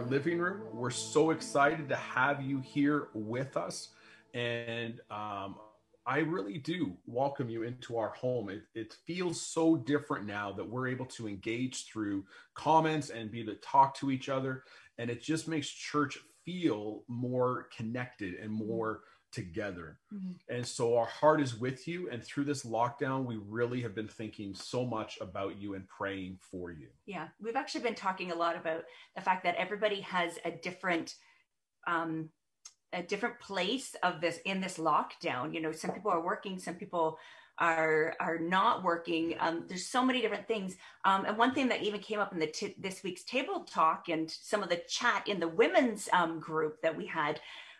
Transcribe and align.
our 0.00 0.06
living 0.06 0.38
room. 0.38 0.62
We're 0.72 0.90
so 0.90 1.30
excited 1.30 1.88
to 1.90 1.96
have 1.96 2.40
you 2.40 2.60
here 2.60 3.08
with 3.12 3.56
us. 3.56 3.90
And 4.32 4.98
um, 5.10 5.56
I 6.06 6.20
really 6.20 6.56
do 6.56 6.96
welcome 7.06 7.50
you 7.50 7.64
into 7.64 7.98
our 7.98 8.10
home. 8.10 8.48
It, 8.48 8.62
it, 8.74 8.96
feels 9.06 9.42
so 9.42 9.76
different 9.76 10.26
now 10.26 10.52
that 10.52 10.66
we're 10.66 10.88
able 10.88 11.04
to 11.06 11.28
engage 11.28 11.84
through 11.84 12.24
comments 12.54 13.10
and 13.10 13.30
be 13.30 13.40
able 13.40 13.52
to 13.52 13.60
talk 13.60 13.94
to 13.96 14.10
each 14.10 14.30
other. 14.30 14.64
And 14.96 15.10
it 15.10 15.20
just 15.20 15.48
makes 15.48 15.68
church 15.68 16.16
feel 16.46 17.02
more 17.06 17.68
connected 17.76 18.34
and 18.34 18.50
more 18.50 19.00
together. 19.32 19.98
Mm-hmm. 20.12 20.32
And 20.48 20.66
so 20.66 20.96
our 20.96 21.06
heart 21.06 21.40
is 21.40 21.56
with 21.58 21.86
you. 21.86 22.08
And 22.10 22.22
through 22.22 22.44
this 22.44 22.64
lockdown, 22.64 23.24
we 23.24 23.36
really 23.36 23.80
have 23.82 23.94
been 23.94 24.08
thinking 24.08 24.54
so 24.54 24.84
much 24.84 25.18
about 25.20 25.60
you 25.60 25.74
and 25.74 25.86
praying 25.88 26.38
for 26.40 26.70
you. 26.70 26.88
Yeah. 27.06 27.28
We've 27.40 27.56
actually 27.56 27.82
been 27.82 27.94
talking 27.94 28.32
a 28.32 28.34
lot 28.34 28.56
about 28.56 28.84
the 29.14 29.20
fact 29.20 29.44
that 29.44 29.56
everybody 29.56 30.00
has 30.02 30.38
a 30.44 30.50
different, 30.50 31.14
um, 31.86 32.30
a 32.92 33.02
different 33.02 33.38
place 33.40 33.94
of 34.02 34.20
this 34.20 34.38
in 34.44 34.60
this 34.60 34.78
lockdown. 34.78 35.54
You 35.54 35.60
know, 35.60 35.72
some 35.72 35.92
people 35.92 36.10
are 36.10 36.22
working, 36.22 36.58
some 36.58 36.74
people 36.74 37.18
are 37.60 38.16
are 38.18 38.38
not 38.38 38.82
working. 38.82 39.34
Um, 39.38 39.64
there's 39.68 39.86
so 39.86 40.04
many 40.04 40.22
different 40.22 40.48
things. 40.48 40.76
Um, 41.04 41.26
and 41.26 41.36
one 41.36 41.54
thing 41.54 41.68
that 41.68 41.82
even 41.82 42.00
came 42.00 42.18
up 42.18 42.32
in 42.32 42.38
the 42.38 42.46
t- 42.46 42.74
this 42.78 43.02
week's 43.02 43.22
table 43.22 43.60
talk 43.60 44.08
and 44.08 44.30
some 44.30 44.62
of 44.62 44.70
the 44.70 44.80
chat 44.88 45.28
in 45.28 45.38
the 45.40 45.48
women's 45.48 46.08
um, 46.12 46.40
group 46.40 46.80
that 46.82 46.96
we 46.96 47.06
had 47.06 47.38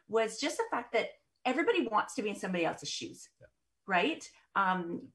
was 0.09 0.39
just 0.39 0.59
the 0.59 0.65
fact 0.71 0.93
that 0.93 1.09
everybody 1.45 1.87
wants 1.87 2.15
to 2.15 2.23
be 2.23 2.31
in 2.31 2.37
somebody 2.37 2.65
else's 2.65 2.89
shoes, 2.89 3.29
yeah. 3.41 3.47
right? 3.87 4.29
Um, 4.57 5.09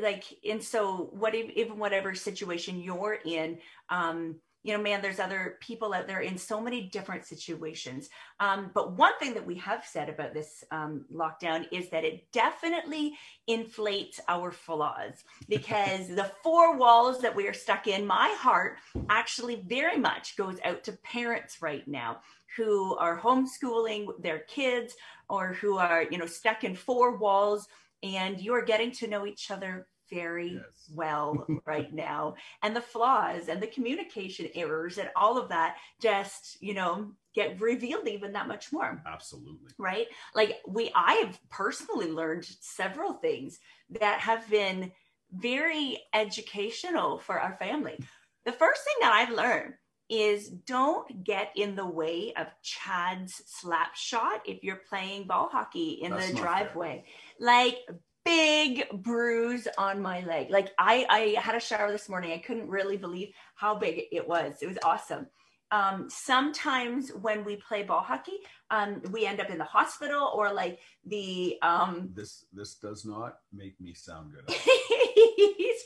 like, 0.00 0.24
and 0.48 0.62
so 0.62 1.10
what 1.12 1.34
if, 1.34 1.50
even 1.50 1.78
whatever 1.78 2.14
situation 2.14 2.80
you're 2.80 3.18
in, 3.24 3.58
um, 3.88 4.36
you 4.62 4.76
know, 4.76 4.82
man, 4.82 5.00
there's 5.00 5.20
other 5.20 5.56
people 5.60 5.94
out 5.94 6.06
there 6.06 6.20
in 6.20 6.36
so 6.36 6.60
many 6.60 6.82
different 6.82 7.24
situations. 7.24 8.10
Um, 8.40 8.70
but 8.74 8.92
one 8.92 9.16
thing 9.18 9.32
that 9.34 9.46
we 9.46 9.54
have 9.56 9.86
said 9.86 10.10
about 10.10 10.34
this 10.34 10.62
um, 10.70 11.06
lockdown 11.12 11.66
is 11.72 11.88
that 11.90 12.04
it 12.04 12.30
definitely 12.30 13.14
inflates 13.46 14.20
our 14.28 14.52
flaws 14.52 15.24
because 15.48 16.08
the 16.14 16.30
four 16.42 16.76
walls 16.76 17.22
that 17.22 17.34
we 17.34 17.48
are 17.48 17.54
stuck 17.54 17.86
in, 17.86 18.06
my 18.06 18.34
heart 18.38 18.76
actually 19.08 19.64
very 19.66 19.96
much 19.96 20.36
goes 20.36 20.58
out 20.64 20.84
to 20.84 20.92
parents 21.04 21.62
right 21.62 21.86
now 21.88 22.20
who 22.56 22.96
are 22.96 23.18
homeschooling 23.18 24.08
their 24.20 24.40
kids 24.40 24.94
or 25.30 25.54
who 25.54 25.78
are, 25.78 26.04
you 26.10 26.18
know, 26.18 26.26
stuck 26.26 26.64
in 26.64 26.74
four 26.74 27.16
walls 27.16 27.66
and 28.02 28.40
you 28.40 28.52
are 28.52 28.64
getting 28.64 28.90
to 28.90 29.06
know 29.06 29.26
each 29.26 29.50
other 29.50 29.86
very 30.10 30.54
yes. 30.54 30.90
well 30.92 31.46
right 31.66 31.92
now. 31.92 32.34
And 32.62 32.74
the 32.74 32.80
flaws 32.80 33.48
and 33.48 33.62
the 33.62 33.68
communication 33.68 34.48
errors 34.54 34.98
and 34.98 35.08
all 35.16 35.38
of 35.38 35.48
that 35.48 35.76
just 36.02 36.58
you 36.60 36.74
know 36.74 37.12
get 37.34 37.60
revealed 37.60 38.08
even 38.08 38.32
that 38.32 38.48
much 38.48 38.72
more. 38.72 39.02
Absolutely. 39.06 39.70
Right? 39.78 40.06
Like 40.34 40.58
we 40.66 40.90
i've 40.94 41.38
personally 41.48 42.10
learned 42.10 42.44
several 42.60 43.14
things 43.14 43.60
that 44.00 44.20
have 44.20 44.48
been 44.50 44.92
very 45.32 45.98
educational 46.12 47.18
for 47.18 47.38
our 47.38 47.54
family. 47.54 47.98
The 48.44 48.52
first 48.52 48.82
thing 48.84 48.94
that 49.00 49.12
i've 49.12 49.34
learned 49.36 49.74
is 50.10 50.48
don't 50.48 51.24
get 51.24 51.52
in 51.54 51.76
the 51.76 51.86
way 51.86 52.32
of 52.36 52.48
Chad's 52.62 53.42
slap 53.46 53.94
shot 53.94 54.42
if 54.44 54.62
you're 54.62 54.82
playing 54.88 55.24
ball 55.24 55.48
hockey 55.50 56.00
in 56.02 56.10
That's 56.10 56.30
the 56.30 56.36
driveway. 56.36 57.04
Fair. 57.38 57.46
Like 57.46 57.76
big 58.24 58.86
bruise 58.92 59.66
on 59.78 60.02
my 60.02 60.20
leg. 60.24 60.50
Like 60.50 60.72
I, 60.78 61.06
I 61.08 61.40
had 61.40 61.54
a 61.54 61.60
shower 61.60 61.90
this 61.90 62.08
morning. 62.08 62.32
I 62.32 62.38
couldn't 62.38 62.68
really 62.68 62.96
believe 62.96 63.32
how 63.54 63.76
big 63.76 64.02
it 64.12 64.26
was. 64.26 64.56
It 64.60 64.66
was 64.66 64.78
awesome. 64.84 65.26
Um, 65.72 66.08
sometimes 66.10 67.10
when 67.10 67.44
we 67.44 67.56
play 67.56 67.84
ball 67.84 68.02
hockey, 68.02 68.38
um, 68.70 69.02
we 69.12 69.24
end 69.24 69.40
up 69.40 69.50
in 69.50 69.58
the 69.58 69.64
hospital 69.64 70.32
or 70.34 70.52
like 70.52 70.80
the. 71.06 71.56
Um, 71.62 72.10
this 72.12 72.46
this 72.52 72.74
does 72.74 73.04
not 73.04 73.38
make 73.52 73.80
me 73.80 73.94
sound 73.94 74.32
good. 74.32 74.56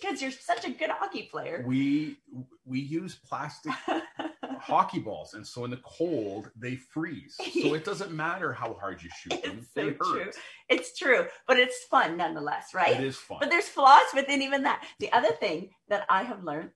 because 0.04 0.22
you're 0.22 0.30
such 0.30 0.64
a 0.64 0.70
good 0.70 0.90
hockey 0.90 1.28
player. 1.30 1.64
We 1.66 2.16
we 2.64 2.80
use 2.80 3.14
plastic 3.14 3.72
hockey 4.60 5.00
balls, 5.00 5.34
and 5.34 5.46
so 5.46 5.64
in 5.64 5.70
the 5.70 5.80
cold 5.84 6.50
they 6.56 6.76
freeze. 6.76 7.36
So 7.36 7.74
it 7.74 7.84
doesn't 7.84 8.12
matter 8.16 8.52
how 8.52 8.74
hard 8.74 9.02
you 9.02 9.10
shoot 9.16 9.42
them; 9.42 9.58
it's 9.58 9.72
they 9.74 9.90
so 9.90 9.96
hurt. 10.00 10.32
True. 10.32 10.42
It's 10.68 10.98
true, 10.98 11.26
but 11.46 11.58
it's 11.58 11.84
fun 11.84 12.16
nonetheless, 12.16 12.74
right? 12.74 12.96
It 12.96 13.04
is 13.04 13.16
fun. 13.16 13.38
But 13.40 13.50
there's 13.50 13.68
flaws 13.68 14.06
within 14.14 14.42
even 14.42 14.62
that. 14.64 14.84
The 15.00 15.12
other 15.12 15.32
thing 15.32 15.70
that 15.88 16.06
I 16.08 16.22
have 16.22 16.44
learned 16.44 16.70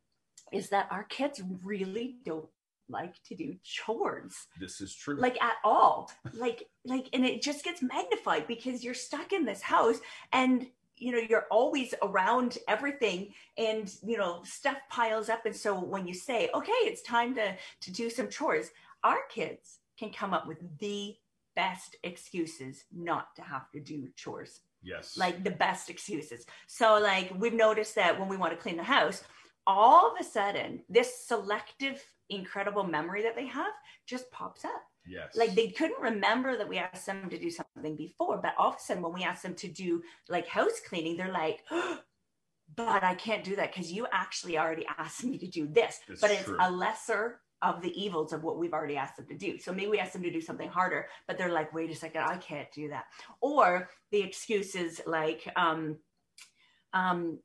is 0.53 0.70
that 0.70 0.88
our 0.91 1.04
kids 1.04 1.42
really 1.62 2.16
don't 2.25 2.48
like 2.88 3.22
to 3.25 3.34
do 3.34 3.54
chores. 3.62 4.34
This 4.59 4.80
is 4.80 4.94
true. 4.94 5.16
Like 5.16 5.41
at 5.42 5.56
all. 5.65 6.10
like 6.32 6.65
like 6.84 7.09
and 7.12 7.25
it 7.25 7.42
just 7.42 7.65
gets 7.65 7.82
magnified 7.82 8.47
because 8.47 8.82
you're 8.82 8.94
stuck 8.94 9.32
in 9.32 9.44
this 9.44 9.62
house 9.62 9.98
and 10.32 10.66
you 11.00 11.12
know 11.12 11.19
you're 11.19 11.47
always 11.50 11.94
around 12.03 12.59
everything 12.69 13.32
and 13.56 13.94
you 14.04 14.16
know 14.16 14.41
stuff 14.44 14.78
piles 14.91 15.28
up. 15.28 15.47
And 15.47 15.56
so 15.56 15.78
when 15.78 16.06
you 16.06 16.14
say 16.14 16.50
okay 16.54 16.72
it's 16.82 17.03
time 17.03 17.34
to 17.34 17.54
to 17.82 17.92
do 17.92 18.10
some 18.10 18.28
chores 18.28 18.70
our 19.04 19.19
kids 19.31 19.78
can 19.98 20.10
come 20.10 20.34
up 20.34 20.47
with 20.47 20.59
the 20.78 21.14
best 21.54 21.97
excuses 22.04 22.84
not 22.92 23.34
to 23.36 23.42
have 23.42 23.70
to 23.72 23.81
do 23.81 24.09
chores. 24.14 24.60
Yes. 24.82 25.16
Like 25.16 25.42
the 25.42 25.50
best 25.50 25.91
excuses. 25.91 26.47
So 26.69 26.98
like 27.00 27.32
we've 27.36 27.54
noticed 27.54 27.97
that 27.97 28.19
when 28.19 28.28
we 28.28 28.36
want 28.36 28.53
to 28.53 28.59
clean 28.59 28.76
the 28.76 28.82
house 28.82 29.25
all 29.66 30.10
of 30.10 30.15
a 30.19 30.25
sudden 30.25 30.80
this 30.88 31.26
selective 31.26 32.03
incredible 32.30 32.84
memory 32.84 33.22
that 33.22 33.36
they 33.36 33.47
have 33.47 33.72
just 34.06 34.30
pops 34.30 34.65
up 34.65 34.82
Yes. 35.09 35.37
Like 35.37 35.55
they 35.55 35.69
couldn't 35.69 36.01
remember 36.01 36.57
that 36.57 36.69
we 36.69 36.79
asked 36.79 37.07
them 37.07 37.31
to 37.31 37.39
do 37.39 37.51
something 37.51 37.97
before, 37.97 38.39
but 38.43 38.55
all 38.59 38.71
of 38.71 38.77
a 38.77 38.81
sudden 38.81 39.03
when 39.03 39.13
we 39.13 39.25
asked 39.25 39.43
them 39.43 39.55
to 39.57 39.69
do 39.69 40.03
like 40.29 40.47
house 40.47 40.81
cleaning, 40.89 41.17
they're 41.17 41.33
like, 41.33 41.65
oh, 41.71 41.99
but 42.77 43.03
I 43.03 43.15
can't 43.15 43.45
do 43.45 43.57
that 43.57 43.73
because 43.73 43.91
you 43.91 44.07
actually 44.13 44.59
already 44.59 44.87
asked 44.99 45.25
me 45.25 45.39
to 45.39 45.47
do 45.47 45.67
this. 45.67 46.01
But 46.21 46.31
it's 46.31 46.45
true. 46.45 46.59
a 46.61 46.71
lesser 46.71 47.41
of 47.63 47.83
the 47.83 48.01
evils 48.01 48.33
of 48.33 48.45
what 48.45 48.59
we've 48.59 48.73
already 48.73 48.97
asked 48.97 49.17
them 49.17 49.27
to 49.27 49.37
do. 49.37 49.59
So 49.59 49.73
maybe 49.73 49.91
we 49.91 49.99
asked 49.99 50.13
them 50.13 50.23
to 50.23 50.31
do 50.31 50.41
something 50.41 50.69
harder, 50.69 51.09
but 51.27 51.39
they're 51.39 51.53
like, 51.53 51.73
wait 51.73 51.91
a 51.91 51.95
second, 51.95 52.23
I 52.23 52.37
can't 52.37 52.71
do 52.73 52.89
that. 52.89 53.05
Or 53.41 53.89
the 54.13 54.21
excuses 54.21 55.01
like, 55.07 55.51
um, 55.57 55.97
um, 56.93 57.39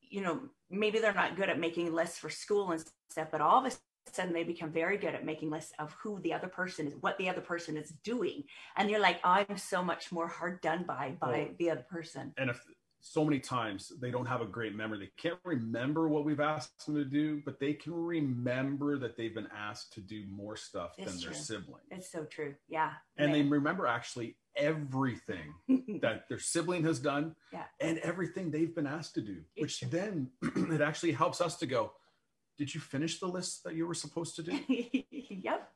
you 0.00 0.22
know, 0.22 0.40
maybe 0.70 0.98
they're 0.98 1.14
not 1.14 1.36
good 1.36 1.50
at 1.50 1.60
making 1.60 1.92
lists 1.92 2.18
for 2.18 2.30
school 2.30 2.72
and 2.72 2.82
stuff, 3.10 3.28
but 3.30 3.40
all 3.40 3.64
of 3.64 3.72
a 3.72 3.76
sudden 4.12 4.32
they 4.32 4.44
become 4.44 4.70
very 4.70 4.96
good 4.96 5.14
at 5.14 5.24
making 5.24 5.50
lists 5.50 5.72
of 5.78 5.92
who 5.94 6.20
the 6.20 6.32
other 6.32 6.48
person 6.48 6.88
is, 6.88 6.94
what 7.00 7.18
the 7.18 7.28
other 7.28 7.40
person 7.40 7.76
is 7.76 7.92
doing. 8.02 8.44
And 8.76 8.90
you're 8.90 9.00
like, 9.00 9.20
I'm 9.24 9.56
so 9.56 9.82
much 9.82 10.12
more 10.12 10.28
hard 10.28 10.60
done 10.60 10.84
by 10.86 11.16
by 11.20 11.50
the 11.58 11.70
other 11.70 11.84
person. 11.88 12.32
And 12.36 12.50
if 12.50 12.60
so 13.06 13.22
many 13.22 13.38
times 13.38 13.92
they 14.00 14.10
don't 14.10 14.24
have 14.24 14.40
a 14.40 14.46
great 14.46 14.74
memory, 14.74 14.98
they 14.98 15.10
can't 15.18 15.38
remember 15.44 16.08
what 16.08 16.24
we've 16.24 16.40
asked 16.40 16.86
them 16.86 16.94
to 16.94 17.04
do, 17.04 17.42
but 17.44 17.60
they 17.60 17.74
can 17.74 17.92
remember 17.92 18.98
that 18.98 19.14
they've 19.16 19.34
been 19.34 19.48
asked 19.54 19.92
to 19.92 20.00
do 20.00 20.24
more 20.30 20.56
stuff 20.56 20.94
it's 20.96 21.12
than 21.12 21.20
true. 21.20 21.32
their 21.32 21.40
sibling. 21.40 21.82
It's 21.90 22.10
so 22.10 22.24
true. 22.24 22.54
Yeah. 22.66 22.92
And 23.18 23.30
Man. 23.30 23.42
they 23.42 23.48
remember 23.48 23.86
actually 23.86 24.36
everything 24.56 25.52
that 26.00 26.28
their 26.30 26.38
sibling 26.38 26.82
has 26.84 26.98
done 26.98 27.36
yeah. 27.52 27.64
and 27.78 27.98
everything 27.98 28.50
they've 28.50 28.74
been 28.74 28.86
asked 28.86 29.14
to 29.16 29.20
do, 29.20 29.36
which 29.58 29.80
then 29.82 30.30
it 30.42 30.80
actually 30.80 31.12
helps 31.12 31.42
us 31.42 31.56
to 31.56 31.66
go, 31.66 31.92
did 32.58 32.74
you 32.74 32.80
finish 32.80 33.20
the 33.20 33.26
list 33.26 33.64
that 33.64 33.74
you 33.74 33.86
were 33.86 33.94
supposed 33.94 34.36
to 34.36 34.42
do? 34.42 34.58
yep. 35.10 35.70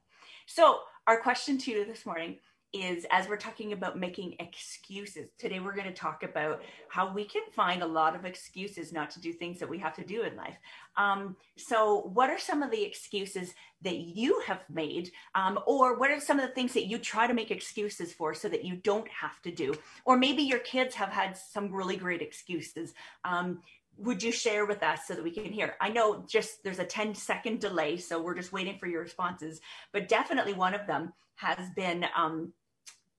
So, 0.47 0.81
our 1.07 1.21
question 1.21 1.59
to 1.59 1.71
you 1.71 1.85
this 1.85 2.07
morning 2.07 2.37
is 2.75 3.07
as 3.11 3.27
we're 3.27 3.37
talking 3.37 3.73
about 3.73 3.99
making 3.99 4.37
excuses, 4.41 5.31
today 5.39 5.59
we're 5.59 5.75
going 5.75 5.87
to 5.89 5.93
talk 5.93 6.23
about 6.23 6.63
how 6.91 7.13
we 7.13 7.25
can 7.25 7.43
find 7.57 7.83
a 7.83 7.87
lot 7.87 8.15
of 8.15 8.27
excuses 8.27 8.93
not 8.93 9.11
to 9.11 9.21
do 9.21 9.33
things 9.33 9.59
that 9.59 9.69
we 9.69 9.79
have 9.79 9.95
to 9.95 10.05
do 10.05 10.23
in 10.23 10.37
life. 10.37 10.57
Um, 10.97 11.37
so, 11.57 12.11
what 12.13 12.29
are 12.29 12.39
some 12.39 12.63
of 12.63 12.71
the 12.71 12.83
excuses 12.83 13.55
that 13.83 13.97
you 13.97 14.41
have 14.47 14.61
made? 14.69 15.11
Um, 15.35 15.59
or 15.67 15.99
what 15.99 16.11
are 16.11 16.21
some 16.21 16.39
of 16.39 16.47
the 16.47 16.55
things 16.55 16.75
that 16.75 16.87
you 16.87 16.99
try 16.99 17.27
to 17.27 17.35
make 17.35 17.51
excuses 17.51 18.13
for 18.13 18.35
so 18.35 18.49
that 18.49 18.65
you 18.65 18.77
don't 18.77 19.09
have 19.09 19.41
to 19.43 19.51
do? 19.51 19.75
Or 20.05 20.19
maybe 20.19 20.43
your 20.43 20.59
kids 20.59 20.95
have 20.95 21.11
had 21.11 21.37
some 21.39 21.73
really 21.73 21.97
great 21.97 22.21
excuses. 22.21 22.93
Um, 23.25 23.61
would 23.99 24.23
you 24.23 24.33
share 24.33 24.65
with 24.65 24.83
us 24.83 25.01
so 25.07 25.15
that 25.15 25.23
we 25.25 25.31
can 25.31 25.53
hear? 25.53 25.75
I 25.81 25.89
know 25.91 26.25
just 26.29 26.63
there's 26.63 26.79
a 26.79 26.85
10 26.85 27.15
second 27.15 27.61
delay, 27.61 27.97
so 27.97 28.21
we're 28.23 28.35
just 28.37 28.53
waiting 28.53 28.79
for 28.79 28.87
your 28.87 29.03
responses, 29.03 29.61
but 29.93 30.09
definitely 30.09 30.53
one 30.55 30.75
of 30.75 30.87
them 30.87 31.13
has 31.37 31.69
been 31.77 32.05
um, 32.17 32.53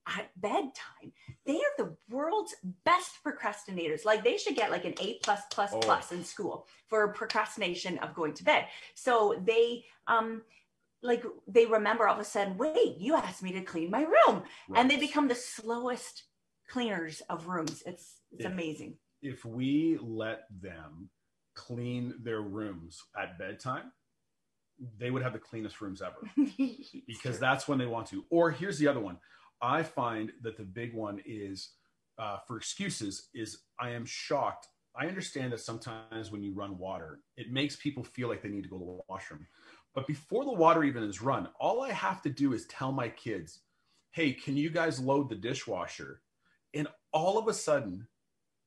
at 0.06 0.30
bedtime. 0.40 1.12
They 1.44 1.56
are 1.56 1.74
the 1.78 1.96
world's 2.10 2.54
best 2.84 3.12
procrastinators. 3.24 4.04
Like 4.04 4.24
they 4.24 4.36
should 4.38 4.56
get 4.56 4.70
like 4.70 4.84
an 4.84 4.94
A 5.00 5.18
plus 5.22 5.42
plus 5.50 5.72
Oh. 5.74 6.14
in 6.14 6.24
school 6.24 6.66
for 6.88 7.06
procrastination 7.12 7.98
of 7.98 8.14
going 8.14 8.34
to 8.34 8.44
bed. 8.44 8.66
So 8.94 9.40
they 9.44 9.84
um 10.06 10.42
like 11.02 11.24
they 11.46 11.64
remember 11.66 12.06
all 12.08 12.14
of 12.14 12.20
a 12.20 12.24
sudden, 12.24 12.58
wait, 12.58 12.96
you 12.98 13.14
asked 13.14 13.42
me 13.42 13.52
to 13.52 13.62
clean 13.62 13.90
my 13.90 14.02
room. 14.02 14.42
And 14.74 14.90
they 14.90 14.96
become 14.98 15.28
the 15.28 15.34
slowest 15.34 16.24
cleaners 16.68 17.20
of 17.30 17.46
rooms. 17.46 17.82
It's 17.86 18.16
it's 18.32 18.42
Yeah. 18.44 18.48
amazing. 18.50 18.96
If 19.22 19.44
we 19.44 19.98
let 20.00 20.44
them 20.62 21.10
clean 21.54 22.14
their 22.22 22.40
rooms 22.40 23.02
at 23.20 23.38
bedtime, 23.38 23.92
they 24.98 25.10
would 25.10 25.22
have 25.22 25.32
the 25.32 25.38
cleanest 25.38 25.80
rooms 25.80 26.00
ever 26.00 26.30
because 27.06 27.38
that's 27.38 27.68
when 27.68 27.78
they 27.78 27.86
want 27.86 28.06
to. 28.08 28.24
Or 28.30 28.50
here's 28.50 28.78
the 28.78 28.88
other 28.88 29.00
one. 29.00 29.18
I 29.60 29.82
find 29.82 30.32
that 30.42 30.56
the 30.56 30.64
big 30.64 30.94
one 30.94 31.20
is 31.26 31.72
uh, 32.18 32.38
for 32.46 32.56
excuses 32.56 33.28
is 33.34 33.58
I 33.78 33.90
am 33.90 34.06
shocked. 34.06 34.68
I 34.96 35.06
understand 35.06 35.52
that 35.52 35.60
sometimes 35.60 36.30
when 36.30 36.42
you 36.42 36.52
run 36.52 36.78
water, 36.78 37.20
it 37.36 37.52
makes 37.52 37.76
people 37.76 38.02
feel 38.02 38.28
like 38.28 38.42
they 38.42 38.48
need 38.48 38.64
to 38.64 38.68
go 38.68 38.78
to 38.78 38.84
the 38.84 39.00
washroom. 39.08 39.46
But 39.94 40.06
before 40.06 40.44
the 40.44 40.52
water 40.52 40.84
even 40.84 41.02
is 41.02 41.22
run, 41.22 41.48
all 41.58 41.82
I 41.82 41.92
have 41.92 42.22
to 42.22 42.30
do 42.30 42.52
is 42.52 42.66
tell 42.66 42.92
my 42.92 43.08
kids, 43.08 43.60
hey, 44.12 44.32
can 44.32 44.56
you 44.56 44.70
guys 44.70 45.00
load 45.00 45.28
the 45.28 45.34
dishwasher? 45.34 46.22
And 46.74 46.88
all 47.12 47.38
of 47.38 47.48
a 47.48 47.54
sudden, 47.54 48.06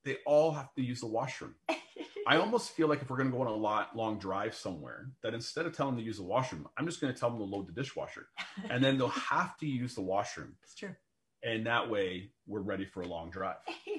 they 0.06 0.18
all 0.26 0.52
have 0.52 0.74
to 0.76 0.82
use 0.84 1.00
the 1.02 1.08
washroom. 1.08 1.56
I 2.28 2.38
almost 2.38 2.72
feel 2.72 2.88
like 2.88 3.02
if 3.02 3.10
we're 3.10 3.18
going 3.18 3.30
to 3.32 3.36
go 3.36 3.42
on 3.42 3.48
a 3.48 3.54
lot 3.56 3.96
long 3.98 4.18
drive 4.18 4.56
somewhere, 4.56 5.10
that 5.24 5.34
instead 5.34 5.66
of 5.66 5.76
telling 5.76 5.96
them 5.96 6.04
to 6.04 6.06
use 6.06 6.18
the 6.18 6.24
washroom, 6.24 6.68
I'm 6.78 6.86
just 6.86 7.02
going 7.02 7.14
to 7.14 7.20
tell 7.20 7.30
them 7.30 7.40
to 7.40 7.46
load 7.46 7.68
the 7.68 7.74
dishwasher, 7.74 8.28
and 8.70 8.84
then 8.84 8.98
they'll 8.98 9.08
have 9.10 9.58
to 9.58 9.68
use 9.68 9.94
the 9.96 10.02
washroom, 10.02 10.56
it's 10.64 10.76
true. 10.76 10.96
and 11.44 11.66
that 11.68 11.90
way 11.90 12.32
we're 12.48 12.62
ready 12.62 12.86
for 12.86 13.02
a 13.02 13.08
long 13.08 13.30
drive. 13.30 13.58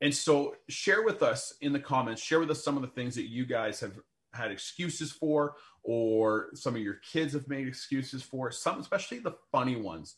And 0.00 0.14
so, 0.14 0.56
share 0.68 1.02
with 1.02 1.22
us 1.22 1.54
in 1.62 1.72
the 1.72 1.80
comments, 1.80 2.20
share 2.20 2.38
with 2.38 2.50
us 2.50 2.62
some 2.62 2.76
of 2.76 2.82
the 2.82 2.88
things 2.88 3.14
that 3.14 3.30
you 3.30 3.46
guys 3.46 3.80
have 3.80 3.98
had 4.34 4.50
excuses 4.50 5.10
for, 5.10 5.54
or 5.82 6.48
some 6.52 6.74
of 6.74 6.82
your 6.82 6.98
kids 7.10 7.32
have 7.32 7.48
made 7.48 7.66
excuses 7.66 8.22
for. 8.22 8.50
Some, 8.50 8.80
especially 8.80 9.20
the 9.20 9.36
funny 9.50 9.76
ones. 9.76 10.16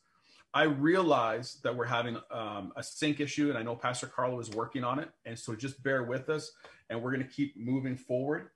I 0.54 0.64
realize 0.64 1.58
that 1.62 1.76
we're 1.76 1.84
having 1.84 2.16
um, 2.30 2.72
a 2.76 2.82
sync 2.82 3.20
issue, 3.20 3.50
and 3.50 3.58
I 3.58 3.62
know 3.62 3.76
Pastor 3.76 4.06
Carlo 4.06 4.40
is 4.40 4.50
working 4.50 4.84
on 4.84 4.98
it. 4.98 5.10
And 5.24 5.38
so, 5.38 5.54
just 5.54 5.82
bear 5.82 6.04
with 6.04 6.28
us, 6.30 6.52
and 6.88 7.02
we're 7.02 7.12
going 7.12 7.26
to 7.26 7.32
keep 7.32 7.56
moving 7.56 7.96
forward. 7.96 8.50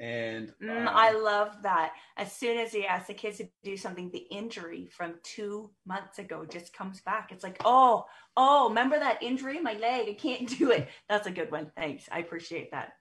And 0.00 0.52
Mm, 0.60 0.88
um, 0.88 0.88
I 0.92 1.12
love 1.12 1.62
that. 1.62 1.92
As 2.16 2.32
soon 2.32 2.58
as 2.58 2.72
he 2.72 2.84
asks 2.84 3.06
the 3.06 3.14
kids 3.14 3.38
to 3.38 3.48
do 3.62 3.76
something, 3.76 4.10
the 4.10 4.26
injury 4.30 4.88
from 4.90 5.14
two 5.22 5.70
months 5.86 6.18
ago 6.18 6.44
just 6.44 6.72
comes 6.72 7.00
back. 7.00 7.30
It's 7.30 7.44
like, 7.44 7.60
oh, 7.64 8.04
oh, 8.36 8.68
remember 8.68 8.98
that 8.98 9.22
injury 9.22 9.56
in 9.58 9.62
my 9.62 9.74
leg? 9.74 10.08
I 10.08 10.14
can't 10.14 10.48
do 10.58 10.72
it. 10.72 10.88
That's 11.08 11.28
a 11.28 11.30
good 11.32 11.52
one. 11.52 11.70
Thanks. 11.76 12.08
I 12.10 12.18
appreciate 12.18 12.72
that. 12.72 12.94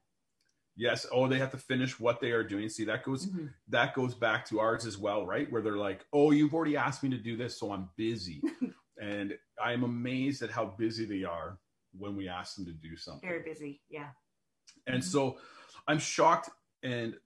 Yes, 0.76 1.06
oh, 1.12 1.28
they 1.28 1.38
have 1.40 1.52
to 1.52 1.58
finish 1.58 2.00
what 2.00 2.20
they 2.20 2.32
are 2.32 2.44
doing. 2.44 2.70
See, 2.70 2.86
that 2.86 3.04
goes 3.04 3.28
Mhm. 3.32 3.54
that 3.70 3.94
goes 3.94 4.14
back 4.16 4.46
to 4.48 4.60
ours 4.60 4.86
as 4.86 4.98
well, 4.98 5.26
right? 5.26 5.52
Where 5.52 5.62
they're 5.62 5.78
like, 5.78 6.06
"Oh, 6.14 6.32
you've 6.32 6.54
already 6.54 6.78
asked 6.78 7.04
me 7.04 7.10
to 7.10 7.18
do 7.18 7.36
this, 7.38 7.58
so 7.60 7.72
I'm 7.72 7.90
busy," 7.96 8.42
and 9.02 9.38
I'm 9.62 9.84
amazed 9.84 10.42
at 10.42 10.50
how 10.52 10.66
busy 10.66 11.06
they 11.06 11.24
are 11.24 11.60
when 11.98 12.16
we 12.16 12.28
ask 12.28 12.56
them 12.56 12.66
to 12.66 12.74
do 12.74 12.96
something. 12.96 13.28
Very 13.30 13.44
busy. 13.44 13.82
Yeah. 13.90 14.12
And 14.88 15.02
Mhm. 15.02 15.06
so, 15.06 15.40
I'm 15.88 16.00
shocked 16.00 16.50
and 16.84 17.20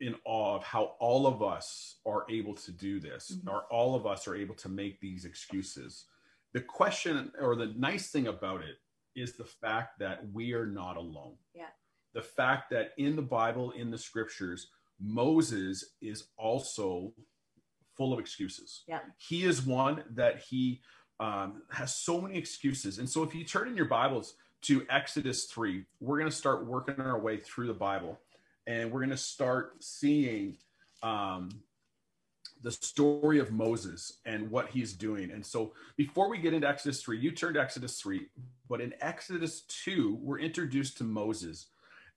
in 0.00 0.16
awe 0.24 0.56
of 0.56 0.64
how 0.64 0.96
all 0.98 1.26
of 1.26 1.42
us 1.42 2.00
are 2.04 2.26
able 2.28 2.54
to 2.56 2.72
do 2.72 2.98
this, 2.98 3.30
Mhm. 3.30 3.48
or 3.52 3.64
all 3.72 3.94
of 3.94 4.04
us 4.06 4.26
are 4.26 4.34
able 4.34 4.54
to 4.56 4.68
make 4.68 4.98
these 5.00 5.24
excuses. 5.24 6.06
The 6.52 6.60
question, 6.60 7.32
or 7.38 7.54
the 7.54 7.66
nice 7.68 8.10
thing 8.10 8.26
about 8.26 8.62
it, 8.62 8.78
is 9.14 9.36
the 9.36 9.44
fact 9.44 9.98
that 10.00 10.26
we 10.32 10.54
are 10.54 10.66
not 10.66 10.96
alone. 10.96 11.38
Yeah. 11.54 11.70
The 12.14 12.22
fact 12.22 12.70
that 12.70 12.92
in 12.98 13.16
the 13.16 13.22
Bible, 13.22 13.72
in 13.72 13.90
the 13.90 13.98
scriptures, 13.98 14.68
Moses 15.00 15.84
is 16.00 16.24
also 16.36 17.12
full 17.96 18.12
of 18.12 18.18
excuses. 18.18 18.82
Yeah. 18.86 19.00
He 19.16 19.44
is 19.44 19.62
one 19.62 20.04
that 20.10 20.40
he 20.40 20.80
um, 21.20 21.62
has 21.70 21.94
so 21.94 22.20
many 22.20 22.38
excuses. 22.38 22.98
And 22.98 23.08
so 23.08 23.22
if 23.22 23.34
you 23.34 23.44
turn 23.44 23.68
in 23.68 23.76
your 23.76 23.86
Bibles 23.86 24.34
to 24.62 24.86
Exodus 24.90 25.44
3, 25.46 25.84
we're 26.00 26.18
going 26.18 26.30
to 26.30 26.36
start 26.36 26.66
working 26.66 27.00
our 27.00 27.18
way 27.18 27.38
through 27.38 27.66
the 27.66 27.74
Bible 27.74 28.18
and 28.66 28.90
we're 28.90 29.00
going 29.00 29.10
to 29.10 29.16
start 29.16 29.82
seeing 29.82 30.56
um, 31.02 31.50
the 32.62 32.70
story 32.70 33.38
of 33.40 33.50
Moses 33.50 34.18
and 34.24 34.50
what 34.50 34.68
he's 34.68 34.92
doing. 34.92 35.30
And 35.32 35.44
so 35.44 35.72
before 35.96 36.30
we 36.30 36.38
get 36.38 36.54
into 36.54 36.68
Exodus 36.68 37.02
3, 37.02 37.18
you 37.18 37.32
turn 37.32 37.54
to 37.54 37.60
Exodus 37.60 38.00
3, 38.00 38.26
but 38.68 38.80
in 38.80 38.94
Exodus 39.00 39.62
2, 39.62 40.18
we're 40.20 40.38
introduced 40.38 40.96
to 40.98 41.04
Moses. 41.04 41.66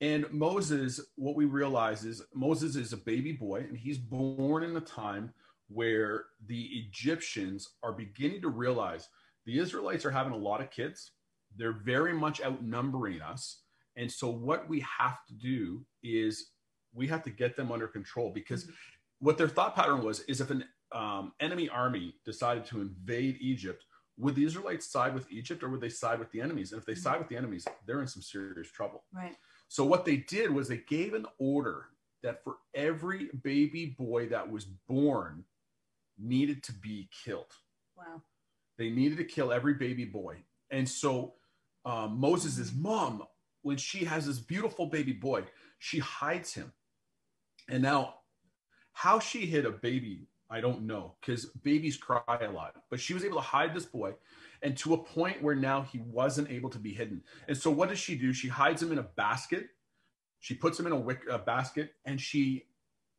And 0.01 0.25
Moses, 0.31 0.99
what 1.15 1.35
we 1.35 1.45
realize 1.45 2.03
is 2.03 2.21
Moses 2.33 2.75
is 2.75 2.93
a 2.93 2.97
baby 2.97 3.31
boy 3.31 3.59
and 3.59 3.77
he's 3.77 3.97
born 3.97 4.63
in 4.63 4.75
a 4.75 4.81
time 4.81 5.33
where 5.69 6.25
the 6.47 6.61
Egyptians 6.61 7.69
are 7.81 7.93
beginning 7.93 8.41
to 8.41 8.49
realize 8.49 9.09
the 9.45 9.57
Israelites 9.59 10.05
are 10.05 10.11
having 10.11 10.33
a 10.33 10.37
lot 10.37 10.61
of 10.61 10.69
kids. 10.69 11.11
They're 11.55 11.71
very 11.71 12.13
much 12.13 12.41
outnumbering 12.41 13.21
us. 13.21 13.61
And 13.95 14.11
so, 14.11 14.29
what 14.29 14.67
we 14.67 14.85
have 14.99 15.23
to 15.27 15.33
do 15.33 15.85
is 16.03 16.51
we 16.93 17.07
have 17.07 17.23
to 17.23 17.29
get 17.29 17.55
them 17.55 17.71
under 17.71 17.87
control 17.87 18.31
because 18.33 18.69
what 19.19 19.37
their 19.37 19.47
thought 19.47 19.75
pattern 19.75 20.03
was 20.03 20.21
is 20.21 20.41
if 20.41 20.49
an 20.49 20.65
um, 20.91 21.31
enemy 21.39 21.69
army 21.69 22.15
decided 22.25 22.65
to 22.65 22.81
invade 22.81 23.37
Egypt, 23.39 23.85
would 24.17 24.35
the 24.35 24.43
Israelites 24.43 24.91
side 24.91 25.13
with 25.13 25.31
Egypt 25.31 25.63
or 25.63 25.69
would 25.69 25.81
they 25.81 25.89
side 25.89 26.19
with 26.19 26.31
the 26.31 26.41
enemies? 26.41 26.71
And 26.71 26.79
if 26.79 26.85
they 26.85 26.95
side 26.95 27.19
with 27.19 27.29
the 27.29 27.37
enemies, 27.37 27.65
they're 27.85 28.01
in 28.01 28.07
some 28.07 28.21
serious 28.21 28.69
trouble. 28.71 29.03
Right. 29.13 29.35
So 29.67 29.83
what 29.83 30.05
they 30.05 30.17
did 30.17 30.51
was 30.51 30.67
they 30.67 30.83
gave 30.87 31.13
an 31.13 31.25
order 31.37 31.87
that 32.23 32.43
for 32.43 32.57
every 32.73 33.29
baby 33.43 33.95
boy 33.97 34.27
that 34.29 34.49
was 34.49 34.65
born 34.65 35.43
needed 36.17 36.63
to 36.63 36.73
be 36.73 37.09
killed. 37.23 37.53
Wow. 37.97 38.21
They 38.77 38.89
needed 38.89 39.17
to 39.19 39.23
kill 39.23 39.51
every 39.51 39.73
baby 39.73 40.05
boy. 40.05 40.37
And 40.71 40.87
so 40.87 41.33
um, 41.85 42.19
Moses' 42.19 42.73
mom, 42.73 43.23
when 43.61 43.77
she 43.77 44.05
has 44.05 44.25
this 44.25 44.39
beautiful 44.39 44.87
baby 44.87 45.13
boy, 45.13 45.43
she 45.79 45.99
hides 45.99 46.53
him. 46.53 46.73
And 47.69 47.83
now, 47.83 48.15
how 48.93 49.19
she 49.19 49.45
hid 49.45 49.65
a 49.65 49.71
baby, 49.71 50.27
I 50.49 50.61
don't 50.61 50.83
know, 50.83 51.15
because 51.19 51.45
babies 51.63 51.97
cry 51.97 52.21
a 52.27 52.51
lot. 52.51 52.75
But 52.89 52.99
she 52.99 53.13
was 53.13 53.23
able 53.23 53.37
to 53.37 53.41
hide 53.41 53.73
this 53.73 53.85
boy, 53.85 54.13
and 54.61 54.77
to 54.77 54.93
a 54.93 54.97
point 54.97 55.41
where 55.41 55.55
now 55.55 55.81
he 55.81 55.99
wasn't 55.99 56.49
able 56.49 56.69
to 56.71 56.79
be 56.79 56.93
hidden. 56.93 57.23
And 57.47 57.57
so, 57.57 57.69
what 57.71 57.89
does 57.89 57.99
she 57.99 58.15
do? 58.15 58.33
She 58.33 58.47
hides 58.47 58.81
him 58.81 58.91
in 58.91 58.97
a 58.97 59.03
basket. 59.03 59.67
She 60.39 60.53
puts 60.53 60.79
him 60.79 60.85
in 60.85 60.91
a, 60.91 60.99
wick, 60.99 61.21
a 61.29 61.39
basket, 61.39 61.93
and 62.05 62.19
she 62.21 62.65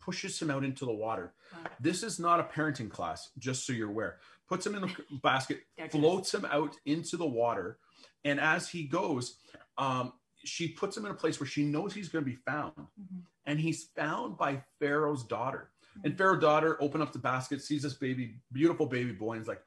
pushes 0.01 0.41
him 0.41 0.51
out 0.51 0.65
into 0.65 0.85
the 0.85 0.93
water. 0.93 1.35
Wow. 1.53 1.71
This 1.81 2.03
is 2.03 2.21
not 2.21 2.39
a 2.39 2.45
parenting 2.45 2.91
class, 2.91 3.31
just 3.39 3.67
so 3.67 3.73
you're 3.73 3.89
aware. 3.91 4.19
Puts 4.49 4.65
him 4.67 4.75
in 4.77 4.83
the 4.83 4.95
basket, 5.23 5.61
There 5.77 5.87
it 5.87 5.95
is. 5.95 6.01
floats 6.01 6.33
him 6.33 6.45
out 6.45 6.77
into 6.85 7.17
the 7.17 7.27
water, 7.27 7.79
and 8.25 8.39
as 8.41 8.69
he 8.69 8.85
goes, 8.85 9.37
um, 9.79 10.13
she 10.45 10.69
puts 10.69 10.97
him 10.97 11.05
in 11.05 11.11
a 11.11 11.15
place 11.15 11.41
where 11.41 11.47
she 11.49 11.65
knows 11.65 11.93
he's 11.93 12.09
going 12.09 12.25
to 12.25 12.31
be 12.31 12.37
found, 12.37 12.73
Mhm. 12.77 13.23
and 13.47 13.59
he's 13.59 13.85
found 13.97 14.39
by 14.39 14.63
Pharaoh's 14.79 15.25
daughter. 15.25 15.71
Mm-hmm. 15.99 16.07
And 16.07 16.19
Pharaoh's 16.19 16.41
daughter 16.41 16.81
open 16.81 17.03
up 17.03 17.13
the 17.13 17.19
basket, 17.19 17.61
sees 17.63 17.83
this 17.83 17.95
baby, 17.95 18.37
beautiful 18.53 18.87
baby 18.87 19.11
boy, 19.13 19.33
and 19.33 19.43
is 19.43 19.49
like, 19.49 19.65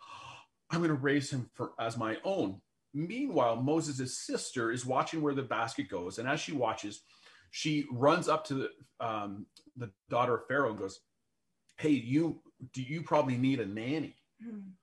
"I'm 0.69 0.79
going 0.79 0.89
to 0.89 0.95
raise 0.95 1.31
him 1.31 1.49
for 1.53 1.71
as 1.79 1.97
my 1.97 2.17
own." 2.23 2.61
Meanwhile, 2.93 3.57
Moses' 3.57 4.17
sister 4.17 4.71
is 4.71 4.85
watching 4.85 5.21
where 5.21 5.35
the 5.35 5.43
basket 5.43 5.89
goes, 5.89 6.17
and 6.19 6.27
as 6.27 6.39
she 6.39 6.51
watches, 6.53 7.01
she 7.51 7.85
runs 7.91 8.27
up 8.27 8.45
to 8.45 8.53
the 8.55 8.69
um, 8.99 9.45
the 9.77 9.91
daughter 10.09 10.35
of 10.35 10.47
Pharaoh 10.47 10.69
and 10.69 10.79
goes, 10.79 10.99
"Hey, 11.77 11.89
you 11.91 12.41
do 12.73 12.81
you 12.81 13.03
probably 13.03 13.37
need 13.37 13.59
a 13.59 13.65
nanny?" 13.65 14.15
Mhm. 14.43 14.73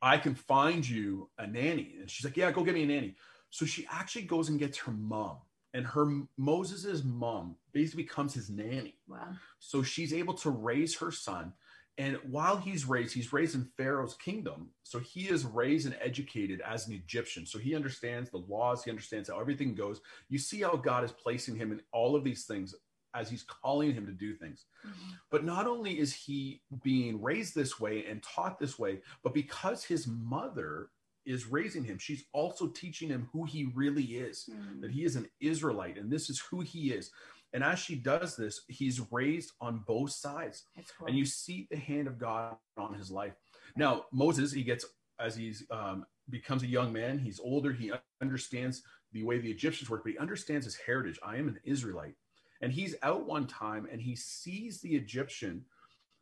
I 0.00 0.18
can 0.18 0.34
find 0.34 0.88
you 0.88 1.30
a 1.38 1.46
nanny. 1.46 1.96
And 2.00 2.10
she's 2.10 2.24
like, 2.24 2.36
Yeah, 2.36 2.50
go 2.52 2.64
get 2.64 2.74
me 2.74 2.84
a 2.84 2.86
nanny. 2.86 3.16
So 3.50 3.66
she 3.66 3.86
actually 3.90 4.22
goes 4.22 4.48
and 4.48 4.58
gets 4.58 4.78
her 4.78 4.92
mom. 4.92 5.38
And 5.74 5.86
her 5.86 6.22
Moses's 6.36 7.04
mom 7.04 7.56
basically 7.72 8.04
becomes 8.04 8.34
his 8.34 8.48
nanny. 8.50 8.98
Wow. 9.06 9.32
So 9.58 9.82
she's 9.82 10.12
able 10.12 10.34
to 10.34 10.50
raise 10.50 10.96
her 10.98 11.10
son. 11.10 11.52
And 11.98 12.16
while 12.30 12.56
he's 12.56 12.86
raised, 12.86 13.12
he's 13.12 13.32
raised 13.32 13.56
in 13.56 13.68
Pharaoh's 13.76 14.14
kingdom. 14.14 14.70
So 14.84 15.00
he 15.00 15.28
is 15.28 15.44
raised 15.44 15.84
and 15.86 15.96
educated 16.00 16.60
as 16.60 16.86
an 16.86 16.94
Egyptian. 16.94 17.44
So 17.44 17.58
he 17.58 17.74
understands 17.74 18.30
the 18.30 18.38
laws, 18.38 18.84
he 18.84 18.90
understands 18.90 19.28
how 19.28 19.40
everything 19.40 19.74
goes. 19.74 20.00
You 20.28 20.38
see 20.38 20.60
how 20.62 20.76
God 20.76 21.02
is 21.04 21.10
placing 21.12 21.56
him 21.56 21.72
in 21.72 21.82
all 21.92 22.14
of 22.14 22.22
these 22.22 22.44
things 22.44 22.74
as 23.14 23.28
he's 23.28 23.42
calling 23.42 23.92
him 23.92 24.06
to 24.06 24.12
do 24.12 24.34
things. 24.34 24.66
Mhm. 24.86 25.18
But 25.30 25.44
not 25.44 25.66
only 25.66 25.98
is 25.98 26.12
he 26.14 26.62
being 26.84 27.20
raised 27.20 27.54
this 27.54 27.80
way 27.80 28.06
and 28.06 28.22
taught 28.22 28.58
this 28.60 28.78
way, 28.78 29.00
but 29.24 29.34
because 29.34 29.82
his 29.82 30.06
mother 30.06 30.90
is 31.24 31.46
raising 31.46 31.82
him, 31.84 31.98
she's 31.98 32.24
also 32.32 32.68
teaching 32.68 33.08
him 33.08 33.28
who 33.32 33.44
he 33.44 33.64
really 33.74 34.16
is, 34.18 34.48
Mm. 34.52 34.80
that 34.82 34.90
he 34.92 35.04
is 35.04 35.16
an 35.16 35.28
Israelite 35.40 35.98
and 35.98 36.10
this 36.12 36.30
is 36.30 36.38
who 36.38 36.60
he 36.60 36.92
is. 36.92 37.10
And 37.52 37.64
as 37.64 37.78
she 37.78 37.94
does 37.94 38.36
this, 38.36 38.62
he's 38.68 39.00
raised 39.10 39.52
on 39.60 39.82
both 39.86 40.10
sides. 40.10 40.64
Cool. 40.98 41.08
And 41.08 41.16
you 41.16 41.24
see 41.24 41.66
the 41.70 41.76
hand 41.78 42.06
of 42.06 42.18
God 42.18 42.56
on 42.76 42.94
his 42.94 43.10
life. 43.10 43.32
Now, 43.76 44.04
Moses, 44.12 44.52
he 44.52 44.62
gets, 44.62 44.84
as 45.18 45.34
he's 45.34 45.64
um, 45.70 46.04
becomes 46.30 46.62
a 46.62 46.66
young 46.66 46.92
man, 46.92 47.18
he's 47.18 47.40
older, 47.40 47.72
he 47.72 47.90
understands 48.20 48.82
the 49.12 49.22
way 49.24 49.38
the 49.38 49.50
Egyptians 49.50 49.88
work, 49.88 50.02
but 50.04 50.12
he 50.12 50.18
understands 50.18 50.66
his 50.66 50.76
heritage. 50.76 51.18
I 51.24 51.36
am 51.36 51.48
an 51.48 51.58
Israelite. 51.64 52.14
And 52.60 52.70
he's 52.72 52.94
out 53.02 53.26
one 53.26 53.46
time 53.46 53.88
and 53.90 54.00
he 54.00 54.14
sees 54.16 54.80
the 54.80 54.94
Egyptian 54.94 55.64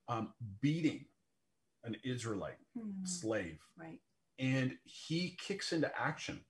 um, 0.09 0.33
beating 0.61 1.07
an 1.85 1.97
Israelite 2.05 2.59
Mm. 2.79 3.07
slave 3.09 3.59
Right. 3.77 3.99
and 4.39 4.77
he 4.85 5.31
kicks 5.41 5.73
into 5.73 5.91
action. 5.99 6.45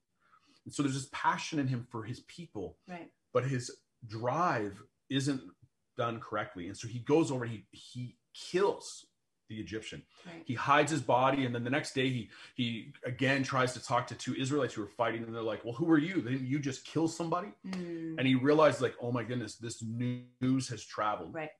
And 0.65 0.75
so 0.75 0.83
there's 0.83 0.95
this 0.95 1.09
passion 1.13 1.59
in 1.61 1.69
him 1.69 1.87
for 1.91 2.03
his 2.03 2.21
people, 2.21 2.79
Right. 2.89 3.11
but 3.33 3.45
his 3.45 3.71
drive 4.09 4.81
isn't 5.11 5.43
done 5.97 6.21
correctly. 6.21 6.67
And 6.67 6.77
so 6.77 6.89
he 6.89 6.99
goes 7.01 7.31
over 7.31 7.45
and 7.45 7.53
he 7.53 7.65
he 7.73 8.17
kills 8.35 9.07
the 9.49 9.57
Egyptian. 9.57 10.03
Right. 10.27 10.43
He 10.45 10.55
hides 10.55 10.91
his 10.91 11.01
body, 11.01 11.45
and 11.47 11.55
then 11.55 11.65
the 11.65 11.71
next 11.71 11.95
day 11.95 12.09
he 12.09 12.31
he 12.55 12.93
again 13.05 13.43
tries 13.43 13.73
to 13.75 13.85
talk 13.85 14.07
to 14.09 14.15
two 14.15 14.35
Israelites 14.35 14.75
who 14.75 14.83
are 14.83 14.89
fighting, 14.89 15.23
and 15.23 15.35
they're 15.35 15.43
like, 15.43 15.65
"Well, 15.65 15.75
who 15.75 15.91
are 15.91 15.99
you? 15.99 16.23
Didn't 16.23 16.47
you 16.47 16.59
just 16.59 16.85
kill 16.85 17.09
somebody?" 17.09 17.49
Mm. 17.67 18.17
And 18.19 18.27
he 18.27 18.35
realized, 18.35 18.81
like, 18.81 18.97
"Oh 19.01 19.13
my 19.13 19.23
goodness, 19.23 19.57
this 19.57 19.83
news 19.83 20.69
has 20.69 20.85
traveled." 20.85 21.35
Right. 21.35 21.51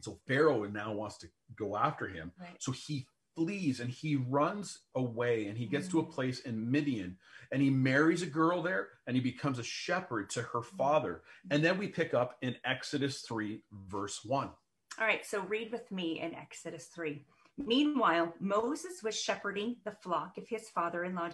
So 0.00 0.18
Pharaoh 0.26 0.64
now 0.64 0.92
wants 0.92 1.18
to 1.18 1.28
go 1.56 1.76
after 1.76 2.06
him. 2.06 2.32
Right. 2.40 2.56
So 2.58 2.72
he 2.72 3.06
flees 3.36 3.80
and 3.80 3.90
he 3.90 4.16
runs 4.16 4.80
away 4.94 5.46
and 5.46 5.56
he 5.56 5.66
gets 5.66 5.86
to 5.88 6.00
a 6.00 6.04
Mm. 6.04 6.10
place 6.10 6.40
in 6.40 6.70
Midian 6.70 7.18
and 7.52 7.62
he 7.62 7.70
marries 7.70 8.22
a 8.22 8.26
girl 8.26 8.62
there 8.62 8.88
and 9.06 9.14
he 9.14 9.20
becomes 9.22 9.58
a 9.58 9.62
shepherd 9.62 10.30
to 10.30 10.42
her 10.42 10.62
father. 10.62 11.22
And 11.50 11.62
then 11.62 11.78
we 11.78 11.88
pick 11.88 12.14
up 12.14 12.38
in 12.40 12.56
Exodus 12.64 13.20
3, 13.22 13.62
verse 13.70 14.24
1. 14.24 14.48
All 14.98 15.06
right, 15.06 15.24
so 15.26 15.42
read 15.42 15.70
with 15.70 15.90
me 15.92 16.20
in 16.20 16.34
Exodus 16.34 16.86
3. 16.86 17.22
Meanwhile, 17.58 18.34
Moses 18.40 19.02
was 19.02 19.18
shepherding 19.20 19.76
the 19.84 19.92
flock 19.92 20.38
of 20.38 20.48
his 20.48 20.70
father 20.70 21.04
in 21.04 21.14
law 21.14 21.28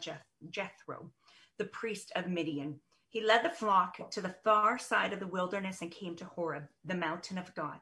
Jethro, 0.50 1.12
the 1.58 1.64
priest 1.66 2.10
of 2.16 2.28
Midian. 2.28 2.80
He 3.08 3.20
led 3.20 3.44
the 3.44 3.50
flock 3.50 4.10
to 4.10 4.20
the 4.20 4.34
far 4.42 4.78
side 4.78 5.12
of 5.12 5.20
the 5.20 5.26
wilderness 5.26 5.82
and 5.82 5.90
came 5.90 6.16
to 6.16 6.24
Horeb, 6.24 6.68
the 6.84 6.94
mountain 6.94 7.38
of 7.38 7.54
God. 7.54 7.78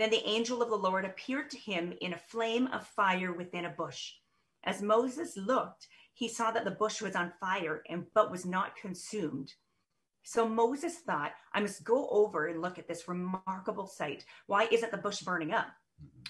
Then 0.00 0.08
the 0.08 0.26
angel 0.26 0.62
of 0.62 0.70
the 0.70 0.76
Lord 0.76 1.04
appeared 1.04 1.50
to 1.50 1.58
him 1.58 1.92
in 2.00 2.14
a 2.14 2.18
flame 2.18 2.68
of 2.68 2.86
fire 2.86 3.34
within 3.34 3.66
a 3.66 3.68
bush. 3.76 4.14
As 4.64 4.80
Moses 4.80 5.36
looked, 5.36 5.88
he 6.14 6.26
saw 6.26 6.50
that 6.52 6.64
the 6.64 6.70
bush 6.70 7.02
was 7.02 7.14
on 7.14 7.34
fire 7.38 7.82
and 7.86 8.06
but 8.14 8.30
was 8.30 8.46
not 8.46 8.76
consumed. 8.76 9.52
So 10.22 10.48
Moses 10.48 11.00
thought, 11.00 11.32
I 11.52 11.60
must 11.60 11.84
go 11.84 12.08
over 12.08 12.46
and 12.46 12.62
look 12.62 12.78
at 12.78 12.88
this 12.88 13.08
remarkable 13.08 13.86
sight. 13.86 14.24
Why 14.46 14.68
isn't 14.72 14.90
the 14.90 14.96
bush 14.96 15.20
burning 15.20 15.52
up? 15.52 15.66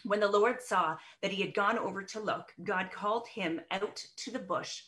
When 0.02 0.18
the 0.18 0.26
Lord 0.26 0.60
saw 0.60 0.96
that 1.22 1.30
he 1.30 1.40
had 1.40 1.54
gone 1.54 1.78
over 1.78 2.02
to 2.02 2.18
look, 2.18 2.52
God 2.64 2.90
called 2.90 3.28
him 3.28 3.60
out 3.70 4.04
to 4.16 4.32
the 4.32 4.40
bush, 4.40 4.82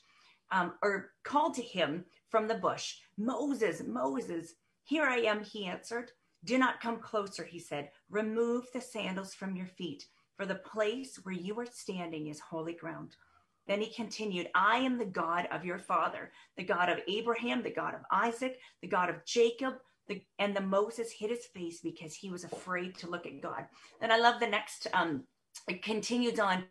um, 0.50 0.72
or 0.82 1.12
called 1.22 1.54
to 1.54 1.62
him 1.62 2.04
from 2.30 2.48
the 2.48 2.56
bush, 2.56 2.96
Moses, 3.16 3.80
Moses. 3.86 4.54
Here 4.82 5.04
I 5.04 5.18
am, 5.18 5.44
he 5.44 5.66
answered. 5.66 6.10
Do 6.44 6.58
not 6.58 6.80
come 6.80 6.98
closer, 6.98 7.44
he 7.44 7.58
said. 7.58 7.90
Remove 8.10 8.66
the 8.72 8.80
sandals 8.80 9.34
from 9.34 9.56
your 9.56 9.66
feet, 9.66 10.06
for 10.36 10.46
the 10.46 10.56
place 10.56 11.20
where 11.22 11.34
you 11.34 11.58
are 11.60 11.66
standing 11.66 12.28
is 12.28 12.40
holy 12.40 12.74
ground. 12.74 13.16
Then 13.66 13.80
he 13.80 13.92
continued, 13.92 14.48
I 14.54 14.78
am 14.78 14.98
the 14.98 15.04
God 15.04 15.46
of 15.52 15.64
your 15.64 15.78
father, 15.78 16.32
the 16.56 16.64
God 16.64 16.88
of 16.88 16.98
Abraham, 17.06 17.62
the 17.62 17.70
God 17.70 17.94
of 17.94 18.00
Isaac, 18.10 18.58
the 18.80 18.88
God 18.88 19.08
of 19.08 19.24
Jacob. 19.24 19.74
The, 20.08 20.20
and 20.40 20.54
the 20.54 20.60
Moses 20.60 21.12
hid 21.12 21.30
his 21.30 21.46
face 21.46 21.78
because 21.80 22.12
he 22.12 22.28
was 22.28 22.42
afraid 22.42 22.98
to 22.98 23.08
look 23.08 23.24
at 23.24 23.40
God. 23.40 23.66
And 24.00 24.12
I 24.12 24.18
love 24.18 24.40
the 24.40 24.48
next, 24.48 24.88
um, 24.92 25.22
it 25.68 25.84
continues 25.84 26.40
on 26.40 26.64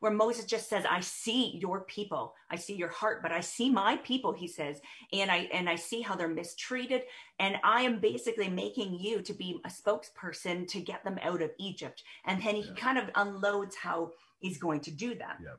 where 0.00 0.12
Moses 0.12 0.44
just 0.44 0.68
says, 0.68 0.84
I 0.88 1.00
see 1.00 1.58
your 1.60 1.82
people. 1.82 2.34
I 2.50 2.56
see 2.56 2.74
your 2.74 2.88
heart, 2.88 3.22
but 3.22 3.32
I 3.32 3.40
see 3.40 3.70
my 3.70 3.96
people, 3.98 4.32
he 4.32 4.48
says, 4.48 4.80
and 5.12 5.30
I 5.30 5.48
and 5.52 5.68
I 5.68 5.76
see 5.76 6.00
how 6.00 6.14
they're 6.16 6.28
mistreated. 6.28 7.02
And 7.38 7.56
I 7.64 7.82
am 7.82 8.00
basically 8.00 8.48
making 8.48 8.98
you 8.98 9.22
to 9.22 9.32
be 9.34 9.60
a 9.64 9.68
spokesperson 9.68 10.66
to 10.68 10.80
get 10.80 11.04
them 11.04 11.18
out 11.22 11.42
of 11.42 11.50
Egypt. 11.58 12.02
And 12.24 12.42
then 12.42 12.56
he 12.56 12.68
Yeah. 12.68 12.74
kind 12.74 12.98
of 12.98 13.10
unloads 13.14 13.76
how 13.76 14.12
he's 14.38 14.58
going 14.58 14.80
to 14.80 14.90
do 14.90 15.14
that. 15.16 15.38
Yeah. 15.42 15.56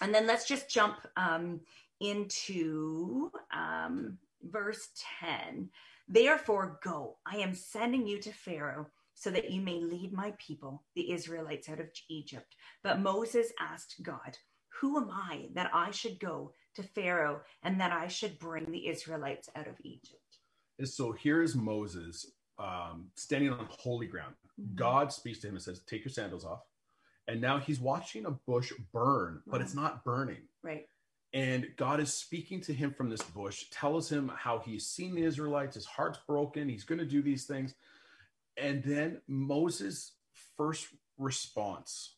And 0.00 0.14
then 0.14 0.26
let's 0.26 0.46
just 0.46 0.68
jump 0.68 0.96
um, 1.16 1.60
into 2.00 3.30
um, 3.52 4.18
verse 4.42 4.88
10. 5.20 5.70
Therefore, 6.08 6.78
go. 6.82 7.16
I 7.24 7.36
am 7.38 7.54
sending 7.54 8.06
you 8.06 8.20
to 8.20 8.32
Pharaoh 8.32 8.86
so 9.14 9.30
that 9.30 9.50
you 9.50 9.60
may 9.60 9.80
lead 9.80 10.12
my 10.12 10.34
people, 10.38 10.84
the 10.94 11.12
Israelites, 11.12 11.68
out 11.68 11.80
of 11.80 11.88
Egypt. 12.08 12.56
But 12.82 13.00
Moses 13.00 13.52
asked 13.60 13.96
God, 14.02 14.36
Who 14.80 14.96
am 14.98 15.10
I 15.10 15.48
that 15.54 15.70
I 15.72 15.90
should 15.90 16.18
go 16.18 16.52
to 16.74 16.82
Pharaoh 16.82 17.40
and 17.62 17.80
that 17.80 17.92
I 17.92 18.08
should 18.08 18.38
bring 18.38 18.70
the 18.70 18.88
Israelites 18.88 19.48
out 19.54 19.68
of 19.68 19.76
Egypt? 19.84 20.20
So 20.82 21.12
here 21.12 21.42
is 21.42 21.54
Moses 21.54 22.32
um, 22.58 23.06
standing 23.14 23.52
on 23.52 23.68
holy 23.70 24.06
ground. 24.06 24.34
Mhm. 24.60 24.74
God 24.74 25.12
speaks 25.12 25.38
to 25.40 25.48
him 25.48 25.54
and 25.54 25.62
says, 25.62 25.80
Take 25.80 26.04
your 26.04 26.12
sandals 26.12 26.44
off. 26.44 26.62
And 27.28 27.40
now 27.40 27.58
he's 27.58 27.80
watching 27.80 28.26
a 28.26 28.30
bush 28.30 28.72
burn, 28.92 29.42
but 29.46 29.60
it's 29.60 29.74
not 29.74 30.04
burning. 30.04 30.42
Right. 30.62 30.86
And 31.32 31.66
God 31.76 31.98
is 31.98 32.12
speaking 32.12 32.60
to 32.62 32.72
him 32.72 32.92
from 32.92 33.08
this 33.08 33.22
bush, 33.22 33.64
tells 33.70 34.10
him 34.10 34.30
how 34.36 34.60
he's 34.60 34.86
seen 34.86 35.14
the 35.14 35.24
Israelites, 35.24 35.74
his 35.74 35.86
heart's 35.86 36.20
broken, 36.28 36.68
he's 36.68 36.84
going 36.84 36.98
to 37.00 37.06
do 37.06 37.22
these 37.22 37.44
things. 37.44 37.74
And 38.56 38.82
then 38.84 39.20
Moses' 39.26 40.12
first 40.56 40.88
response 41.18 42.16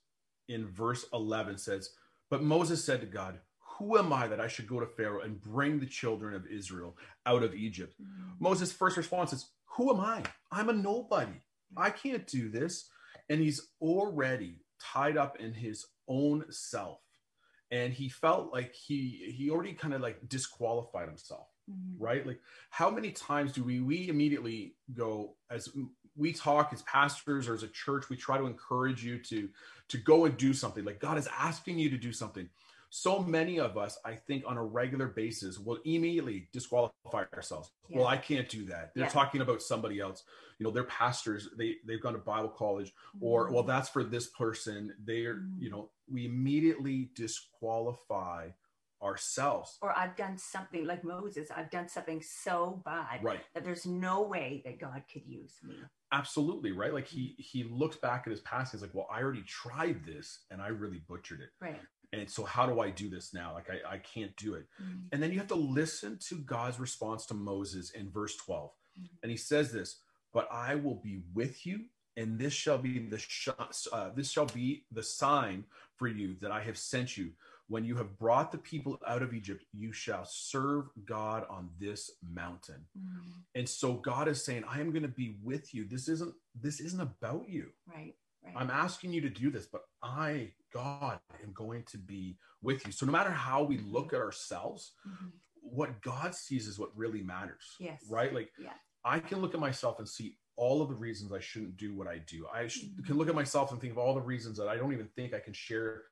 in 0.48 0.66
verse 0.68 1.04
11 1.12 1.58
says, 1.58 1.90
But 2.30 2.42
Moses 2.42 2.84
said 2.84 3.00
to 3.00 3.06
God, 3.06 3.40
Who 3.78 3.98
am 3.98 4.12
I 4.12 4.26
that 4.28 4.40
I 4.40 4.48
should 4.48 4.66
go 4.66 4.80
to 4.80 4.86
Pharaoh 4.86 5.22
and 5.22 5.40
bring 5.40 5.78
the 5.80 5.86
children 5.86 6.34
of 6.34 6.46
Israel 6.46 6.96
out 7.24 7.42
of 7.42 7.54
Egypt? 7.54 7.94
Moses' 8.38 8.72
first 8.72 8.96
response 8.96 9.32
is, 9.32 9.50
Who 9.76 9.92
am 9.92 10.00
I? 10.00 10.22
I'm 10.52 10.68
a 10.68 10.72
nobody. 10.72 11.42
I 11.76 11.90
can't 11.90 12.26
do 12.26 12.48
this. 12.48 12.88
And 13.28 13.40
he's 13.40 13.60
already 13.80 14.60
tied 14.80 15.16
up 15.16 15.40
in 15.40 15.52
his 15.52 15.86
own 16.08 16.44
self. 16.50 17.00
And 17.72 17.92
he 17.92 18.08
felt 18.08 18.52
like 18.52 18.72
he 18.74 19.32
he 19.36 19.50
already 19.50 19.72
kind 19.72 19.92
of 19.92 20.00
like 20.00 20.28
disqualified 20.28 21.08
himself, 21.08 21.48
Mhm. 21.68 21.96
right? 21.98 22.24
Like 22.24 22.40
how 22.70 22.90
many 22.90 23.10
times 23.10 23.50
do 23.50 23.64
we 23.64 23.80
we 23.80 24.08
immediately 24.08 24.76
go 24.94 25.36
as 25.50 25.68
we 26.16 26.32
talk 26.32 26.72
as 26.72 26.82
pastors 26.82 27.48
or 27.48 27.54
as 27.54 27.62
a 27.62 27.68
church, 27.68 28.08
we 28.08 28.16
try 28.16 28.38
to 28.38 28.46
encourage 28.46 29.04
you 29.04 29.18
to 29.24 29.48
to 29.88 29.98
go 29.98 30.24
and 30.24 30.36
do 30.36 30.52
something. 30.52 30.84
Like 30.84 31.00
God 31.00 31.18
is 31.18 31.28
asking 31.38 31.78
you 31.78 31.90
to 31.90 31.98
do 31.98 32.12
something 32.12 32.48
so 32.90 33.18
many 33.18 33.58
of 33.58 33.76
us, 33.76 33.98
I 34.04 34.14
think, 34.14 34.44
on 34.46 34.56
a 34.56 34.64
regular 34.64 35.08
basis, 35.08 35.58
will 35.58 35.78
immediately 35.84 36.48
disqualify 36.52 37.24
ourselves. 37.34 37.72
Yeah. 37.88 37.98
Well, 37.98 38.06
I 38.06 38.16
can't 38.16 38.48
do 38.48 38.64
that. 38.66 38.94
They're 38.94 39.04
Yeah. 39.04 39.10
talking 39.10 39.40
about 39.40 39.60
somebody 39.60 40.00
else. 40.00 40.24
You 40.58 40.64
know, 40.64 40.70
they're 40.70 40.84
pastors. 40.84 41.50
They 41.56 41.78
they've 41.84 42.00
gone 42.00 42.14
to 42.14 42.18
Bible 42.18 42.48
college, 42.48 42.94
or 43.20 43.48
Mhm. 43.48 43.52
well, 43.52 43.62
that's 43.64 43.88
for 43.88 44.04
this 44.04 44.28
person. 44.28 44.94
They're 45.00 45.36
Mhm. 45.36 45.60
you 45.60 45.70
know, 45.70 45.90
we 46.08 46.24
immediately 46.26 47.10
disqualify 47.14 48.50
ourselves. 49.02 49.78
or 49.82 49.96
I've 49.96 50.16
done 50.16 50.38
something 50.38 50.84
like 50.86 51.04
Moses, 51.04 51.50
I've 51.54 51.70
done 51.70 51.88
something 51.88 52.22
so 52.22 52.82
bad 52.84 53.22
Right. 53.22 53.40
that 53.54 53.64
there's 53.64 53.86
no 53.86 54.22
way 54.22 54.62
that 54.64 54.78
God 54.78 55.02
could 55.12 55.26
use 55.26 55.54
me. 55.62 55.76
Absolutely. 56.12 56.72
Right. 56.72 56.92
Like 56.94 57.06
he 57.06 57.34
he 57.38 57.64
looks 57.64 57.96
back 57.96 58.24
at 58.26 58.30
his 58.30 58.40
past. 58.40 58.72
He's 58.72 58.82
like, 58.82 58.94
well, 58.94 59.08
I 59.10 59.20
already 59.22 59.42
tried 59.42 60.04
this 60.06 60.44
and 60.50 60.62
I 60.62 60.68
really 60.68 61.00
butchered 61.08 61.40
it. 61.40 61.50
Right. 61.60 61.80
And 62.12 62.30
so 62.30 62.44
how 62.44 62.66
do 62.66 62.80
I 62.80 62.90
do 62.90 63.10
this 63.10 63.34
now? 63.34 63.52
Like 63.52 63.68
I, 63.68 63.94
I 63.94 63.98
can't 63.98 64.34
do 64.36 64.54
it. 64.54 64.66
Mhm. 64.80 65.08
And 65.12 65.22
then 65.22 65.32
you 65.32 65.38
have 65.38 65.48
to 65.48 65.54
listen 65.56 66.18
to 66.28 66.36
God's 66.38 66.78
response 66.78 67.26
to 67.26 67.34
Moses 67.34 67.90
in 67.90 68.10
verse 68.10 68.36
12. 68.36 68.70
Mhm. 68.98 69.08
And 69.22 69.30
he 69.30 69.36
says 69.36 69.72
this, 69.72 70.00
but 70.32 70.48
I 70.50 70.76
will 70.76 70.94
be 70.96 71.22
with 71.34 71.66
you 71.66 71.86
and 72.16 72.38
this 72.38 72.54
shall 72.54 72.78
be 72.78 72.98
the 73.10 73.18
sh- 73.18 73.48
uh, 73.92 74.10
this 74.10 74.30
shall 74.30 74.46
be 74.46 74.86
the 74.90 75.02
sign 75.02 75.64
for 75.96 76.06
you 76.08 76.36
that 76.40 76.50
I 76.52 76.62
have 76.62 76.78
sent 76.78 77.16
you. 77.16 77.32
When 77.68 77.84
you 77.84 77.96
have 77.96 78.16
brought 78.18 78.52
the 78.52 78.58
people 78.58 78.98
out 79.06 79.22
of 79.22 79.34
Egypt, 79.34 79.64
you 79.72 79.92
shall 79.92 80.24
serve 80.24 80.88
God 81.04 81.44
on 81.50 81.68
this 81.80 82.10
mountain. 82.22 82.86
Mhm. 82.96 83.44
And 83.56 83.68
so 83.68 83.94
God 83.94 84.28
is 84.28 84.44
saying, 84.44 84.64
I 84.68 84.80
am 84.80 84.90
going 84.92 85.02
to 85.02 85.08
be 85.08 85.36
with 85.42 85.74
you. 85.74 85.84
This 85.86 86.08
isn't 86.08 86.34
this 86.54 86.80
isn't 86.80 87.00
about 87.00 87.48
you. 87.48 87.72
Right. 87.86 88.14
Right. 88.44 88.54
I'm 88.56 88.70
asking 88.70 89.12
you 89.12 89.20
to 89.22 89.28
do 89.30 89.50
this, 89.50 89.66
but 89.66 89.82
I, 90.02 90.54
God, 90.72 91.18
am 91.42 91.52
going 91.52 91.82
to 91.86 91.98
be 91.98 92.38
with 92.62 92.86
you. 92.86 92.92
So 92.92 93.04
no 93.04 93.12
matter 93.12 93.30
how 93.30 93.64
we 93.64 93.78
look 93.78 94.12
at 94.12 94.20
ourselves, 94.20 94.92
Mhm. 95.06 95.32
what 95.54 96.00
God 96.02 96.34
sees 96.34 96.68
is 96.68 96.78
what 96.78 96.96
really 96.96 97.22
matters. 97.22 97.74
Yes. 97.80 98.06
Right? 98.08 98.32
Like 98.32 98.52
Yeah. 98.58 98.74
I 99.04 99.18
can 99.18 99.40
look 99.40 99.54
at 99.54 99.60
myself 99.60 99.98
and 99.98 100.08
see 100.08 100.38
all 100.54 100.80
of 100.80 100.88
the 100.88 100.94
reasons 100.94 101.32
I 101.32 101.40
shouldn't 101.40 101.76
do 101.76 101.94
what 101.94 102.06
I 102.06 102.18
do. 102.18 102.46
I 102.48 102.68
sh- 102.68 102.84
Mhm. 102.84 103.04
can 103.04 103.16
look 103.18 103.28
at 103.28 103.34
myself 103.34 103.72
and 103.72 103.80
think 103.80 103.90
of 103.92 103.98
all 103.98 104.14
the 104.14 104.22
reasons 104.22 104.56
that 104.58 104.68
I 104.68 104.76
don't 104.76 104.92
even 104.92 105.08
think 105.08 105.34
I 105.34 105.40
can 105.40 105.52
share 105.52 106.04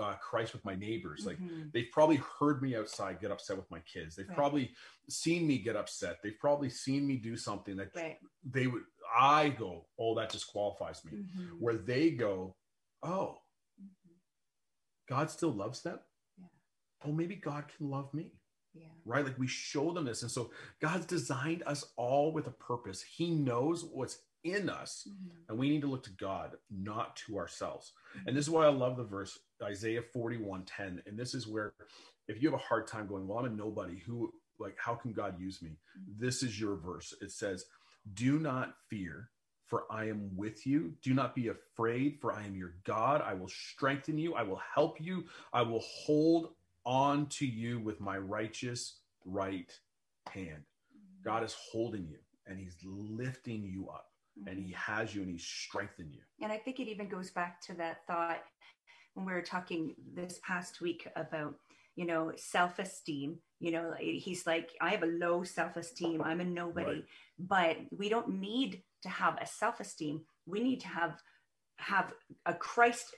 uh, 0.00 0.14
Christ 0.14 0.52
with 0.52 0.64
my 0.64 0.74
neighbors. 0.74 1.26
Like 1.26 1.38
Mhm. 1.38 1.72
they've 1.72 1.90
probably 1.92 2.16
heard 2.16 2.62
me 2.62 2.74
outside 2.76 3.20
get 3.20 3.30
upset 3.30 3.56
with 3.56 3.70
my 3.70 3.80
kids. 3.80 4.16
They've 4.16 4.28
Right. 4.28 4.36
probably 4.36 4.74
seen 5.08 5.46
me 5.46 5.58
get 5.58 5.76
upset. 5.76 6.22
They've 6.22 6.38
probably 6.38 6.70
seen 6.70 7.06
me 7.06 7.16
do 7.18 7.36
something 7.36 7.76
that 7.76 7.94
Right. 7.94 8.18
they 8.42 8.66
would. 8.66 8.84
I 9.14 9.50
go, 9.50 9.88
oh, 9.98 10.14
that 10.14 10.30
disqualifies 10.30 11.04
me. 11.04 11.12
Mhm. 11.12 11.58
Where 11.60 11.76
they 11.76 12.10
go, 12.12 12.56
oh, 13.02 13.42
Mhm. 13.80 13.90
God 15.06 15.30
still 15.30 15.52
loves 15.52 15.82
them. 15.82 16.00
Yeah. 16.38 16.46
Oh, 17.04 17.12
maybe 17.12 17.36
God 17.36 17.68
can 17.68 17.90
love 17.90 18.12
me. 18.14 18.32
Yeah. 18.74 18.88
right? 19.04 19.22
Like 19.26 19.38
we 19.38 19.46
show 19.46 19.92
them 19.92 20.06
this. 20.06 20.22
And 20.22 20.30
so 20.30 20.50
God's 20.80 21.04
designed 21.04 21.62
us 21.64 21.92
all 21.96 22.32
with 22.32 22.46
a 22.46 22.50
purpose. 22.52 23.02
He 23.02 23.30
knows 23.30 23.84
what's 23.84 24.22
in 24.44 24.68
us, 24.68 25.06
Mhm. 25.08 25.48
and 25.48 25.58
we 25.58 25.68
need 25.68 25.82
to 25.82 25.86
look 25.86 26.02
to 26.04 26.12
God, 26.12 26.58
not 26.70 27.16
to 27.16 27.38
ourselves. 27.38 27.92
And 28.12 28.20
mm-hmm. 28.26 28.34
this 28.36 28.46
is 28.46 28.50
why 28.50 28.66
I 28.66 28.70
love 28.70 28.96
the 28.96 29.04
verse 29.04 29.38
Isaiah 29.62 30.02
41 30.02 30.64
10. 30.64 31.02
And 31.06 31.18
this 31.18 31.34
is 31.34 31.46
where, 31.46 31.74
if 32.28 32.42
you 32.42 32.50
have 32.50 32.58
a 32.58 32.62
hard 32.62 32.86
time 32.86 33.06
going, 33.06 33.26
Well, 33.26 33.38
I'm 33.38 33.46
a 33.46 33.50
nobody, 33.50 33.98
who, 33.98 34.34
like, 34.58 34.76
how 34.78 34.94
can 34.94 35.12
God 35.12 35.38
use 35.40 35.62
me? 35.62 35.78
Mm-hmm. 35.98 36.24
This 36.24 36.42
is 36.42 36.60
your 36.60 36.76
verse. 36.76 37.14
It 37.20 37.30
says, 37.30 37.66
Do 38.14 38.38
not 38.38 38.76
fear. 38.88 39.30
For 39.66 39.90
I 39.90 40.08
am 40.10 40.36
with 40.36 40.66
you. 40.66 40.96
Do 41.00 41.14
not 41.14 41.34
be 41.34 41.48
afraid, 41.48 42.20
for 42.20 42.30
I 42.30 42.44
am 42.44 42.54
your 42.54 42.74
God. 42.84 43.22
I 43.22 43.32
will 43.32 43.48
strengthen 43.48 44.18
you. 44.18 44.34
I 44.34 44.42
will 44.42 44.60
help 44.74 45.00
you. 45.00 45.24
I 45.50 45.62
will 45.62 45.80
hold 45.80 46.54
on 46.84 47.26
to 47.26 47.46
you 47.46 47.80
with 47.80 47.98
my 47.98 48.18
righteous 48.18 48.98
right 49.24 49.72
hand. 50.30 50.64
Mm-hmm. 50.94 51.22
God 51.24 51.42
is 51.42 51.54
holding 51.54 52.06
you 52.06 52.18
and 52.46 52.58
he's 52.58 52.76
lifting 52.84 53.64
you 53.64 53.88
up 53.88 54.11
and 54.46 54.58
he 54.58 54.72
has 54.72 55.14
you 55.14 55.22
and 55.22 55.30
he's 55.30 55.44
strengthening 55.44 56.12
you. 56.12 56.20
And 56.42 56.52
I 56.52 56.58
think 56.58 56.80
it 56.80 56.88
even 56.88 57.08
goes 57.08 57.30
back 57.30 57.60
to 57.66 57.74
that 57.74 58.06
thought 58.06 58.42
when 59.14 59.26
we 59.26 59.32
were 59.32 59.42
talking 59.42 59.94
this 60.14 60.40
past 60.46 60.80
week 60.80 61.06
about, 61.16 61.54
you 61.96 62.06
know, 62.06 62.32
self 62.36 62.78
esteem. 62.78 63.38
You 63.60 63.72
know, 63.72 63.94
he's 63.98 64.46
like, 64.46 64.70
I 64.80 64.90
have 64.90 65.02
a 65.02 65.06
low 65.06 65.44
self 65.44 65.76
esteem. 65.76 66.22
I'm 66.22 66.40
a 66.40 66.44
nobody. 66.44 66.90
Right. 66.90 67.04
But 67.38 67.76
we 67.96 68.08
don't 68.08 68.40
need 68.40 68.82
to 69.02 69.08
have 69.08 69.38
a 69.40 69.46
self 69.46 69.80
esteem. 69.80 70.22
We 70.46 70.60
need 70.60 70.80
to 70.80 70.88
have 70.88 71.20
have 71.76 72.12
a 72.46 72.54
Christ 72.54 73.14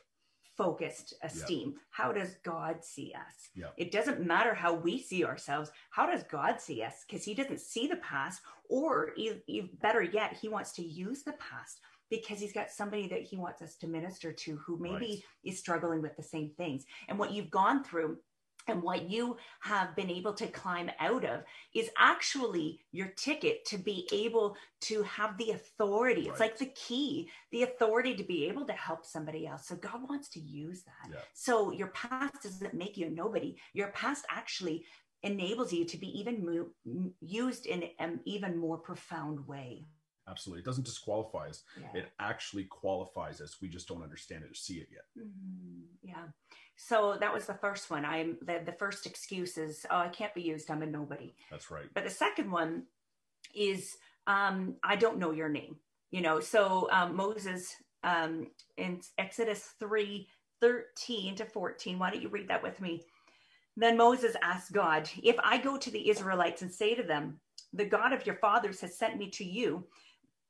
focused 0.56 1.14
esteem. 1.22 1.74
How 1.90 2.12
does 2.12 2.36
God 2.44 2.84
see 2.84 3.12
us? 3.14 3.48
Yeah. 3.54 3.68
It 3.76 3.90
doesn't 3.90 4.24
matter 4.24 4.54
how 4.54 4.74
we 4.74 4.98
see 4.98 5.24
ourselves. 5.24 5.70
How 5.90 6.06
does 6.06 6.22
God 6.24 6.60
see 6.60 6.82
us? 6.82 7.04
Because 7.08 7.24
He 7.24 7.34
doesn't 7.34 7.60
see 7.60 7.86
the 7.86 7.96
past, 7.96 8.40
or 8.68 9.12
e- 9.16 9.42
e- 9.46 9.70
better 9.82 10.02
yet, 10.02 10.36
He 10.40 10.48
wants 10.48 10.72
to 10.72 10.82
use 10.82 11.22
the 11.22 11.32
past 11.32 11.80
because 12.10 12.38
He's 12.38 12.52
got 12.52 12.70
somebody 12.70 13.08
that 13.08 13.22
He 13.22 13.36
wants 13.36 13.62
us 13.62 13.76
to 13.76 13.86
minister 13.86 14.32
to 14.32 14.56
who 14.56 14.78
maybe 14.78 15.24
is 15.44 15.58
struggling 15.58 16.02
with 16.02 16.16
the 16.16 16.22
same 16.22 16.50
things. 16.56 16.84
And 17.08 17.18
what 17.18 17.32
you've 17.32 17.50
gone 17.50 17.82
through 17.84 18.18
and 18.66 18.82
what 18.82 19.10
you 19.10 19.36
have 19.60 19.94
been 19.94 20.10
able 20.10 20.32
to 20.34 20.46
climb 20.46 20.90
out 20.98 21.24
of 21.24 21.42
is 21.74 21.90
actually 21.98 22.80
your 22.92 23.08
ticket 23.16 23.64
to 23.66 23.78
be 23.78 24.08
able 24.12 24.56
to 24.82 25.02
have 25.02 25.36
the 25.38 25.50
authority. 25.50 26.28
It's 26.28 26.40
like 26.40 26.58
the 26.58 26.72
key, 26.74 27.28
the 27.52 27.64
authority 27.64 28.14
to 28.14 28.24
be 28.24 28.46
able 28.46 28.66
to 28.66 28.72
help 28.72 29.04
somebody 29.04 29.46
else. 29.46 29.66
So 29.66 29.76
God 29.76 30.08
wants 30.08 30.28
to 30.30 30.40
use 30.40 30.82
that. 30.82 31.10
Yeah. 31.12 31.20
So 31.34 31.72
your 31.72 31.88
past 31.88 32.42
doesn't 32.42 32.74
make 32.74 32.96
you 32.96 33.06
a 33.06 33.10
nobody. 33.10 33.56
Your 33.72 33.88
past 33.88 34.24
actually 34.30 34.84
enables 35.22 35.72
you 35.72 35.84
to 35.86 35.96
be 35.96 36.18
even 36.18 36.44
mo- 36.84 37.10
used 37.20 37.66
in 37.66 37.84
an 37.98 38.20
even 38.24 38.56
more 38.56 38.78
profound 38.78 39.46
way. 39.46 39.86
Absolutely. 40.26 40.60
It 40.62 40.64
doesn't 40.64 40.84
disqualify 40.86 41.48
us, 41.48 41.64
Yeah. 41.78 42.00
it 42.00 42.12
actually 42.18 42.64
qualifies 42.64 43.40
us. 43.40 43.60
We 43.60 43.68
just 43.68 43.88
don't 43.88 44.02
understand 44.02 44.42
it 44.44 44.50
or 44.50 44.54
see 44.54 44.78
it 44.78 44.88
yet. 44.90 45.04
Mhm. 45.18 45.82
Yeah. 46.02 46.28
So 46.76 47.16
that 47.18 47.32
was 47.32 47.46
the 47.46 47.54
first 47.54 47.90
one. 47.90 48.04
I'm 48.04 48.38
the, 48.42 48.62
the 48.64 48.72
first 48.72 49.06
excuse 49.06 49.58
is, 49.58 49.86
oh, 49.90 49.98
I 49.98 50.08
can't 50.08 50.34
be 50.34 50.42
used. 50.42 50.70
I'm 50.70 50.82
a 50.82 50.86
nobody. 50.86 51.34
That's 51.50 51.70
right. 51.70 51.86
But 51.94 52.04
the 52.04 52.10
second 52.10 52.50
one 52.50 52.86
is, 53.54 53.96
um, 54.26 54.76
I 54.82 54.96
don't 54.96 55.18
know 55.18 55.30
your 55.32 55.48
name. 55.48 55.76
You 56.10 56.20
know, 56.22 56.40
so 56.40 56.88
um, 56.90 57.16
Moses 57.16 57.74
um, 58.02 58.50
in 58.76 59.00
Exodus 59.18 59.74
3 59.78 60.28
13 60.60 61.34
to 61.36 61.44
14, 61.44 61.98
why 61.98 62.10
don't 62.10 62.22
you 62.22 62.28
read 62.28 62.48
that 62.48 62.62
with 62.62 62.80
me? 62.80 63.04
Then 63.76 63.96
Moses 63.96 64.36
asked 64.42 64.72
God, 64.72 65.10
If 65.22 65.36
I 65.42 65.58
go 65.58 65.76
to 65.76 65.90
the 65.90 66.08
Israelites 66.08 66.62
and 66.62 66.72
say 66.72 66.94
to 66.94 67.02
them, 67.02 67.40
The 67.72 67.84
God 67.84 68.12
of 68.12 68.24
your 68.24 68.36
fathers 68.36 68.80
has 68.80 68.96
sent 68.96 69.18
me 69.18 69.28
to 69.30 69.44
you, 69.44 69.86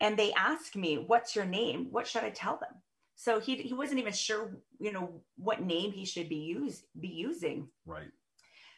and 0.00 0.16
they 0.16 0.32
ask 0.32 0.76
me, 0.76 0.96
What's 0.96 1.34
your 1.36 1.44
name? 1.44 1.88
What 1.90 2.06
should 2.06 2.24
I 2.24 2.30
tell 2.30 2.56
them? 2.58 2.80
So 3.16 3.40
he, 3.40 3.56
he 3.56 3.74
wasn't 3.74 4.00
even 4.00 4.12
sure, 4.12 4.58
you 4.80 4.92
know, 4.92 5.22
what 5.36 5.62
name 5.62 5.92
he 5.92 6.04
should 6.04 6.28
be 6.28 6.36
use, 6.36 6.82
be 6.98 7.08
using. 7.08 7.68
Right. 7.86 8.08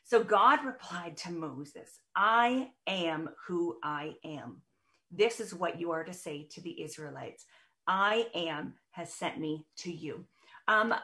So 0.05 0.23
God 0.23 0.65
replied 0.65 1.17
to 1.19 1.33
Moses, 1.33 1.99
I 2.15 2.71
am 2.87 3.31
who 3.47 3.79
I 3.83 4.15
am. 4.25 4.63
This 5.11 5.41
is 5.41 5.55
what 5.55 5.81
you 5.81 5.91
are 5.93 6.05
to 6.05 6.13
say 6.13 6.47
to 6.53 6.61
the 6.61 6.83
Israelites 6.83 7.45
I 7.89 8.27
am 8.35 8.75
has 8.91 9.13
sent 9.13 9.39
me 9.39 9.65
to 9.79 9.93
you. 9.93 10.25
Um, 10.69 10.95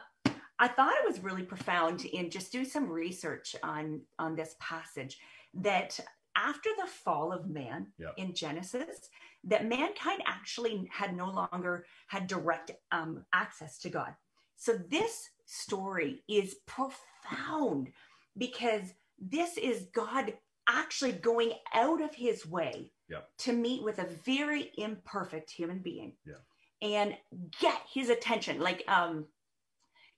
I 0.59 0.67
thought 0.67 0.93
it 1.01 1.07
was 1.07 1.23
really 1.23 1.43
profound 1.43 2.05
in 2.05 2.29
just 2.29 2.51
doing 2.51 2.65
some 2.65 2.89
research 2.89 3.55
on, 3.63 4.01
on 4.19 4.35
this 4.35 4.55
passage 4.59 5.17
that 5.55 5.99
after 6.37 6.69
the 6.77 6.87
fall 6.87 7.31
of 7.31 7.49
man 7.49 7.87
Yep. 7.99 8.13
in 8.17 8.33
Genesis, 8.33 9.09
that 9.45 9.67
mankind 9.67 10.21
actually 10.25 10.87
had 10.91 11.15
no 11.15 11.29
longer 11.29 11.85
had 12.07 12.27
direct 12.27 12.71
um, 12.91 13.25
access 13.33 13.77
to 13.79 13.89
God. 13.89 14.13
So 14.55 14.77
this 14.89 15.29
story 15.45 16.23
is 16.29 16.55
profound 16.65 17.89
because 18.37 18.93
this 19.19 19.57
is 19.57 19.87
God 19.93 20.33
actually 20.67 21.11
going 21.11 21.53
out 21.73 22.01
of 22.01 22.13
his 22.15 22.45
way 22.45 22.91
Yep. 23.09 23.29
to 23.39 23.53
meet 23.53 23.83
with 23.83 23.99
a 23.99 24.07
very 24.25 24.71
imperfect 24.77 25.51
human 25.51 25.79
being 25.79 26.13
Yeah. 26.25 26.35
and 26.81 27.17
get 27.59 27.81
his 27.93 28.09
attention. 28.09 28.59
Like, 28.59 28.83
um, 28.87 29.25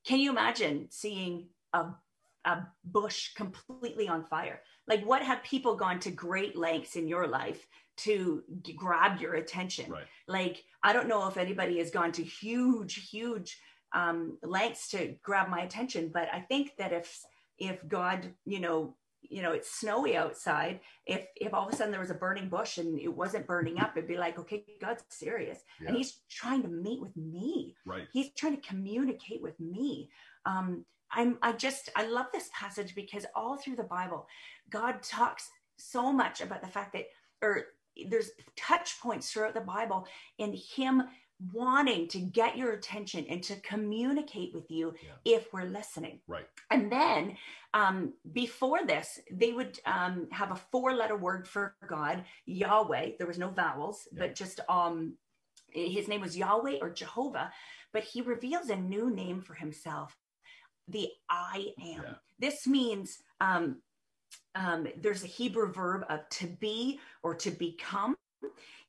can 0.06 0.20
you 0.20 0.30
imagine 0.30 0.88
seeing 0.92 1.50
a, 1.74 1.88
a 2.46 2.68
bush 2.86 3.34
completely 3.34 4.08
on 4.08 4.24
fire? 4.24 4.62
Like, 4.88 5.04
what 5.04 5.24
have 5.24 5.44
people 5.44 5.76
gone 5.76 6.00
to 6.02 6.12
great 6.12 6.56
lengths 6.56 6.96
in 6.96 7.08
your 7.08 7.28
life 7.28 7.68
to 7.98 8.44
g- 8.62 8.74
grab 8.74 9.20
your 9.22 9.36
attention? 9.36 9.92
Right. 9.92 10.04
Like, 10.28 10.64
I 10.84 10.94
don't 10.94 11.08
know 11.08 11.28
if 11.28 11.38
anybody 11.38 11.78
has 11.80 11.92
gone 11.92 12.12
to 12.14 12.24
huge, 12.24 13.10
huge 13.10 13.58
um, 13.94 14.38
lengths 14.44 14.90
to 14.92 15.16
grab 15.24 15.50
my 15.50 15.62
attention, 15.62 16.12
but 16.14 16.28
I 16.34 16.40
think 16.42 16.76
that 16.78 16.92
if 16.94 17.22
if 17.58 17.88
God, 17.88 18.34
you 18.46 18.60
know, 18.60 18.96
you 19.22 19.42
know, 19.42 19.54
it's 19.54 19.72
snowy 19.80 20.18
outside. 20.18 20.82
If 21.06 21.26
if 21.36 21.54
all 21.54 21.68
of 21.68 21.74
a 21.74 21.76
sudden 21.76 21.92
there 21.92 22.02
was 22.02 22.12
a 22.12 22.16
burning 22.16 22.50
bush 22.50 22.78
and 22.78 23.00
it 23.00 23.08
wasn't 23.08 23.48
burning 23.48 23.80
up, 23.80 23.96
it'd 23.96 24.08
be 24.10 24.18
like, 24.18 24.38
okay, 24.40 24.66
God's 24.82 25.04
serious, 25.10 25.60
Yeah. 25.82 25.88
and 25.90 25.98
He's 25.98 26.20
trying 26.30 26.62
to 26.64 26.68
meet 26.68 27.02
with 27.02 27.16
me. 27.16 27.76
Right. 27.86 28.08
He's 28.12 28.30
trying 28.34 28.56
to 28.60 28.68
communicate 28.68 29.42
with 29.42 29.58
me. 29.60 30.10
Um, 30.46 30.86
I'm 31.12 31.38
I 31.42 31.54
just 31.54 31.90
I 31.96 32.06
love 32.08 32.26
this 32.34 32.50
passage 32.54 32.94
because 32.96 33.26
all 33.36 33.56
through 33.58 33.78
the 33.78 33.84
Bible, 33.84 34.28
God 34.70 35.02
talks 35.02 35.50
so 35.78 36.12
much 36.12 36.42
about 36.42 36.62
the 36.62 36.68
fact 36.68 36.94
that 36.94 37.06
or 37.42 37.66
there's 38.10 38.32
touch 38.56 39.00
points 39.02 39.32
throughout 39.32 39.54
the 39.54 39.62
Bible 39.62 40.08
in 40.38 40.54
Him 40.54 41.04
wanting 41.54 42.08
to 42.08 42.20
get 42.20 42.56
your 42.58 42.72
attention 42.72 43.26
and 43.30 43.44
to 43.44 43.56
communicate 43.58 44.54
with 44.54 44.72
you 44.72 44.94
Yeah. 45.04 45.38
if 45.38 45.52
we're 45.52 45.66
listening. 45.66 46.22
Right. 46.28 46.46
And 46.72 46.90
then 46.92 47.36
um, 47.74 48.14
before 48.32 48.86
this, 48.86 49.20
they 49.32 49.52
would 49.52 49.78
um, 49.86 50.28
have 50.32 50.52
a 50.52 50.62
four 50.72 50.94
letter 50.94 51.18
word 51.18 51.46
for 51.48 51.76
God, 51.90 52.24
Yahweh. 52.46 53.12
There 53.18 53.28
was 53.28 53.38
no 53.38 53.50
vowels, 53.50 54.08
Yeah. 54.14 54.20
but 54.20 54.36
just 54.36 54.62
um, 54.70 55.18
his 55.72 56.08
name 56.08 56.22
was 56.22 56.38
Yahweh 56.38 56.78
or 56.82 56.90
Jehovah. 56.90 57.52
But 57.92 58.04
he 58.04 58.22
reveals 58.22 58.70
a 58.70 58.76
new 58.78 59.10
name 59.14 59.42
for 59.42 59.56
himself, 59.56 60.16
the 60.88 61.10
I 61.30 61.74
am. 61.82 62.04
Yeah. 62.04 62.14
This 62.40 62.66
means 62.66 63.18
um, 63.42 63.82
um, 64.56 64.88
there's 65.02 65.24
a 65.24 65.28
Hebrew 65.28 65.72
verb 65.72 66.06
of 66.10 66.28
to 66.30 66.48
be 66.48 67.00
or 67.24 67.36
to 67.36 67.52
become. 67.52 68.16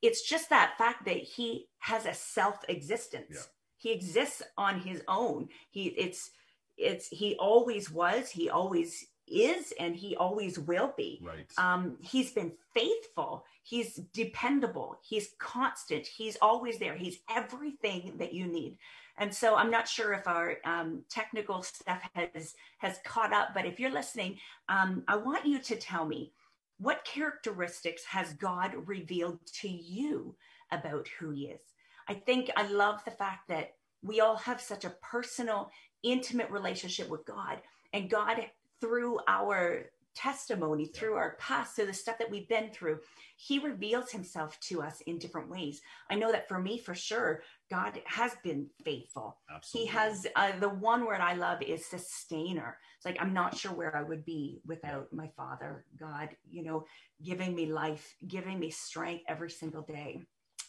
It's 0.03 0.29
just 0.29 0.51
that 0.51 0.75
fact 0.79 1.05
that 1.07 1.16
he 1.16 1.68
has 1.79 2.07
a 2.07 2.14
self 2.14 2.59
existence. 2.68 3.27
Yeah. 3.31 3.40
He 3.79 3.92
exists 3.92 4.42
on 4.57 4.81
his 4.81 5.03
own. 5.09 5.49
He 5.70 5.87
it's 5.87 6.31
it's 6.77 7.09
he 7.09 7.37
always 7.37 7.90
was, 7.90 8.31
he 8.31 8.51
always 8.51 9.07
is, 9.27 9.72
and 9.81 9.96
he 9.96 10.14
always 10.16 10.59
will 10.59 10.92
be. 10.96 11.20
Right. 11.22 11.51
Um, 11.59 11.96
he's 12.01 12.33
been 12.33 12.53
faithful. 12.75 13.44
He's 13.62 13.96
dependable. 14.12 14.99
He's 15.03 15.31
constant. 15.38 16.07
He's 16.07 16.37
always 16.40 16.79
there. 16.79 16.94
He's 16.94 17.18
everything 17.29 18.14
that 18.18 18.33
you 18.33 18.46
need. 18.46 18.79
And 19.18 19.35
so 19.35 19.57
I'm 19.57 19.70
not 19.70 19.88
sure 19.88 20.12
if 20.12 20.26
our 20.26 20.59
um, 20.64 21.02
technical 21.09 21.62
stuff 21.62 22.02
has 22.14 22.55
has 22.79 22.98
caught 23.05 23.33
up, 23.33 23.48
but 23.55 23.66
if 23.66 23.81
you're 23.81 23.90
listening, 23.90 24.38
um, 24.68 25.05
I 25.09 25.16
want 25.16 25.46
you 25.46 25.59
to 25.59 25.76
tell 25.76 26.05
me 26.05 26.33
what 26.79 27.05
characteristics 27.05 28.05
has 28.05 28.35
God 28.35 28.72
revealed 28.87 29.38
to 29.61 29.68
you 29.68 30.35
about 30.70 31.09
who 31.18 31.31
He 31.31 31.46
is. 31.46 31.61
I 32.09 32.14
think 32.14 32.50
I 32.57 32.66
love 32.66 33.05
the 33.05 33.11
fact 33.11 33.48
that 33.48 33.74
we 34.02 34.20
all 34.20 34.37
have 34.37 34.61
such 34.61 34.85
a 34.85 34.94
personal, 35.02 35.70
intimate 36.02 36.50
relationship 36.50 37.09
with 37.09 37.24
God. 37.24 37.59
And 37.92 38.11
God, 38.11 38.46
through 38.81 39.18
our 39.26 39.87
testimony, 40.14 40.87
through 40.87 41.14
our 41.14 41.37
past, 41.38 41.76
through 41.76 41.87
the 41.87 41.92
stuff 41.92 42.18
that 42.18 42.31
we've 42.31 42.48
been 42.48 42.70
through, 42.70 43.00
He 43.37 43.59
reveals 43.59 44.11
Himself 44.11 44.59
to 44.61 44.83
us 44.83 45.00
in 45.02 45.18
different 45.18 45.50
ways. 45.50 45.81
I 46.11 46.14
know 46.14 46.31
that 46.33 46.48
for 46.48 46.59
me, 46.59 46.79
for 46.79 46.94
sure, 46.94 47.42
God 47.70 48.00
has 48.07 48.33
been 48.44 48.68
faithful. 48.85 49.38
Absolutely. 49.52 49.90
He 49.90 49.96
has 49.96 50.26
uh, 50.37 50.52
the 50.61 50.68
one 50.68 51.05
word 51.05 51.20
I 51.20 51.35
love 51.35 51.62
is 51.62 51.85
sustainer. 51.85 52.79
It's 52.96 53.07
like 53.07 53.16
I'm 53.20 53.35
not 53.35 53.57
sure 53.57 53.72
where 53.72 53.96
I 53.96 54.02
would 54.02 54.24
be 54.24 54.61
without 54.66 55.12
my 55.12 55.29
Father, 55.37 55.85
God, 55.98 56.31
you 56.48 56.62
know, 56.62 56.87
giving 57.24 57.55
me 57.55 57.66
life, 57.66 58.14
giving 58.29 58.59
me 58.59 58.70
strength 58.70 59.24
every 59.29 59.50
single 59.50 59.83
day. 59.83 60.22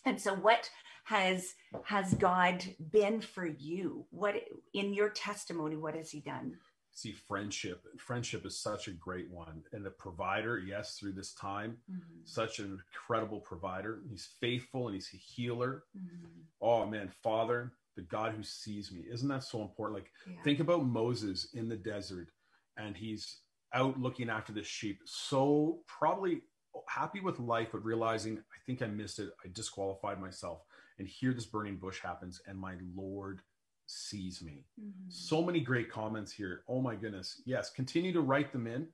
And 0.06 0.20
so, 0.20 0.34
what 0.34 0.70
has 1.06 1.54
has 1.86 2.14
God 2.16 2.64
been 2.92 3.22
for 3.22 3.46
you? 3.46 4.06
What 4.10 4.36
in 4.74 4.94
your 4.94 5.10
testimony? 5.10 5.76
What 5.76 5.96
has 5.96 6.10
He 6.10 6.22
done? 6.22 6.56
See 6.98 7.12
friendship 7.12 7.84
friendship 8.00 8.44
is 8.44 8.58
such 8.58 8.88
a 8.88 8.92
great 8.92 9.30
one. 9.30 9.62
And 9.72 9.86
the 9.86 9.92
provider 9.92 10.58
yes 10.58 10.98
through 10.98 11.12
this 11.14 11.34
time 11.34 11.78
mm-hmm. 11.90 12.22
such 12.26 12.58
an 12.58 12.80
incredible 12.80 13.40
provider. 13.40 14.00
He's 14.10 14.30
faithful 14.42 14.88
and 14.88 14.96
he's 14.96 15.12
a 15.14 15.18
healer. 15.18 15.84
Mm-hmm. 15.96 16.42
oh 16.62 16.86
man 16.88 17.12
father 17.22 17.74
the 17.96 18.02
god 18.04 18.34
who 18.34 18.44
sees 18.44 18.92
me. 18.92 19.04
Isn't 19.12 19.28
that 19.28 19.44
so 19.44 19.62
important? 19.62 20.00
Like 20.00 20.12
yeah. 20.28 20.42
think 20.44 20.60
about 20.60 20.86
moses 20.86 21.50
in 21.54 21.70
the 21.70 21.76
desert 21.76 22.30
and 22.78 22.98
he's 22.98 23.42
out 23.74 24.00
looking 24.00 24.30
after 24.30 24.52
the 24.52 24.64
sheep. 24.64 25.00
So 25.06 25.82
probably 25.88 26.42
happy 26.88 27.20
with 27.20 27.40
life 27.40 27.70
but 27.72 27.84
realizing 27.84 28.38
i 28.38 28.58
think 28.66 28.82
i 28.82 28.88
missed 28.88 29.20
it. 29.20 29.30
I 29.46 29.50
disqualified 29.54 30.20
myself. 30.20 30.62
And 30.98 31.08
here 31.08 31.32
this 31.32 31.46
burning 31.46 31.78
bush 31.78 32.02
happens 32.02 32.42
and 32.48 32.58
my 32.58 32.74
lord 32.96 33.42
sees 33.88 34.42
me. 34.42 34.66
Mm-hmm. 34.80 35.10
So 35.10 35.42
many 35.42 35.60
great 35.60 35.90
comments 35.90 36.32
here. 36.32 36.64
Oh 36.68 36.82
my 36.82 36.96
goodness. 36.96 37.42
Yes, 37.46 37.70
continue 37.70 38.14
to 38.14 38.22
write 38.22 38.52
them 38.52 38.68
in. 38.68 38.88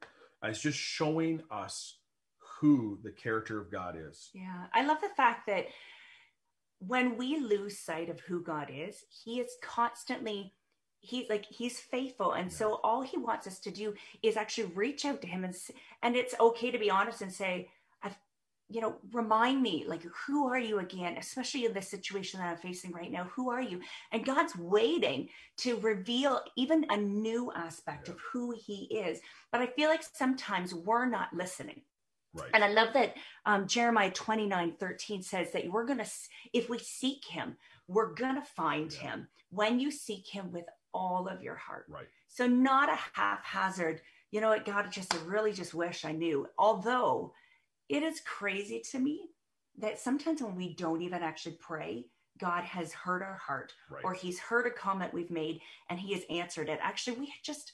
It's 0.43 0.61
just 0.61 0.77
showing 0.77 1.41
us 1.51 1.97
who 2.37 2.99
the 3.03 3.11
character 3.11 3.59
of 3.59 3.71
God 3.71 3.95
is. 3.97 4.29
Yeah. 4.33 4.65
I 4.73 4.85
love 4.85 4.99
the 5.01 5.09
fact 5.09 5.47
that 5.47 5.65
when 6.79 7.17
we 7.17 7.39
lose 7.39 7.79
sight 7.79 8.09
of 8.09 8.19
who 8.21 8.41
God 8.41 8.69
is, 8.73 9.03
he 9.23 9.39
is 9.39 9.51
constantly 9.61 10.53
he's 10.99 11.29
like 11.29 11.45
he's 11.45 11.81
faithful 11.81 12.31
and 12.31 12.49
yeah. 12.49 12.57
so 12.57 12.79
all 12.81 13.01
he 13.01 13.17
wants 13.17 13.45
us 13.45 13.59
to 13.59 13.69
do 13.69 13.93
is 14.21 14.37
actually 14.37 14.71
reach 14.73 15.03
out 15.03 15.21
to 15.21 15.27
him 15.27 15.43
and 15.43 15.53
and 16.01 16.15
it's 16.15 16.33
okay 16.39 16.71
to 16.71 16.79
be 16.79 16.89
honest 16.89 17.21
and 17.21 17.31
say 17.31 17.67
you 18.73 18.81
know, 18.81 18.95
remind 19.11 19.61
me, 19.61 19.85
like, 19.87 20.01
who 20.25 20.47
are 20.47 20.57
you 20.57 20.79
again, 20.79 21.15
especially 21.17 21.65
in 21.65 21.73
the 21.73 21.81
situation 21.81 22.39
that 22.39 22.49
I'm 22.49 22.57
facing 22.57 22.91
right 22.91 23.11
now? 23.11 23.25
Who 23.35 23.51
are 23.51 23.61
you? 23.61 23.81
And 24.11 24.25
God's 24.25 24.55
waiting 24.55 25.29
to 25.57 25.77
reveal 25.77 26.41
even 26.57 26.85
a 26.89 26.97
new 26.97 27.51
aspect 27.55 28.07
yeah. 28.07 28.15
of 28.15 28.19
who 28.31 28.55
He 28.57 28.85
is. 28.85 29.19
But 29.51 29.61
I 29.61 29.67
feel 29.67 29.89
like 29.89 30.01
sometimes 30.01 30.73
we're 30.73 31.05
not 31.05 31.33
listening. 31.33 31.81
Right. 32.33 32.49
And 32.55 32.63
I 32.63 32.69
love 32.69 32.93
that 32.95 33.13
um, 33.45 33.67
Jeremiah 33.67 34.09
29 34.09 34.73
13 34.79 35.21
says 35.21 35.51
that 35.51 35.69
we're 35.69 35.85
going 35.85 35.99
to, 35.99 36.09
if 36.51 36.67
we 36.67 36.79
seek 36.79 37.25
Him, 37.25 37.57
we're 37.87 38.15
going 38.15 38.35
to 38.35 38.41
find 38.41 38.91
yeah. 38.91 39.01
Him 39.01 39.27
when 39.51 39.79
you 39.79 39.91
seek 39.91 40.27
Him 40.27 40.51
with 40.51 40.65
all 40.95 41.27
of 41.27 41.43
your 41.43 41.55
heart. 41.55 41.85
Right. 41.87 42.07
So, 42.27 42.47
not 42.47 42.89
a 42.89 42.97
haphazard, 43.13 44.01
you 44.31 44.41
know 44.41 44.49
what, 44.49 44.65
God, 44.65 44.91
just 44.91 45.13
I 45.13 45.19
really 45.27 45.53
just 45.53 45.75
wish 45.75 46.05
I 46.05 46.11
knew. 46.11 46.47
Although, 46.57 47.33
it 47.89 48.03
is 48.03 48.21
crazy 48.21 48.81
to 48.91 48.99
me 48.99 49.29
that 49.77 49.99
sometimes 49.99 50.41
when 50.41 50.55
we 50.55 50.75
don't 50.75 51.01
even 51.01 51.23
actually 51.23 51.57
pray, 51.59 52.05
God 52.39 52.63
has 52.63 52.93
heard 52.93 53.21
our 53.21 53.37
heart 53.37 53.73
right. 53.89 54.03
or 54.03 54.13
he's 54.13 54.39
heard 54.39 54.65
a 54.65 54.71
comment 54.71 55.13
we've 55.13 55.31
made 55.31 55.61
and 55.89 55.99
he 55.99 56.13
has 56.13 56.23
answered 56.29 56.69
it. 56.69 56.79
Actually, 56.81 57.17
we 57.17 57.33
just, 57.43 57.73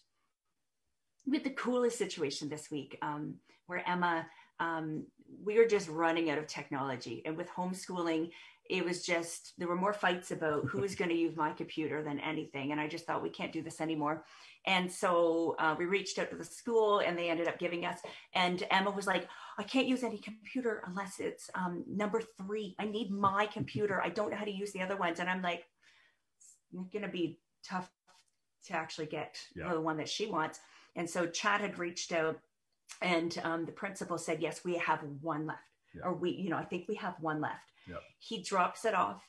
we 1.26 1.38
had 1.38 1.45
the 1.45 1.52
coolest 1.52 1.98
situation 1.98 2.50
this 2.50 2.69
week 2.72 2.98
um, 3.02 3.36
where 3.67 3.88
Emma, 3.88 4.26
um, 4.60 5.06
we 5.43 5.58
were 5.58 5.67
just 5.67 5.88
running 5.89 6.30
out 6.30 6.38
of 6.38 6.48
technology. 6.48 7.22
And 7.26 7.38
with 7.38 7.50
homeschooling, 7.50 8.32
it 8.69 8.86
was 8.86 9.03
just, 9.03 9.53
there 9.58 9.67
were 9.67 9.75
more 9.75 9.93
fights 9.93 10.32
about 10.32 10.65
who 10.65 10.79
was 10.79 10.95
going 10.99 11.10
to 11.10 11.15
use 11.15 11.36
my 11.36 11.51
computer 11.51 12.03
than 12.03 12.19
anything. 12.19 12.71
And 12.71 12.79
I 12.79 12.88
just 12.88 13.05
thought, 13.05 13.23
we 13.23 13.29
can't 13.29 13.51
do 13.51 13.62
this 13.62 13.82
anymore. 13.82 14.23
And 14.65 14.91
so 14.91 15.55
uh, 15.58 15.75
we 15.77 15.86
reached 15.86 16.19
out 16.19 16.29
to 16.29 16.36
the 16.36 16.43
school 16.43 16.99
and 16.99 17.17
they 17.17 17.29
ended 17.29 17.47
up 17.47 17.58
giving 17.58 17.86
us. 17.86 17.99
And 18.34 18.63
Emma 18.69 18.91
was 18.91 19.08
like, 19.08 19.27
I 19.58 19.63
can't 19.63 19.88
use 19.88 20.03
any 20.03 20.19
computer 20.19 20.84
unless 20.86 21.19
it's 21.19 21.49
um, 21.55 21.84
number 21.88 22.21
three. 22.38 22.75
I 22.79 22.86
need 22.86 23.12
my 23.12 23.47
computer. 23.47 24.01
I 24.01 24.10
don't 24.10 24.29
know 24.29 24.38
how 24.38 24.45
to 24.45 24.51
use 24.51 24.71
the 24.71 24.82
other 24.82 24.97
ones. 24.97 25.19
And 25.19 25.29
I'm 25.29 25.41
like, 25.41 25.65
it's 26.38 26.89
going 26.91 27.05
to 27.05 27.12
be 27.12 27.39
tough 27.67 27.89
to 28.65 28.75
actually 28.75 29.08
get 29.08 29.38
yeah. 29.55 29.73
the 29.73 29.82
one 29.82 29.97
that 29.97 30.10
she 30.10 30.27
wants. 30.27 30.60
And 30.95 31.10
so 31.10 31.25
Chad 31.25 31.62
had 31.62 31.79
reached 31.79 32.12
out 32.12 32.39
and 33.01 33.39
um, 33.43 33.65
the 33.65 33.71
principal 33.71 34.17
said, 34.17 34.41
yes, 34.41 34.63
we 34.63 34.75
have 34.77 34.99
one 35.21 35.47
left. 35.47 35.60
Yeah. 35.95 36.01
Or 36.03 36.13
we, 36.13 36.32
you 36.32 36.49
know, 36.49 36.58
I 36.58 36.65
think 36.65 36.88
we 36.88 36.95
have 36.95 37.15
one 37.19 37.41
left. 37.41 37.68
Yep. 37.89 38.02
He 38.19 38.43
drops 38.43 38.86
it 38.86 38.93
off 38.93 39.23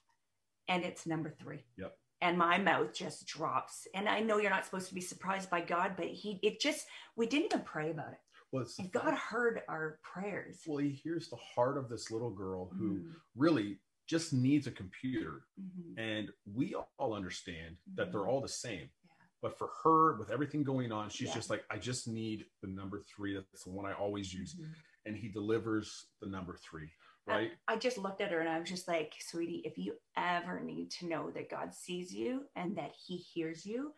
and 0.69 0.85
it's 0.85 1.07
number 1.07 1.31
three. 1.31 1.65
Yep 1.79 1.97
and 2.23 2.37
my 2.37 2.59
mouth 2.59 2.93
just 2.93 3.27
drops. 3.27 3.87
And 3.95 4.09
I 4.09 4.21
know 4.21 4.39
you're 4.39 4.51
not 4.51 4.65
supposed 4.65 4.89
to 4.89 4.95
be 4.95 5.01
surprised 5.01 5.51
by 5.51 5.61
God, 5.61 5.93
but 5.97 6.07
he 6.07 6.39
it 6.43 6.61
just 6.61 6.87
we 7.17 7.27
didn't 7.27 7.47
even 7.47 7.63
pray 7.63 7.91
about 7.91 8.13
it. 8.13 8.19
Well, 8.53 8.67
and 8.79 8.91
God 8.91 9.15
heard 9.15 9.63
our 9.69 9.99
prayers. 10.03 10.61
Well, 10.67 10.79
he 10.79 10.91
hears 10.91 11.29
the 11.29 11.37
heart 11.37 11.79
of 11.79 11.89
this 11.89 12.11
little 12.11 12.31
girl 12.31 12.71
who 12.77 12.95
mm-hmm. 12.95 13.11
really 13.37 13.79
just 14.09 14.33
needs 14.33 14.67
a 14.67 14.73
computer. 14.73 15.43
Mm-hmm. 15.61 16.01
And 16.01 16.31
we 16.53 16.75
all 16.99 17.15
understand 17.15 17.77
mm-hmm. 17.77 17.95
that 17.97 18.11
they're 18.11 18.23
mm-hmm. 18.23 18.31
all 18.31 18.41
the 18.41 18.49
same. 18.49 18.91
Yeah. 19.05 19.13
But 19.41 19.57
for 19.57 19.69
her, 19.85 20.19
with 20.19 20.33
everything 20.33 20.65
going 20.65 20.91
on, 20.91 21.11
she's 21.11 21.29
yeah. 21.29 21.35
just 21.35 21.49
like, 21.49 21.63
I 21.71 21.77
just 21.79 22.09
need 22.09 22.47
the 22.61 22.69
number 22.69 23.03
three. 23.15 23.35
That's 23.35 23.63
the 23.65 23.71
one 23.71 23.87
I 23.87 23.93
always 23.93 24.35
use. 24.35 24.55
Mm-hmm. 24.55 24.73
And 25.07 25.17
he 25.17 25.29
delivers 25.29 26.07
the 26.21 26.29
number 26.29 26.59
three 26.69 26.91
right? 27.31 27.51
I, 27.69 27.75
I 27.75 27.77
just 27.77 27.99
looked 27.99 28.21
at 28.21 28.31
her 28.31 28.41
and 28.41 28.49
I 28.49 28.59
was 28.59 28.69
just 28.69 28.89
like, 28.89 29.15
sweetie, 29.19 29.63
if 29.65 29.79
you 29.79 29.95
ever 30.17 30.61
need 30.61 30.91
to 30.93 31.07
know 31.07 31.31
that 31.31 31.51
God 31.51 31.75
sees 31.75 32.13
you 32.13 32.43
and 32.57 32.77
that 32.77 32.93
he 33.07 33.17
hears 33.17 33.65
you, 33.65 33.93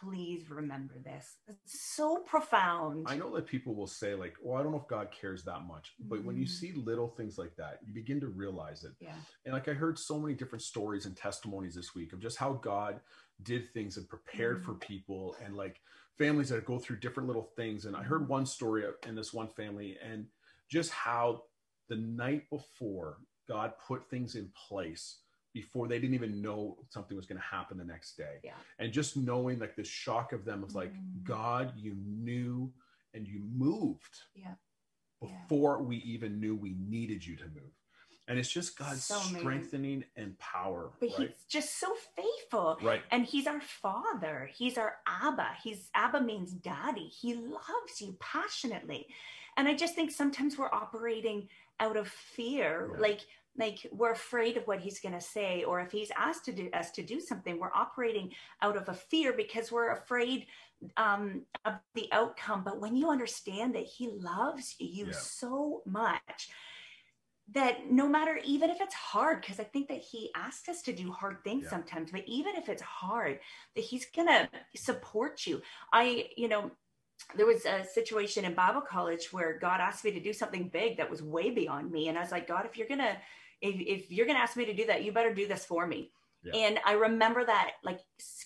please 0.00 0.50
remember 0.50 0.94
this. 1.04 1.36
It's 1.48 1.94
so 1.94 2.18
profound. 2.26 3.06
I 3.08 3.16
know 3.16 3.34
that 3.34 3.46
people 3.46 3.74
will 3.74 3.86
say, 3.86 4.14
like, 4.14 4.34
well, 4.42 4.58
I 4.58 4.62
don't 4.62 4.72
know 4.72 4.80
if 4.80 4.88
God 4.88 5.08
cares 5.12 5.44
that 5.44 5.66
much. 5.66 5.92
But 6.00 6.18
mm-hmm. 6.18 6.26
when 6.26 6.36
you 6.36 6.44
mm-hmm. 6.44 6.52
see 6.52 6.72
little 6.72 7.08
things 7.08 7.38
like 7.38 7.54
that, 7.56 7.78
you 7.86 7.92
begin 7.92 8.20
to 8.20 8.28
realize 8.28 8.84
it. 8.84 8.92
Yeah. 9.00 9.14
And 9.44 9.54
like 9.54 9.68
I 9.68 9.72
heard 9.72 9.98
so 9.98 10.18
many 10.18 10.34
different 10.34 10.62
stories 10.62 11.06
and 11.06 11.16
testimonies 11.16 11.74
this 11.74 11.94
week 11.94 12.12
of 12.12 12.20
just 12.20 12.38
how 12.38 12.54
God 12.54 13.00
did 13.42 13.72
things 13.72 13.96
and 13.96 14.08
prepared 14.08 14.58
mm-hmm. 14.62 14.72
for 14.72 14.78
people 14.78 15.36
and 15.44 15.56
like 15.56 15.80
families 16.18 16.48
that 16.50 16.64
go 16.64 16.78
through 16.78 17.00
different 17.00 17.26
little 17.26 17.50
things. 17.56 17.84
And 17.84 17.96
I 17.96 18.02
heard 18.02 18.28
one 18.28 18.46
story 18.46 18.84
in 19.06 19.14
this 19.14 19.32
one 19.32 19.48
family 19.56 19.96
and 20.04 20.26
just 20.70 20.90
how 20.90 21.42
the 21.88 21.96
night 21.96 22.48
before 22.50 23.18
God 23.48 23.72
put 23.86 24.08
things 24.08 24.34
in 24.34 24.50
place 24.68 25.18
before 25.52 25.86
they 25.86 25.98
didn't 25.98 26.14
even 26.14 26.40
know 26.40 26.78
something 26.88 27.16
was 27.16 27.26
going 27.26 27.40
to 27.40 27.44
happen 27.44 27.76
the 27.76 27.84
next 27.84 28.16
day. 28.16 28.38
Yeah. 28.42 28.52
And 28.78 28.92
just 28.92 29.16
knowing 29.16 29.58
like 29.58 29.76
the 29.76 29.84
shock 29.84 30.32
of 30.32 30.44
them 30.44 30.62
was 30.62 30.74
like, 30.74 30.92
mm. 30.92 31.22
God, 31.24 31.72
you 31.76 31.94
knew 31.94 32.72
and 33.14 33.26
you 33.26 33.42
moved 33.54 34.18
yeah. 34.34 34.54
before 35.20 35.78
yeah. 35.78 35.86
we 35.86 35.96
even 35.98 36.40
knew 36.40 36.54
we 36.54 36.74
needed 36.88 37.24
you 37.26 37.36
to 37.36 37.44
move. 37.44 37.72
And 38.28 38.38
it's 38.38 38.50
just 38.50 38.78
God's 38.78 39.04
so 39.04 39.18
strengthening 39.18 40.04
and 40.16 40.38
power. 40.38 40.92
But 41.00 41.10
right? 41.18 41.28
he's 41.28 41.44
just 41.48 41.80
so 41.80 41.92
faithful. 42.16 42.78
Right. 42.80 43.02
And 43.10 43.26
he's 43.26 43.46
our 43.46 43.60
father. 43.60 44.48
He's 44.54 44.78
our 44.78 44.96
Abba. 45.06 45.48
He's 45.62 45.90
Abba 45.94 46.20
means 46.20 46.52
daddy. 46.52 47.08
He 47.08 47.34
loves 47.34 48.00
you 48.00 48.16
passionately. 48.20 49.08
And 49.56 49.68
I 49.68 49.74
just 49.74 49.94
think 49.94 50.12
sometimes 50.12 50.56
we're 50.56 50.72
operating 50.72 51.48
out 51.82 51.96
of 51.96 52.08
fear 52.08 52.90
yeah. 52.92 53.00
like 53.00 53.20
like 53.58 53.86
we're 53.92 54.12
afraid 54.12 54.56
of 54.56 54.66
what 54.66 54.80
he's 54.80 55.00
going 55.00 55.14
to 55.14 55.20
say 55.20 55.62
or 55.64 55.80
if 55.80 55.92
he's 55.92 56.10
asked 56.16 56.44
to 56.46 56.52
do 56.52 56.70
us 56.72 56.90
to 56.90 57.02
do 57.02 57.20
something 57.20 57.58
we're 57.58 57.74
operating 57.74 58.30
out 58.62 58.76
of 58.76 58.88
a 58.88 58.94
fear 58.94 59.32
because 59.32 59.70
we're 59.70 59.92
afraid 59.92 60.46
um, 60.96 61.42
of 61.64 61.74
the 61.94 62.08
outcome 62.12 62.62
but 62.64 62.80
when 62.80 62.96
you 62.96 63.10
understand 63.10 63.74
that 63.74 63.84
he 63.84 64.08
loves 64.08 64.74
you 64.78 65.06
yeah. 65.06 65.12
so 65.12 65.82
much 65.84 66.48
that 67.52 67.90
no 67.90 68.08
matter 68.08 68.38
even 68.44 68.70
if 68.70 68.80
it's 68.80 68.94
hard 68.94 69.40
because 69.40 69.60
i 69.60 69.64
think 69.64 69.88
that 69.88 69.98
he 69.98 70.30
asks 70.34 70.68
us 70.68 70.80
to 70.80 70.92
do 70.92 71.10
hard 71.10 71.36
things 71.44 71.64
yeah. 71.64 71.70
sometimes 71.70 72.10
but 72.10 72.22
even 72.26 72.54
if 72.56 72.68
it's 72.68 72.82
hard 72.82 73.38
that 73.74 73.84
he's 73.84 74.06
gonna 74.16 74.48
support 74.74 75.46
you 75.46 75.60
i 75.92 76.26
you 76.36 76.48
know 76.48 76.70
there 77.36 77.46
was 77.46 77.64
a 77.64 77.84
situation 77.84 78.44
in 78.44 78.54
Bible 78.54 78.80
college 78.82 79.32
where 79.32 79.58
God 79.58 79.80
asked 79.80 80.04
me 80.04 80.10
to 80.12 80.20
do 80.20 80.32
something 80.32 80.68
big 80.68 80.96
that 80.96 81.10
was 81.10 81.22
way 81.22 81.50
beyond 81.50 81.90
me. 81.90 82.08
And 82.08 82.18
I 82.18 82.20
was 82.20 82.30
like, 82.30 82.48
God, 82.48 82.66
if 82.66 82.76
you're 82.76 82.88
going 82.88 83.00
to, 83.00 83.16
if, 83.60 84.02
if 84.04 84.10
you're 84.10 84.26
going 84.26 84.36
to 84.36 84.42
ask 84.42 84.56
me 84.56 84.64
to 84.64 84.74
do 84.74 84.86
that, 84.86 85.04
you 85.04 85.12
better 85.12 85.34
do 85.34 85.46
this 85.46 85.64
for 85.64 85.86
me. 85.86 86.10
Yeah. 86.42 86.56
And 86.56 86.80
I 86.84 86.92
remember 86.92 87.44
that 87.44 87.72
like 87.84 88.00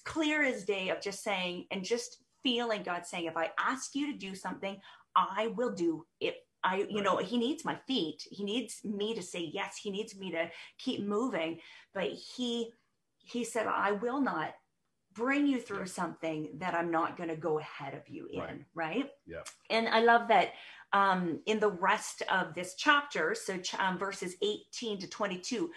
clear 0.04 0.42
as 0.42 0.64
day 0.64 0.90
of 0.90 1.00
just 1.00 1.22
saying 1.22 1.66
and 1.70 1.82
just 1.84 2.18
feeling 2.42 2.82
God 2.82 3.06
saying, 3.06 3.24
if 3.24 3.36
I 3.36 3.50
ask 3.58 3.94
you 3.94 4.12
to 4.12 4.18
do 4.18 4.34
something, 4.34 4.78
I 5.16 5.48
will 5.56 5.72
do 5.72 6.06
it. 6.20 6.36
I, 6.62 6.86
you 6.88 6.96
right. 6.96 7.04
know, 7.04 7.16
he 7.18 7.38
needs 7.38 7.64
my 7.64 7.76
feet. 7.86 8.22
He 8.30 8.44
needs 8.44 8.80
me 8.84 9.14
to 9.14 9.22
say 9.22 9.50
yes. 9.52 9.78
He 9.82 9.90
needs 9.90 10.16
me 10.16 10.30
to 10.32 10.50
keep 10.78 11.04
moving. 11.04 11.58
But 11.94 12.10
he, 12.10 12.70
he 13.18 13.44
said, 13.44 13.66
I 13.66 13.92
will 13.92 14.20
not 14.20 14.54
bring 15.16 15.46
you 15.46 15.60
through 15.60 15.86
something 15.86 16.48
that 16.58 16.74
I'm 16.74 16.90
not 16.90 17.16
going 17.16 17.28
to 17.30 17.36
go 17.36 17.58
ahead 17.58 17.94
of 17.94 18.08
you 18.08 18.28
in, 18.32 18.38
Right. 18.40 18.64
right? 18.74 19.10
Yeah. 19.26 19.42
And 19.70 19.88
I 19.88 20.00
love 20.00 20.28
that 20.28 20.52
um, 20.92 21.40
in 21.46 21.58
the 21.58 21.70
rest 21.70 22.22
of 22.30 22.54
this 22.54 22.74
chapter, 22.76 23.34
so 23.34 23.56
ch- 23.58 23.74
um, 23.74 23.98
verses 23.98 24.36
18 24.42 24.98
to 25.00 25.08
22, 25.08 25.70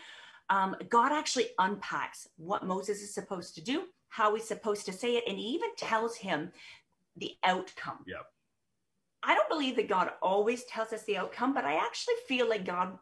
um, 0.49 0.75
God 0.89 1.11
actually 1.11 1.47
unpacks 1.57 2.27
what 2.37 2.65
Moses 2.65 3.01
is 3.01 3.13
supposed 3.13 3.55
to 3.55 3.61
do, 3.61 3.83
how 4.09 4.35
he's 4.35 4.47
supposed 4.47 4.85
to 4.85 4.93
say 4.93 5.15
it, 5.15 5.23
and 5.27 5.37
he 5.37 5.45
even 5.45 5.69
tells 5.77 6.15
him 6.15 6.51
the 7.17 7.35
outcome. 7.43 7.99
Yeah. 8.07 8.17
I 9.23 9.35
don't 9.35 9.49
believe 9.49 9.75
that 9.75 9.89
God 9.89 10.11
always 10.21 10.63
tells 10.65 10.93
us 10.93 11.03
the 11.03 11.17
outcome, 11.17 11.53
but 11.53 11.65
I 11.65 11.75
actually 11.75 12.15
feel 12.27 12.47
like 12.47 12.65
God 12.65 12.97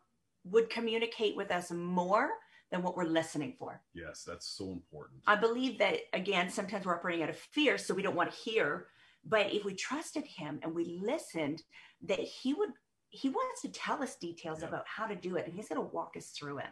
would 0.45 0.69
communicate 0.69 1.35
with 1.35 1.51
us 1.51 1.71
more 1.71 2.29
than 2.71 2.83
what 2.83 2.97
we're 2.97 3.05
listening 3.05 3.53
for. 3.57 3.81
Yes, 3.93 4.23
that's 4.27 4.45
so 4.47 4.71
important. 4.71 5.21
I 5.25 5.35
believe 5.35 5.77
that 5.79 5.99
again, 6.13 6.49
sometimes 6.49 6.85
we're 6.85 6.95
operating 6.95 7.23
out 7.23 7.29
of 7.29 7.37
fear, 7.37 7.77
so 7.77 7.93
we 7.93 8.01
don't 8.01 8.15
want 8.15 8.31
to 8.31 8.37
hear. 8.37 8.87
But 9.25 9.53
if 9.53 9.65
we 9.65 9.73
trusted 9.73 10.25
him 10.25 10.59
and 10.63 10.73
we 10.73 10.99
listened, 11.01 11.63
that 12.03 12.19
he 12.19 12.53
would 12.53 12.69
he 13.09 13.29
wants 13.29 13.61
to 13.61 13.69
tell 13.69 14.03
us 14.03 14.15
details 14.17 14.61
Yeah. 14.61 14.67
about 14.67 14.83
how 14.85 15.07
to 15.07 15.15
do 15.15 15.37
it, 15.37 15.45
and 15.45 15.55
he's 15.55 15.69
going 15.69 15.81
to 15.81 15.95
walk 15.95 16.15
us 16.17 16.29
through 16.31 16.59
it. 16.59 16.65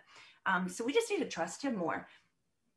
Um, 0.45 0.67
so 0.67 0.83
we 0.83 0.91
just 0.93 1.09
need 1.09 1.19
to 1.19 1.27
trust 1.29 1.61
him 1.61 1.75
more. 1.75 2.07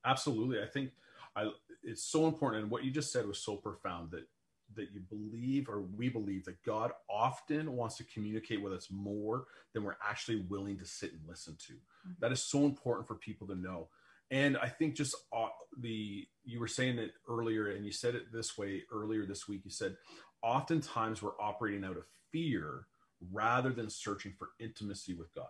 Absolutely. 0.04 0.62
I 0.62 0.66
think 0.66 0.92
I, 1.35 1.50
it's 1.83 2.02
so 2.04 2.26
important. 2.26 2.62
And 2.62 2.70
what 2.70 2.85
you 2.85 2.90
just 2.90 3.12
said 3.12 3.26
was 3.26 3.38
so 3.38 3.57
profound 3.57 4.12
that 4.12 4.26
that 4.74 4.92
you 4.92 5.00
believe 5.00 5.68
or 5.68 5.81
we 5.81 6.09
believe 6.09 6.44
that 6.44 6.62
God 6.62 6.92
often 7.09 7.72
wants 7.72 7.96
to 7.96 8.04
communicate 8.04 8.62
with 8.62 8.72
us 8.72 8.88
more 8.90 9.46
than 9.72 9.83
we're 9.83 9.96
actually 10.07 10.40
willing 10.48 10.78
to 10.78 10.85
sit 10.85 11.12
and 11.12 11.20
listen 11.26 11.57
to. 11.66 11.72
Mhm. 12.07 12.18
That 12.20 12.33
is 12.33 12.42
so 12.42 12.64
important 12.64 13.07
for 13.09 13.14
people 13.14 13.46
to 13.48 13.54
know. 13.54 13.88
And 14.31 14.59
I 14.59 14.68
think 14.68 14.94
just 14.94 15.14
uh, 15.33 15.48
the 15.78 16.28
you 16.44 16.61
were 16.61 16.68
saying 16.68 16.98
it 16.98 17.14
earlier, 17.28 17.70
and 17.70 17.85
you 17.87 17.92
said 17.92 18.14
it 18.14 18.31
this 18.31 18.59
way 18.59 18.85
earlier 18.92 19.24
this 19.24 19.48
week. 19.48 19.62
You 19.64 19.70
said 19.70 19.96
oftentimes 20.42 21.22
we're 21.22 21.40
operating 21.40 21.85
out 21.85 21.96
of 21.96 22.04
fear 22.31 22.87
rather 23.33 23.70
than 23.72 23.88
searching 23.90 24.33
for 24.38 24.50
intimacy 24.61 25.14
with 25.14 25.33
God. 25.35 25.48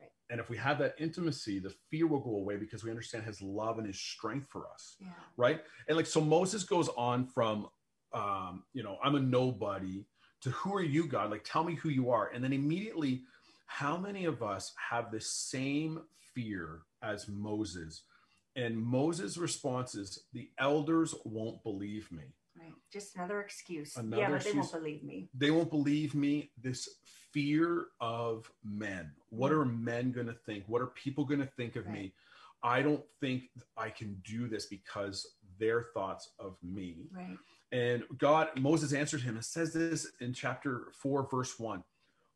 Right. 0.00 0.10
And 0.30 0.40
if 0.40 0.50
we 0.50 0.56
have 0.56 0.78
that 0.78 0.94
intimacy, 0.98 1.58
the 1.58 1.74
fear 1.90 2.06
will 2.06 2.20
go 2.20 2.36
away 2.36 2.56
because 2.56 2.82
we 2.84 2.90
understand 2.90 3.24
His 3.24 3.40
love 3.40 3.78
and 3.78 3.86
His 3.86 4.00
strength 4.00 4.48
for 4.50 4.66
us 4.70 4.96
Yeah. 5.00 5.12
right? 5.36 5.62
And 5.88 5.96
like 5.96 6.06
so 6.06 6.20
Moses 6.20 6.64
goes 6.64 6.88
on 6.90 7.26
from 7.26 7.68
um, 8.12 8.64
you 8.72 8.82
know, 8.82 8.98
I'm 9.02 9.14
a 9.14 9.20
nobody 9.20 10.04
to 10.42 10.50
who 10.50 10.74
are 10.74 10.82
you, 10.82 11.06
God? 11.06 11.30
Like 11.30 11.44
tell 11.44 11.64
me 11.64 11.74
who 11.74 11.88
you 11.88 12.10
are. 12.10 12.30
And 12.34 12.42
then 12.42 12.52
immediately, 12.52 13.22
how 13.66 13.96
many 13.96 14.24
of 14.26 14.42
us 14.42 14.72
have 14.90 15.10
the 15.10 15.20
same 15.20 16.00
fear 16.34 16.82
as 17.02 17.28
Moses? 17.28 18.02
And 18.54 18.78
Moses' 18.78 19.36
response 19.36 19.94
is, 19.94 20.20
the 20.32 20.48
elders 20.58 21.14
won't 21.24 21.62
believe 21.62 22.10
me. 22.10 22.24
Right. 22.58 22.72
Just 22.90 23.16
another 23.16 23.40
excuse. 23.40 23.96
Another 23.96 24.22
yeah, 24.22 24.30
but 24.30 24.44
they 24.44 24.52
won't 24.52 24.72
believe 24.72 25.04
me. 25.04 25.28
They 25.34 25.50
won't 25.50 25.70
believe 25.70 26.14
me. 26.14 26.50
This 26.62 26.88
fear 27.32 27.88
of 28.00 28.50
men. 28.64 29.12
What 29.28 29.52
are 29.52 29.66
men 29.66 30.10
going 30.10 30.28
to 30.28 30.36
think? 30.46 30.64
What 30.68 30.80
are 30.80 30.86
people 30.86 31.26
going 31.26 31.40
to 31.40 31.46
think 31.46 31.76
of 31.76 31.86
me? 31.86 32.14
I 32.62 32.80
don't 32.80 33.04
think 33.20 33.50
I 33.76 33.90
can 33.90 34.20
do 34.26 34.48
this 34.48 34.66
because 34.66 35.34
their 35.58 35.88
thoughts 35.92 36.30
of 36.38 36.56
me. 36.62 37.08
Right. 37.12 37.36
And 37.72 38.04
God, 38.18 38.48
Moses 38.58 38.92
answered 38.92 39.22
him 39.22 39.34
and 39.34 39.44
says 39.44 39.72
this 39.72 40.06
in 40.20 40.32
chapter 40.32 40.92
4, 41.00 41.28
verse 41.28 41.58
1. 41.58 41.82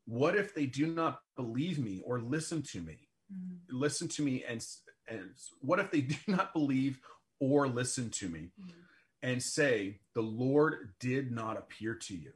What 0.05 0.35
if 0.35 0.53
they 0.53 0.65
do 0.65 0.87
not 0.87 1.21
believe 1.35 1.79
me 1.79 2.01
or 2.05 2.19
listen 2.19 2.61
to 2.63 2.81
me? 2.81 3.07
Mhm. 3.33 3.59
Listen 3.69 4.07
to 4.09 4.21
me 4.23 4.43
and 4.43 4.65
and 5.07 5.33
what 5.59 5.79
if 5.79 5.89
they 5.91 6.01
do 6.15 6.17
not 6.27 6.53
believe 6.53 6.99
or 7.39 7.67
listen 7.67 8.09
to 8.11 8.29
me 8.29 8.51
Mhm. 8.59 8.73
and 9.23 9.41
say 9.41 9.99
the 10.13 10.21
Lord 10.21 10.93
did 10.99 11.31
not 11.31 11.57
appear 11.57 11.95
to 11.95 12.15
you? 12.15 12.33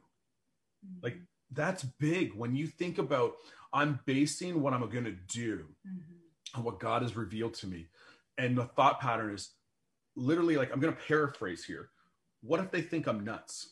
Like, 1.01 1.17
That's 1.51 1.83
big 1.83 2.33
when 2.33 2.55
you 2.55 2.67
think 2.67 2.97
about 2.97 3.35
I'm 3.71 3.99
basing 4.05 4.61
what 4.61 4.73
I'm 4.73 4.89
going 4.89 5.03
to 5.05 5.11
do 5.11 5.75
Mhm. 5.85 6.21
on 6.55 6.63
what 6.63 6.79
God 6.79 7.01
has 7.03 7.15
revealed 7.15 7.53
to 7.55 7.67
me. 7.67 7.87
And 8.37 8.57
the 8.57 8.65
thought 8.65 8.99
pattern 8.99 9.33
is 9.33 9.51
literally 10.15 10.55
like, 10.57 10.71
I'm 10.71 10.79
going 10.79 10.93
to 10.95 11.01
paraphrase 11.01 11.63
here. 11.63 11.91
What 12.45 12.59
if 12.59 12.71
they 12.71 12.81
think 12.81 13.07
I'm 13.07 13.23
nuts? 13.23 13.71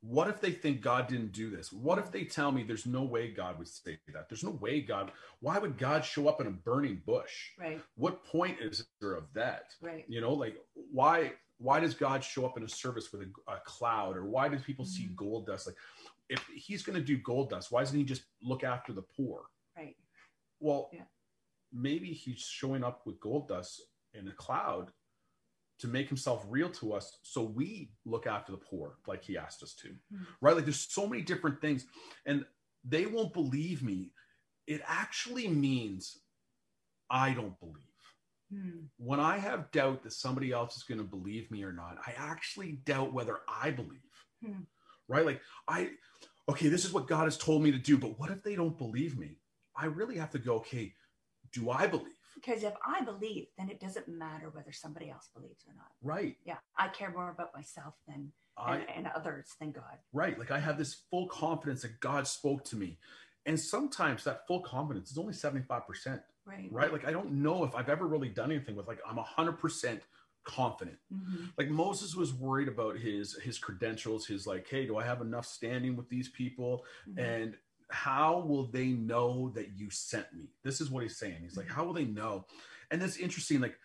What 0.00 0.28
if 0.28 0.40
they 0.40 0.52
think 0.52 0.80
God 0.82 1.08
didn't 1.08 1.32
do 1.32 1.50
this? 1.50 1.72
What 1.72 1.98
if 1.98 2.12
they 2.12 2.24
tell 2.24 2.52
me 2.52 2.62
there's 2.62 2.86
no 2.86 3.02
way 3.02 3.32
God 3.32 3.58
would 3.58 3.66
say 3.66 3.98
that? 4.14 4.28
There's 4.28 4.44
no 4.44 4.50
way 4.50 4.80
God, 4.80 5.10
why 5.40 5.58
would 5.58 5.76
God 5.78 6.04
show 6.04 6.28
up 6.28 6.40
in 6.40 6.46
a 6.46 6.50
burning 6.50 7.02
bush? 7.04 7.50
Right. 7.58 7.80
What 7.96 8.24
point 8.24 8.58
is 8.60 8.86
there 9.00 9.14
of 9.14 9.24
that? 9.34 9.74
Right. 9.80 10.04
You 10.06 10.20
know, 10.20 10.32
like 10.32 10.56
why 10.92 11.32
why 11.58 11.80
does 11.80 11.94
God 11.94 12.22
show 12.22 12.44
up 12.44 12.58
in 12.58 12.64
a 12.64 12.68
service 12.68 13.10
with 13.12 13.22
a, 13.22 13.50
a 13.52 13.58
cloud 13.64 14.14
or 14.14 14.26
why 14.26 14.46
do 14.48 14.58
people 14.58 14.84
see 14.84 15.04
Mhm. 15.04 15.16
gold 15.16 15.46
dust? 15.46 15.66
Like 15.66 15.76
if 16.28 16.46
he's 16.54 16.82
going 16.82 16.98
to 16.98 17.04
do 17.04 17.16
gold 17.16 17.48
dust, 17.48 17.72
why 17.72 17.80
doesn't 17.80 17.98
he 17.98 18.04
just 18.04 18.24
look 18.42 18.62
after 18.62 18.92
the 18.92 19.02
poor? 19.02 19.46
Right. 19.74 19.96
Well, 20.60 20.90
Yeah. 20.92 21.06
maybe 21.72 22.12
he's 22.12 22.40
showing 22.40 22.84
up 22.84 23.06
with 23.06 23.18
gold 23.20 23.48
dust 23.48 23.80
in 24.12 24.28
a 24.28 24.32
cloud 24.32 24.92
to 25.78 25.88
make 25.88 26.08
himself 26.08 26.44
real 26.48 26.70
to 26.70 26.92
us 26.94 27.18
so 27.22 27.42
we 27.42 27.90
look 28.04 28.26
after 28.26 28.52
the 28.52 28.58
poor 28.58 28.96
like 29.06 29.22
he 29.22 29.36
asked 29.36 29.62
us 29.62 29.74
to. 29.74 29.88
Mhm. 29.88 30.26
Right? 30.40 30.54
Like 30.54 30.64
there's 30.64 30.90
so 30.90 31.06
many 31.06 31.22
different 31.22 31.60
things 31.60 31.86
and 32.24 32.46
they 32.84 33.06
won't 33.06 33.32
believe 33.32 33.82
me. 33.82 34.12
It 34.66 34.82
actually 34.86 35.48
means 35.48 36.18
I 37.10 37.32
don't 37.32 37.58
believe. 37.60 37.82
Hmm. 38.50 38.86
When 38.96 39.20
I 39.20 39.38
have 39.38 39.70
doubt 39.72 40.02
that 40.02 40.12
somebody 40.12 40.52
else 40.52 40.76
is 40.76 40.84
going 40.84 40.98
to 40.98 41.04
believe 41.04 41.50
me 41.50 41.64
or 41.64 41.72
not, 41.72 41.98
I 42.06 42.14
actually 42.16 42.72
doubt 42.84 43.12
whether 43.12 43.40
I 43.48 43.70
believe. 43.70 44.00
Hmm. 44.44 44.62
Right? 45.08 45.26
Like 45.26 45.40
I 45.68 45.90
okay, 46.48 46.68
this 46.68 46.84
is 46.84 46.92
what 46.92 47.08
God 47.08 47.24
has 47.24 47.36
told 47.36 47.62
me 47.62 47.72
to 47.72 47.78
do, 47.78 47.98
but 47.98 48.18
what 48.18 48.30
if 48.30 48.42
they 48.42 48.54
don't 48.54 48.78
believe 48.78 49.18
me? 49.18 49.36
I 49.76 49.86
really 49.86 50.16
have 50.16 50.30
to 50.30 50.38
go, 50.38 50.56
okay, 50.56 50.94
do 51.52 51.70
I 51.70 51.86
believe? 51.86 52.12
Because 52.36 52.62
if 52.62 52.74
I 52.86 53.02
believe, 53.02 53.46
then 53.58 53.68
it 53.70 53.80
doesn't 53.80 54.06
matter 54.08 54.50
whether 54.50 54.70
somebody 54.70 55.10
else 55.10 55.28
believes 55.34 55.64
or 55.66 55.74
not. 55.74 55.90
Right. 56.02 56.36
Yeah. 56.44 56.58
I 56.78 56.88
care 56.88 57.10
more 57.10 57.30
about 57.30 57.54
myself 57.54 57.94
than 58.06 58.30
I 58.56 58.76
and, 58.76 58.86
and 58.96 59.06
others 59.16 59.48
than 59.58 59.72
God. 59.72 59.98
right. 60.12 60.38
Like 60.38 60.50
I 60.50 60.58
have 60.60 60.78
this 60.78 60.94
full 61.10 61.26
confidence 61.28 61.82
that 61.82 61.98
God 62.00 62.26
spoke 62.28 62.62
to 62.66 62.76
me. 62.76 62.98
And 63.46 63.58
sometimes 63.58 64.24
that 64.24 64.46
full 64.46 64.60
confidence 64.60 65.10
is 65.10 65.18
only 65.18 65.32
75%, 65.32 66.20
Right. 66.44 66.68
right? 66.70 66.92
Like 66.92 67.06
I 67.06 67.12
don't 67.12 67.32
know 67.32 67.64
if 67.64 67.74
I've 67.74 67.88
ever 67.88 68.06
really 68.06 68.28
done 68.28 68.50
anything 68.52 68.76
with 68.76 68.86
like 68.86 69.00
I'm 69.08 69.16
100% 69.18 70.00
confident. 70.44 70.98
Mhm. 71.12 71.52
Like 71.58 71.68
Moses 71.68 72.14
was 72.14 72.32
worried 72.32 72.68
about 72.68 72.96
his 72.98 73.34
his 73.42 73.58
credentials, 73.58 74.26
his 74.26 74.46
like, 74.46 74.68
hey, 74.68 74.86
do 74.86 74.96
I 74.96 75.04
have 75.04 75.20
enough 75.20 75.44
standing 75.46 75.96
with 75.96 76.08
these 76.08 76.28
people? 76.28 76.84
Mhm. 77.08 77.18
And 77.18 77.58
how 77.90 78.40
will 78.40 78.66
they 78.66 78.88
know 78.88 79.50
that 79.54 79.76
you 79.76 79.90
sent 79.90 80.32
me? 80.32 80.48
This 80.62 80.80
is 80.80 80.90
what 80.90 81.02
he's 81.02 81.16
saying. 81.16 81.38
He's 81.42 81.56
like, 81.56 81.66
Mhm. 81.66 81.72
how 81.72 81.84
will 81.84 81.92
they 81.92 82.04
know? 82.04 82.46
And 82.90 83.00
that's 83.00 83.16
interesting. 83.16 83.60
Like, 83.60 83.78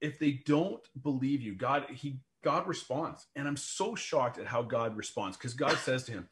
if 0.00 0.18
they 0.18 0.32
don't 0.32 0.82
believe 1.02 1.40
you, 1.40 1.54
God, 1.54 1.88
he 1.90 2.20
God 2.42 2.66
responds. 2.66 3.26
And 3.36 3.48
I'm 3.48 3.56
so 3.56 3.94
shocked 3.94 4.38
at 4.38 4.46
how 4.46 4.62
God 4.62 4.96
responds 4.96 5.36
because 5.36 5.54
God 5.54 5.76
says 5.78 6.04
to 6.04 6.12
him, 6.12 6.28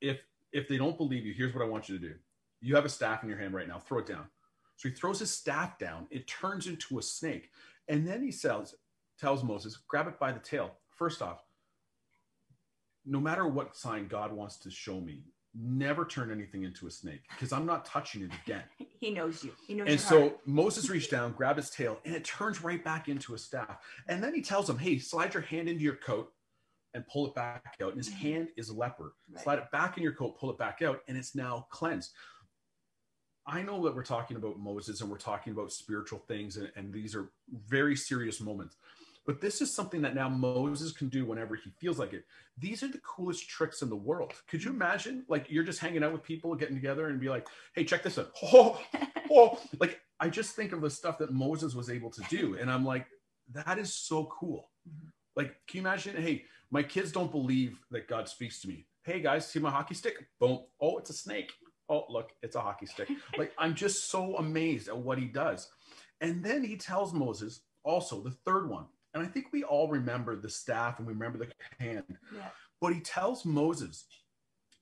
if 0.00 0.20
if 0.52 0.68
they 0.68 0.76
don't 0.76 0.98
believe 0.98 1.24
you, 1.24 1.32
here's 1.32 1.54
what 1.54 1.62
I 1.62 1.68
want 1.68 1.88
you 1.88 1.98
to 1.98 2.08
do. 2.08 2.18
You 2.60 2.74
have 2.74 2.84
a 2.84 2.90
staff 2.90 3.22
in 3.22 3.28
your 3.28 3.38
hand 3.38 3.54
right 3.54 3.68
now, 3.68 3.78
throw 3.78 4.00
it 4.00 4.06
down. 4.06 4.26
So 4.76 4.88
he 4.88 4.94
throws 4.94 5.20
his 5.20 5.30
staff 5.30 5.78
down, 5.78 6.08
it 6.10 6.26
turns 6.26 6.66
into 6.66 6.98
a 6.98 7.02
snake. 7.02 7.50
And 7.88 8.06
then 8.06 8.22
he 8.22 8.32
says, 8.32 8.74
tells 9.18 9.44
Moses, 9.44 9.76
grab 9.76 10.08
it 10.08 10.18
by 10.18 10.32
the 10.32 10.40
tail. 10.40 10.78
First 10.90 11.22
off, 11.22 11.44
no 13.04 13.20
matter 13.20 13.46
what 13.46 13.76
sign 13.76 14.08
God 14.08 14.32
wants 14.32 14.56
to 14.58 14.70
show 14.70 15.00
me, 15.00 15.24
never 15.54 16.04
turn 16.04 16.30
anything 16.30 16.62
into 16.64 16.86
a 16.86 16.90
snake 16.90 17.22
because 17.30 17.52
I'm 17.52 17.66
not 17.66 17.84
touching 17.84 18.22
it 18.22 18.30
again. 18.44 18.64
He 19.02 19.10
knows 19.10 19.42
you. 19.42 19.50
He 19.66 19.74
knows 19.74 19.88
And 19.88 19.98
so 20.00 20.20
heart. 20.20 20.38
Moses 20.46 20.88
reached 20.88 21.10
down, 21.10 21.32
grabbed 21.32 21.58
his 21.58 21.70
tail, 21.70 21.98
and 22.04 22.14
it 22.14 22.24
turns 22.24 22.62
right 22.62 22.82
back 22.84 23.08
into 23.08 23.34
a 23.34 23.38
staff. 23.38 23.78
And 24.06 24.22
then 24.22 24.32
he 24.32 24.40
tells 24.40 24.70
him, 24.70 24.78
Hey, 24.78 24.98
slide 24.98 25.34
your 25.34 25.42
hand 25.42 25.68
into 25.68 25.82
your 25.82 25.96
coat 25.96 26.32
and 26.94 27.04
pull 27.08 27.26
it 27.26 27.34
back 27.34 27.74
out. 27.82 27.88
And 27.88 27.96
his 27.98 28.08
Mhm. 28.10 28.12
hand 28.18 28.48
is 28.56 28.70
leper. 28.70 29.14
Right. 29.28 29.42
Slide 29.42 29.58
it 29.58 29.70
back 29.72 29.96
in 29.96 30.04
your 30.04 30.12
coat, 30.12 30.38
pull 30.38 30.50
it 30.50 30.58
back 30.58 30.82
out, 30.82 31.00
and 31.08 31.18
it's 31.18 31.34
now 31.34 31.66
cleansed. 31.70 32.12
I 33.44 33.60
know 33.62 33.82
that 33.84 33.94
we're 33.96 34.04
talking 34.04 34.36
about 34.36 34.60
Moses 34.60 35.00
and 35.00 35.10
we're 35.10 35.18
talking 35.18 35.52
about 35.52 35.72
spiritual 35.72 36.20
things, 36.20 36.56
and, 36.58 36.70
and 36.76 36.92
these 36.92 37.16
are 37.16 37.32
very 37.50 37.96
serious 37.96 38.40
moments. 38.40 38.76
But 39.24 39.40
this 39.40 39.60
is 39.60 39.72
something 39.72 40.02
that 40.02 40.14
now 40.16 40.28
Moses 40.28 40.92
can 40.92 41.08
do 41.08 41.24
whenever 41.24 41.54
he 41.54 41.70
feels 41.78 41.98
like 41.98 42.12
it. 42.12 42.24
These 42.58 42.82
are 42.82 42.88
the 42.88 42.98
coolest 42.98 43.48
tricks 43.48 43.82
in 43.82 43.88
the 43.88 43.96
world. 43.96 44.32
Could 44.48 44.64
you 44.64 44.72
imagine, 44.72 45.24
like, 45.28 45.46
you're 45.48 45.62
just 45.62 45.78
hanging 45.78 46.02
out 46.02 46.12
with 46.12 46.24
people, 46.24 46.54
getting 46.56 46.74
together, 46.74 47.06
and 47.08 47.20
be 47.20 47.28
like, 47.28 47.46
"Hey, 47.74 47.84
check 47.84 48.02
this 48.02 48.18
out!" 48.18 48.32
Oh, 48.52 48.80
oh, 49.30 49.60
like 49.80 50.00
I 50.20 50.28
just 50.28 50.56
think 50.56 50.72
of 50.72 50.80
the 50.80 50.90
stuff 50.90 51.18
that 51.18 51.32
Moses 51.32 51.74
was 51.74 51.88
able 51.88 52.10
to 52.10 52.22
do, 52.28 52.56
and 52.58 52.70
I'm 52.70 52.84
like, 52.84 53.06
that 53.52 53.78
is 53.78 53.94
so 53.94 54.26
cool. 54.26 54.70
Mhm. 54.88 55.10
Like, 55.36 55.56
can 55.66 55.78
you 55.78 55.80
imagine? 55.82 56.20
Hey, 56.20 56.44
my 56.70 56.82
kids 56.82 57.12
don't 57.12 57.30
believe 57.30 57.78
that 57.90 58.08
God 58.08 58.28
speaks 58.28 58.60
to 58.62 58.68
me. 58.68 58.86
Hey 59.04 59.20
guys, 59.20 59.48
see 59.48 59.58
my 59.58 59.70
hockey 59.70 59.94
stick? 59.94 60.26
Boom. 60.38 60.60
Oh, 60.80 60.98
it's 60.98 61.10
a 61.10 61.14
snake. 61.14 61.52
Oh, 61.88 62.04
look, 62.08 62.30
it's 62.42 62.56
a 62.56 62.60
hockey 62.60 62.86
stick. 62.86 63.08
like, 63.38 63.52
I'm 63.58 63.74
just 63.74 64.10
so 64.10 64.36
amazed 64.36 64.88
at 64.88 64.96
what 64.96 65.18
he 65.18 65.26
does. 65.26 65.70
And 66.20 66.44
then 66.44 66.62
he 66.62 66.76
tells 66.76 67.12
Moses 67.12 67.62
also 67.84 68.20
the 68.22 68.30
third 68.46 68.68
one. 68.68 68.86
And 69.14 69.22
I 69.22 69.26
think 69.26 69.46
we 69.52 69.62
all 69.64 69.88
remember 69.88 70.36
the 70.36 70.48
staff 70.48 70.98
and 70.98 71.06
we 71.06 71.12
remember 71.12 71.38
the 71.38 71.48
hand. 71.78 72.04
Yeah. 72.34 72.48
But 72.80 72.94
he 72.94 73.00
tells 73.00 73.44
Moses, 73.44 74.06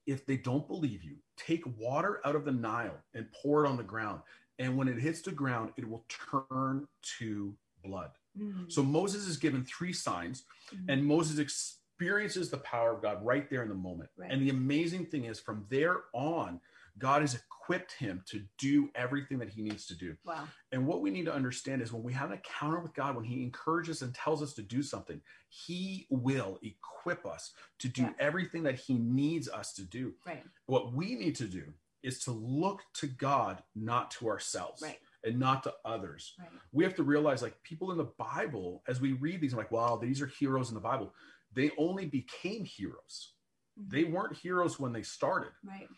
if 0.06 0.24
they 0.24 0.36
don't 0.36 0.66
believe 0.66 1.02
you, 1.02 1.16
take 1.36 1.62
water 1.78 2.20
out 2.24 2.36
of 2.36 2.44
the 2.44 2.52
Nile 2.52 2.96
and 3.14 3.26
pour 3.32 3.64
it 3.64 3.68
on 3.68 3.76
the 3.76 3.82
ground. 3.82 4.20
And 4.58 4.76
when 4.76 4.88
it 4.88 4.98
hits 4.98 5.22
the 5.22 5.32
ground, 5.32 5.72
it 5.76 5.88
will 5.88 6.04
turn 6.08 6.86
to 7.18 7.54
blood. 7.82 8.10
Mhm. 8.38 8.70
So 8.70 8.82
Moses 8.82 9.26
is 9.26 9.36
given 9.36 9.64
three 9.64 9.92
signs, 9.92 10.44
Mhm. 10.70 10.84
and 10.88 11.06
Moses 11.06 11.38
experiences 11.38 12.50
the 12.50 12.58
power 12.58 12.94
of 12.94 13.02
God 13.02 13.24
right 13.24 13.48
there 13.50 13.62
in 13.62 13.68
the 13.68 13.74
moment. 13.74 14.10
Right. 14.16 14.30
And 14.30 14.42
the 14.42 14.50
amazing 14.50 15.06
thing 15.06 15.24
is, 15.24 15.40
from 15.40 15.66
there 15.68 16.04
on, 16.12 16.60
God 17.00 17.22
has 17.22 17.34
equipped 17.34 17.92
him 17.92 18.22
to 18.26 18.42
do 18.58 18.90
everything 18.94 19.38
that 19.38 19.48
he 19.50 19.62
needs 19.62 19.86
to 19.86 19.94
do. 19.96 20.16
wow. 20.24 20.46
And 20.72 20.86
what 20.86 21.00
we 21.02 21.10
need 21.10 21.24
to 21.26 21.34
understand 21.34 21.82
is 21.82 21.92
when 21.92 22.02
we 22.02 22.12
have 22.12 22.30
an 22.30 22.36
encounter 22.36 22.78
with 22.80 22.94
God, 22.94 23.16
when 23.16 23.24
He 23.24 23.42
encourages 23.42 24.02
and 24.02 24.14
tells 24.14 24.42
us 24.42 24.54
to 24.54 24.62
do 24.62 24.82
something, 24.82 25.20
He 25.48 26.06
will 26.10 26.58
equip 26.62 27.26
us 27.26 27.52
to 27.80 27.88
do 27.88 28.02
Yeah. 28.02 28.12
everything 28.18 28.62
that 28.64 28.76
He 28.78 28.94
needs 28.94 29.48
us 29.48 29.72
to 29.74 29.82
do. 29.84 30.14
Right. 30.26 30.44
What 30.66 30.92
we 30.92 31.14
need 31.16 31.34
to 31.36 31.48
do 31.48 31.72
is 32.02 32.22
to 32.24 32.30
look 32.32 32.80
to 32.94 33.06
God, 33.06 33.62
not 33.74 34.10
to 34.12 34.28
ourselves 34.28 34.80
Right. 34.82 34.98
and 35.24 35.38
not 35.38 35.62
to 35.64 35.74
others. 35.84 36.34
Right. 36.38 36.48
We 36.72 36.84
have 36.84 36.94
to 36.96 37.02
realize, 37.02 37.42
like, 37.42 37.60
people 37.62 37.90
in 37.92 37.98
the 37.98 38.12
Bible, 38.18 38.82
as 38.88 39.00
we 39.00 39.12
read 39.14 39.40
these, 39.40 39.52
I'm 39.52 39.58
like, 39.58 39.70
wow, 39.72 39.96
these 39.96 40.22
are 40.22 40.26
heroes 40.26 40.68
in 40.70 40.74
the 40.74 40.80
Bible. 40.80 41.12
They 41.52 41.70
only 41.78 42.06
became 42.06 42.64
heroes. 42.64 43.34
Mhm. 43.78 43.90
They 43.90 44.04
weren't 44.04 44.36
heroes 44.36 44.78
when 44.80 44.92
they 44.92 45.02
started. 45.02 45.52
Right. 45.64 45.88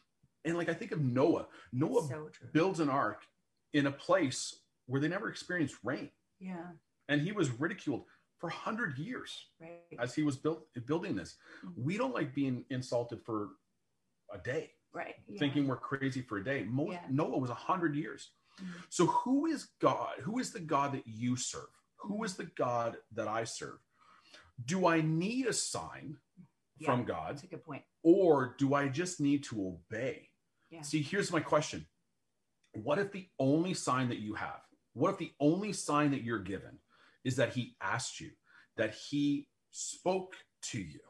And 0.45 0.57
like, 0.57 0.69
I 0.69 0.75
think 0.75 0.93
of 0.93 1.01
Noah. 1.01 1.47
Noah 1.73 2.09
So 2.09 2.29
builds 2.53 2.81
an 2.81 2.89
ark 2.89 3.23
in 3.73 3.87
a 3.87 3.93
place 3.93 4.61
where 4.87 5.01
they 5.01 5.09
never 5.09 5.29
experienced 5.31 5.77
rain 5.85 6.11
Yeah. 6.41 6.73
and 7.09 7.21
he 7.21 7.33
was 7.33 7.51
ridiculed 7.51 8.05
for 8.39 8.49
100 8.51 8.99
years 8.99 9.51
Right. 9.61 9.81
as 10.01 10.15
he 10.15 10.25
was 10.25 10.37
built, 10.37 10.67
building 10.87 11.15
this 11.15 11.37
Mhm. 11.65 11.75
we 11.77 11.97
don't 11.97 12.13
like 12.15 12.35
being 12.35 12.67
insulted 12.71 13.25
for 13.25 13.51
a 14.33 14.39
day 14.39 14.75
Right. 14.93 15.15
Yeah. 15.29 15.39
thinking 15.39 15.67
we're 15.69 15.79
crazy 15.79 16.21
for 16.23 16.39
a 16.39 16.45
day 16.45 16.65
Mo- 16.65 16.91
Yeah. 16.91 17.07
noah 17.09 17.39
was 17.39 17.51
100 17.51 17.95
years 17.95 18.33
Mhm. 18.61 18.85
so 18.91 19.07
who 19.07 19.47
is 19.47 19.67
god 19.79 20.19
who 20.21 20.39
is 20.41 20.53
the 20.53 20.61
god 20.61 20.93
that 20.93 21.07
you 21.07 21.37
serve 21.37 21.69
Mm-hmm. 21.71 22.09
who 22.09 22.25
is 22.25 22.37
the 22.37 22.47
god 22.47 22.99
that 23.13 23.29
i 23.29 23.45
serve 23.45 23.79
do 24.65 24.87
i 24.87 25.01
need 25.01 25.47
a 25.47 25.53
sign 25.53 26.19
Yeah. 26.79 26.87
from 26.87 27.05
god 27.05 27.37
That's 27.37 27.45
a 27.45 27.47
good 27.47 27.63
point. 27.65 27.85
or 28.03 28.55
do 28.59 28.75
I 28.75 28.89
just 28.89 29.21
need 29.21 29.45
to 29.45 29.67
obey? 29.69 30.32
Yeah. 30.73 30.81
See, 30.81 31.03
here's 31.03 31.31
my 31.31 31.41
question. 31.41 31.87
What 32.73 32.99
if 32.99 33.13
the 33.13 33.29
only 33.39 33.75
sign 33.75 34.09
that 34.09 34.21
you 34.21 34.33
have, 34.35 34.63
what 34.95 35.11
if 35.11 35.19
the 35.19 35.33
only 35.39 35.73
sign 35.75 36.11
that 36.13 36.23
you're 36.23 36.39
given 36.39 36.79
is 37.25 37.37
that 37.37 37.53
he 37.53 37.77
asked 37.83 38.19
you, 38.21 38.31
that 38.77 38.95
he 38.95 39.49
spoke 39.71 40.35
to 40.71 40.81
you? 40.81 41.01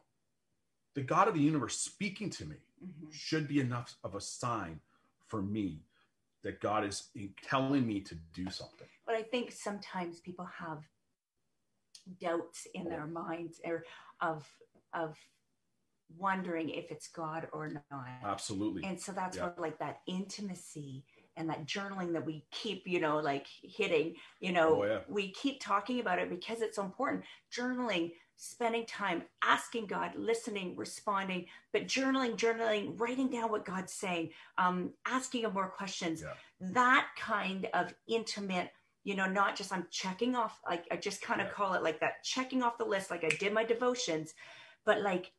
The 0.94 1.02
God 1.02 1.28
of 1.28 1.34
the 1.34 1.40
universe 1.40 1.78
speaking 1.78 2.28
to 2.30 2.44
me 2.44 2.56
Mhm. 2.82 3.12
should 3.12 3.46
be 3.46 3.60
enough 3.60 3.96
of 4.02 4.16
a 4.16 4.20
sign 4.20 4.80
for 5.28 5.40
me 5.40 5.86
that 6.42 6.60
God 6.60 6.84
is 6.84 7.10
telling 7.42 7.86
me 7.86 8.00
to 8.00 8.16
do 8.16 8.50
something. 8.50 8.88
But 9.06 9.14
I 9.14 9.22
think 9.22 9.52
sometimes 9.52 10.18
people 10.20 10.44
have 10.46 10.84
doubts 12.18 12.66
in 12.74 12.88
their 12.88 13.06
minds 13.06 13.60
or 13.64 13.84
of 14.20 14.44
of 14.92 15.16
wondering 16.16 16.70
if 16.70 16.90
it's 16.90 17.08
God 17.08 17.48
or 17.52 17.68
not. 17.90 18.06
Absolutely. 18.24 18.84
And 18.84 19.00
so 19.00 19.12
that's 19.12 19.36
Yeah. 19.36 19.44
where 19.44 19.54
like 19.58 19.78
that 19.78 20.00
intimacy 20.06 21.04
and 21.36 21.48
that 21.48 21.64
journaling 21.66 22.12
that 22.12 22.24
we 22.26 22.44
keep, 22.50 22.86
you 22.86 23.00
know, 23.00 23.18
like 23.18 23.46
hitting, 23.62 24.16
you 24.40 24.52
know, 24.52 24.82
Oh, 24.82 24.84
yeah. 24.84 25.00
we 25.08 25.30
keep 25.32 25.60
talking 25.60 26.00
about 26.00 26.18
it 26.18 26.28
because 26.28 26.60
it's 26.60 26.76
so 26.76 26.84
important. 26.84 27.24
Journaling, 27.50 28.12
spending 28.36 28.84
time, 28.86 29.22
asking 29.42 29.86
God, 29.86 30.14
listening, 30.16 30.76
responding, 30.76 31.46
but 31.72 31.86
journaling, 31.86 32.36
journaling, 32.36 32.98
writing 33.00 33.30
down 33.30 33.50
what 33.50 33.64
God's 33.64 33.92
saying, 33.92 34.30
um, 34.58 34.92
asking 35.06 35.44
him 35.44 35.54
more 35.54 35.70
questions. 35.70 36.22
Yeah. 36.22 36.34
That 36.72 37.08
kind 37.16 37.66
of 37.72 37.94
intimate, 38.08 38.70
you 39.04 39.14
know, 39.14 39.26
not 39.26 39.56
just 39.56 39.72
I'm 39.72 39.86
checking 39.90 40.34
off, 40.34 40.60
like 40.68 40.86
I 40.90 40.96
just 40.96 41.22
kind 41.22 41.40
of 41.40 41.46
Yeah. 41.48 41.52
call 41.54 41.74
it 41.74 41.82
like 41.82 42.00
that, 42.00 42.22
checking 42.24 42.62
off 42.62 42.78
the 42.78 42.84
list, 42.84 43.10
like 43.10 43.24
I 43.24 43.28
did 43.28 43.52
my 43.52 43.64
devotions, 43.64 44.34
but 44.84 45.00
like 45.00 45.32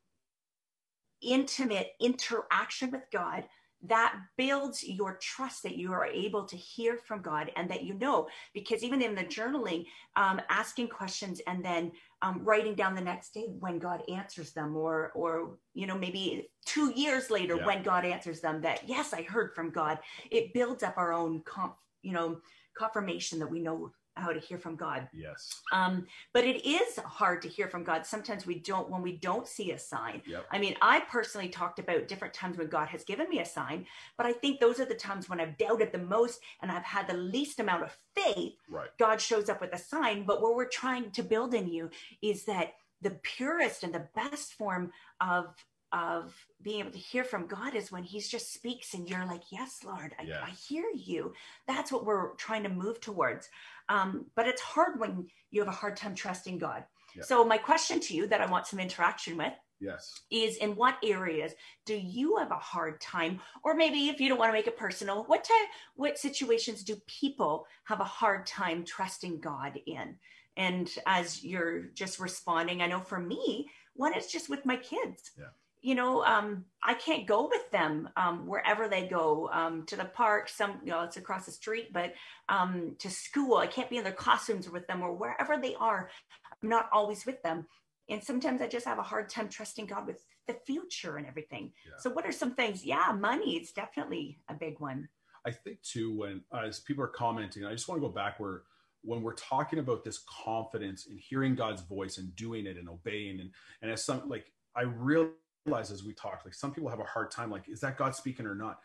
intimate 1.23 1.93
interaction 1.99 2.91
with 2.91 3.03
God 3.11 3.45
that 3.85 4.15
builds 4.37 4.83
your 4.83 5.17
trust 5.17 5.63
that 5.63 5.75
you 5.75 5.91
are 5.91 6.05
able 6.05 6.45
to 6.45 6.55
hear 6.55 6.97
from 6.97 7.21
God 7.21 7.51
and 7.57 7.69
that 7.69 7.83
you 7.83 7.93
know. 7.95 8.27
Because 8.53 8.81
even 8.81 9.01
in 9.01 9.13
the 9.13 9.25
journaling, 9.25 9.85
um, 10.15 10.39
asking 10.49 10.87
questions 10.87 11.41
and 11.47 11.63
then 11.63 11.91
um, 12.21 12.39
writing 12.43 12.75
down 12.75 12.95
the 12.95 13.01
next 13.01 13.33
day 13.33 13.47
when 13.59 13.79
God 13.79 14.01
answers 14.09 14.53
them, 14.53 14.75
or 14.77 15.11
or 15.13 15.57
you 15.73 15.85
know 15.85 15.97
maybe 15.97 16.49
two 16.65 16.93
years 16.95 17.29
later 17.29 17.57
Yeah. 17.57 17.65
when 17.65 17.83
God 17.83 18.05
answers 18.05 18.39
them, 18.39 18.61
that 18.61 18.87
yes, 18.87 19.13
I 19.13 19.23
heard 19.23 19.53
from 19.53 19.69
God. 19.71 19.99
It 20.31 20.53
builds 20.53 20.83
up 20.83 20.97
our 20.97 21.11
own, 21.11 21.41
conf, 21.43 21.73
you 22.01 22.13
know, 22.13 22.39
confirmation 22.77 23.39
that 23.39 23.51
we 23.51 23.59
know 23.59 23.91
how 24.15 24.31
to 24.31 24.39
hear 24.39 24.57
from 24.57 24.75
God. 24.75 25.07
Yes. 25.13 25.61
Um, 25.71 26.05
but 26.33 26.43
it 26.43 26.65
is 26.67 26.97
hard 26.97 27.41
to 27.41 27.47
hear 27.47 27.67
from 27.67 27.83
God. 27.83 28.05
Sometimes 28.05 28.45
we 28.45 28.59
don't 28.59 28.89
when 28.89 29.01
we 29.01 29.13
don't 29.13 29.47
see 29.47 29.71
a 29.71 29.79
sign. 29.79 30.21
Yep. 30.25 30.45
I 30.51 30.59
mean, 30.59 30.75
I 30.81 31.01
personally 31.01 31.49
talked 31.49 31.79
about 31.79 32.07
different 32.07 32.33
times 32.33 32.57
when 32.57 32.67
God 32.67 32.87
has 32.89 33.03
given 33.03 33.29
me 33.29 33.39
a 33.39 33.45
sign, 33.45 33.85
but 34.17 34.25
I 34.25 34.33
think 34.33 34.59
those 34.59 34.79
are 34.79 34.85
the 34.85 34.95
times 34.95 35.29
when 35.29 35.39
I've 35.39 35.57
doubted 35.57 35.91
the 35.91 35.97
most 35.97 36.39
and 36.61 36.71
I've 36.71 36.83
had 36.83 37.07
the 37.07 37.17
least 37.17 37.59
amount 37.59 37.83
of 37.83 37.97
faith. 38.15 38.53
Right. 38.69 38.89
God 38.99 39.19
shows 39.19 39.49
up 39.49 39.61
with 39.61 39.73
a 39.73 39.77
sign. 39.77 40.23
But 40.25 40.41
what 40.41 40.55
we're 40.55 40.67
trying 40.67 41.11
to 41.11 41.23
build 41.23 41.53
in 41.53 41.67
you 41.67 41.89
is 42.21 42.45
that 42.45 42.73
the 43.01 43.17
purest 43.21 43.83
and 43.83 43.93
the 43.93 44.07
best 44.15 44.53
form 44.53 44.91
of 45.21 45.53
of 45.93 46.33
being 46.61 46.79
able 46.79 46.91
to 46.91 46.97
hear 46.97 47.23
from 47.23 47.45
God 47.47 47.75
is 47.75 47.91
when 47.91 48.03
He 48.03 48.19
just 48.19 48.51
speaks 48.53 48.93
and 48.95 49.07
you're 49.09 49.25
like, 49.25 49.43
Yes, 49.51 49.79
Lord, 49.85 50.13
I, 50.19 50.23
Yeah. 50.23 50.43
I 50.43 50.49
hear 50.49 50.85
you. 50.93 51.33
That's 51.67 51.91
what 51.91 52.05
we're 52.05 52.33
trying 52.35 52.63
to 52.63 52.69
move 52.69 52.99
towards. 52.99 53.47
Um, 53.87 54.25
but 54.35 54.47
it's 54.47 54.61
hard 54.61 54.99
when 54.99 55.27
you 55.51 55.61
have 55.61 55.67
a 55.69 55.77
hard 55.77 55.95
time 55.95 56.15
trusting 56.15 56.57
God. 56.57 56.83
So, 57.21 57.45
my 57.45 57.59
question 57.59 57.99
to 57.99 58.15
you 58.15 58.25
that 58.27 58.41
I 58.41 58.47
want 58.47 58.65
some 58.65 58.79
interaction 58.79 59.37
with 59.37 59.53
Yes. 59.79 60.21
is 60.31 60.57
in 60.57 60.75
what 60.75 60.97
areas 61.03 61.53
do 61.85 61.95
you 61.95 62.37
have 62.37 62.51
a 62.51 62.55
hard 62.55 62.99
time 63.01 63.39
or 63.63 63.75
maybe 63.75 64.07
if 64.09 64.19
you 64.21 64.29
don't 64.29 64.37
want 64.39 64.49
to 64.49 64.53
make 64.53 64.67
it 64.67 64.77
personal 64.77 65.25
what 65.25 65.45
what 65.95 66.17
situations 66.17 66.83
do 66.83 66.95
people 67.05 67.67
have 67.83 67.99
a 67.99 68.05
hard 68.05 68.45
time 68.45 68.85
trusting 68.85 69.41
god 69.41 69.77
in 69.85 70.15
and 70.55 70.89
as 71.05 71.43
you're 71.43 71.81
just 71.95 72.17
responding 72.19 72.81
i 72.81 72.87
know 72.87 73.01
for 73.01 73.19
me 73.19 73.69
one 73.95 74.13
is 74.15 74.27
just 74.27 74.49
with 74.49 74.65
my 74.65 74.77
kids 74.77 75.31
Yeah. 75.37 75.47
You 75.83 75.93
know 75.93 76.23
um, 76.23 76.65
i 76.81 76.95
can't 76.95 77.27
go 77.27 77.47
with 77.47 77.69
them 77.71 78.09
um, 78.17 78.47
wherever 78.47 78.87
they 78.87 79.07
go 79.07 79.49
um, 79.53 79.85
to 79.85 79.95
the 79.95 80.05
park 80.05 80.49
some 80.49 80.79
you 80.83 80.91
know 80.91 81.03
it's 81.03 81.17
across 81.17 81.45
the 81.45 81.51
street 81.51 81.93
but 81.93 82.13
um, 82.49 82.95
to 82.97 83.09
school 83.09 83.57
i 83.57 83.67
can't 83.67 83.89
be 83.89 83.97
in 83.97 84.03
their 84.03 84.13
classrooms 84.13 84.69
with 84.69 84.87
them 84.87 85.01
or 85.01 85.13
wherever 85.13 85.57
they 85.61 85.75
are 85.75 86.09
i'm 86.61 86.69
not 86.69 86.89
always 86.91 87.25
with 87.25 87.41
them 87.43 87.67
and 88.09 88.23
sometimes 88.23 88.61
I 88.61 88.67
just 88.67 88.85
have 88.85 88.99
a 88.99 89.03
hard 89.03 89.29
time 89.29 89.49
trusting 89.49 89.85
God 89.85 90.07
with 90.07 90.25
the 90.47 90.55
future 90.65 91.17
and 91.17 91.25
everything. 91.25 91.71
Yeah. 91.85 91.93
So, 91.99 92.09
what 92.09 92.25
are 92.25 92.31
some 92.31 92.55
things? 92.55 92.85
Yeah, 92.85 93.15
money. 93.17 93.55
It's 93.55 93.71
definitely 93.71 94.39
a 94.49 94.53
big 94.53 94.79
one. 94.79 95.07
I 95.45 95.51
think 95.51 95.81
too, 95.81 96.17
when 96.17 96.41
as 96.53 96.79
people 96.79 97.03
are 97.03 97.09
commenting, 97.09 97.65
I 97.65 97.71
just 97.71 97.87
want 97.87 98.01
to 98.01 98.07
go 98.07 98.13
back 98.13 98.39
where 98.39 98.63
when 99.03 99.21
we're 99.21 99.33
talking 99.33 99.79
about 99.79 100.03
this 100.03 100.23
confidence 100.45 101.05
in 101.05 101.17
hearing 101.17 101.55
God's 101.55 101.81
voice 101.81 102.17
and 102.17 102.33
doing 102.35 102.65
it 102.65 102.77
and 102.77 102.89
obeying, 102.89 103.39
and 103.39 103.51
and 103.81 103.91
as 103.91 104.03
some 104.03 104.27
like 104.27 104.51
I 104.75 104.83
realize 105.65 105.91
as 105.91 106.03
we 106.03 106.13
talk, 106.13 106.41
like 106.45 106.53
some 106.53 106.71
people 106.73 106.89
have 106.89 106.99
a 106.99 107.03
hard 107.05 107.31
time, 107.31 107.49
like, 107.51 107.67
is 107.69 107.79
that 107.81 107.97
God 107.97 108.15
speaking 108.15 108.45
or 108.45 108.55
not? 108.55 108.79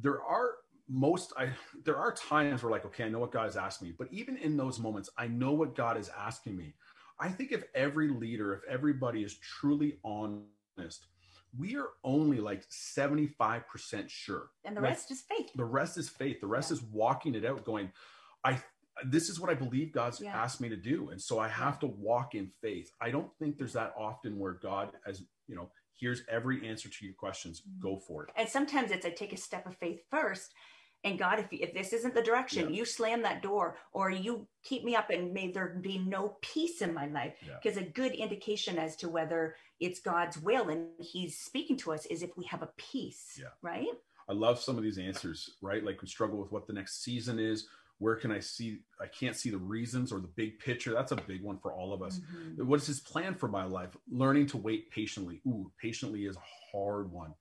There 0.00 0.22
are 0.22 0.52
most 0.88 1.32
I 1.36 1.50
there 1.84 1.96
are 1.96 2.12
times 2.12 2.62
where 2.62 2.70
like, 2.72 2.84
okay, 2.86 3.04
I 3.04 3.08
know 3.08 3.18
what 3.20 3.32
God 3.32 3.44
has 3.44 3.56
asked 3.56 3.82
me, 3.82 3.92
but 3.96 4.08
even 4.10 4.36
in 4.36 4.56
those 4.56 4.78
moments, 4.78 5.10
I 5.16 5.26
know 5.28 5.52
what 5.52 5.74
God 5.74 5.96
is 5.96 6.10
asking 6.16 6.56
me. 6.56 6.74
I 7.20 7.28
think 7.28 7.52
if 7.52 7.64
every 7.74 8.08
leader, 8.08 8.52
if 8.54 8.60
everybody 8.68 9.22
is 9.22 9.38
truly 9.38 9.98
honest, 10.04 11.06
we 11.56 11.76
are 11.76 11.90
only 12.02 12.40
like 12.40 12.64
75% 12.70 14.08
sure 14.08 14.50
And 14.64 14.76
the 14.76 14.80
Like, 14.80 14.90
rest 14.90 15.10
is 15.10 15.22
faith. 15.22 15.50
the 15.54 15.64
rest 15.64 15.98
is 15.98 16.08
faith 16.08 16.40
the 16.40 16.46
rest 16.46 16.70
Yeah. 16.70 16.76
is 16.78 16.82
walking 16.84 17.34
it 17.34 17.44
out 17.44 17.62
going 17.64 17.92
i 18.44 18.60
this 19.06 19.28
is 19.28 19.38
what 19.38 19.50
i 19.50 19.54
believe 19.54 19.92
god's 19.92 20.20
Yeah. 20.22 20.34
asked 20.34 20.60
me 20.62 20.68
to 20.70 20.76
do 20.76 21.10
and 21.10 21.20
so 21.20 21.38
i 21.38 21.48
have 21.48 21.78
to 21.80 21.86
walk 21.86 22.34
in 22.34 22.50
faith 22.62 22.90
i 23.02 23.10
don't 23.10 23.30
think 23.38 23.58
there's 23.58 23.74
that 23.74 23.92
often 23.98 24.38
where 24.38 24.52
god 24.54 24.92
as 25.06 25.22
you 25.46 25.54
know 25.54 25.70
here's 26.02 26.22
every 26.28 26.68
answer 26.68 26.88
to 26.88 27.04
your 27.06 27.14
questions 27.14 27.62
Mhm. 27.62 27.80
go 27.80 27.96
for 27.96 28.24
it 28.24 28.30
And 28.36 28.48
sometimes 28.48 28.90
it's 28.90 29.06
I 29.06 29.10
take 29.10 29.32
a 29.32 29.36
step 29.36 29.64
of 29.66 29.76
faith 29.76 30.00
first. 30.10 30.52
And 31.04 31.18
God, 31.18 31.40
if, 31.40 31.46
if 31.52 31.74
this 31.74 31.92
isn't 31.92 32.14
the 32.14 32.22
direction, 32.22 32.68
Yeah. 32.70 32.76
you 32.78 32.84
slam 32.84 33.22
that 33.22 33.42
door 33.42 33.76
or 33.92 34.10
you 34.10 34.46
keep 34.62 34.84
me 34.84 34.94
up 34.94 35.10
and 35.10 35.32
may 35.32 35.50
there 35.50 35.70
be 35.90 35.98
no 35.98 36.38
peace 36.42 36.80
in 36.80 36.94
my 36.94 37.06
life. 37.06 37.34
Yeah. 37.44 37.58
Because 37.60 37.76
a 37.76 37.82
good 38.00 38.12
indication 38.12 38.78
as 38.78 38.94
to 38.96 39.08
whether 39.08 39.56
it's 39.80 40.00
God's 40.00 40.38
will 40.38 40.68
and 40.68 40.88
He's 41.00 41.36
speaking 41.38 41.76
to 41.78 41.92
us 41.92 42.06
is 42.06 42.22
if 42.22 42.36
we 42.36 42.44
have 42.46 42.62
a 42.62 42.70
peace, 42.76 43.36
Yeah. 43.40 43.48
right? 43.62 43.88
i 44.28 44.32
love 44.32 44.56
some 44.60 44.76
of 44.78 44.84
these 44.84 44.98
answers 44.98 45.56
right 45.60 45.82
like 45.84 46.00
we 46.00 46.06
struggle 46.06 46.38
with 46.40 46.52
what 46.52 46.64
the 46.68 46.72
next 46.72 47.02
season 47.02 47.40
is 47.40 47.66
where 48.02 48.16
can 48.16 48.30
i 48.32 48.40
see 48.40 48.80
i 49.00 49.06
can't 49.06 49.36
see 49.36 49.50
the 49.50 49.58
reasons 49.76 50.12
or 50.12 50.18
the 50.20 50.32
big 50.42 50.58
picture 50.58 50.92
that's 50.92 51.12
a 51.12 51.16
big 51.16 51.42
one 51.42 51.58
for 51.58 51.72
all 51.72 51.92
of 51.92 52.02
us 52.02 52.20
Mhm. 52.20 52.64
what 52.66 52.80
is 52.80 52.86
his 52.86 53.00
plan 53.00 53.34
for 53.34 53.48
my 53.48 53.64
life 53.64 53.96
learning 54.10 54.46
to 54.48 54.56
wait 54.56 54.90
patiently 54.90 55.40
ooh 55.46 55.70
patiently 55.80 56.26
is 56.26 56.36
a 56.36 56.46
hard 56.72 57.10
one 57.10 57.32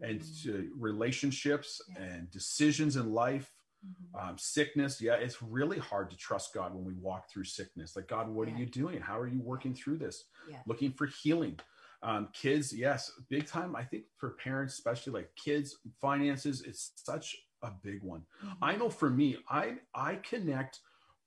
and 0.00 0.20
Mhm. 0.20 0.42
to 0.42 0.70
relationships 0.76 1.80
Yeah. 1.88 2.02
and 2.04 2.30
decisions 2.30 2.96
in 2.96 3.12
life 3.12 3.48
Mhm. 3.86 4.20
um, 4.20 4.38
sickness 4.38 5.00
yeah 5.00 5.14
it's 5.14 5.42
really 5.42 5.78
hard 5.78 6.10
to 6.10 6.16
trust 6.16 6.54
god 6.54 6.74
when 6.74 6.84
we 6.84 6.94
walk 6.94 7.30
through 7.30 7.44
sickness 7.44 7.94
like 7.96 8.08
god 8.08 8.28
what 8.28 8.48
Yeah. 8.48 8.54
are 8.54 8.58
you 8.58 8.66
doing 8.66 9.00
how 9.00 9.18
are 9.18 9.28
you 9.28 9.40
working 9.40 9.74
through 9.74 9.98
this 9.98 10.24
Yeah. 10.48 10.62
looking 10.66 10.92
for 10.92 11.06
healing 11.06 11.58
um, 12.02 12.28
kids 12.32 12.72
yes 12.72 13.00
big 13.28 13.44
time 13.46 13.74
i 13.74 13.84
think 13.84 14.04
for 14.16 14.30
parents 14.30 14.74
especially 14.74 15.12
like 15.12 15.34
kids 15.34 15.68
finances 16.00 16.62
it's 16.62 16.92
such 17.10 17.36
a 17.62 17.70
big 17.82 18.02
one 18.02 18.22
i 18.62 18.76
know 18.76 18.88
for 18.90 19.10
me 19.10 19.36
i 19.50 19.76
i 19.94 20.16
connect 20.16 20.80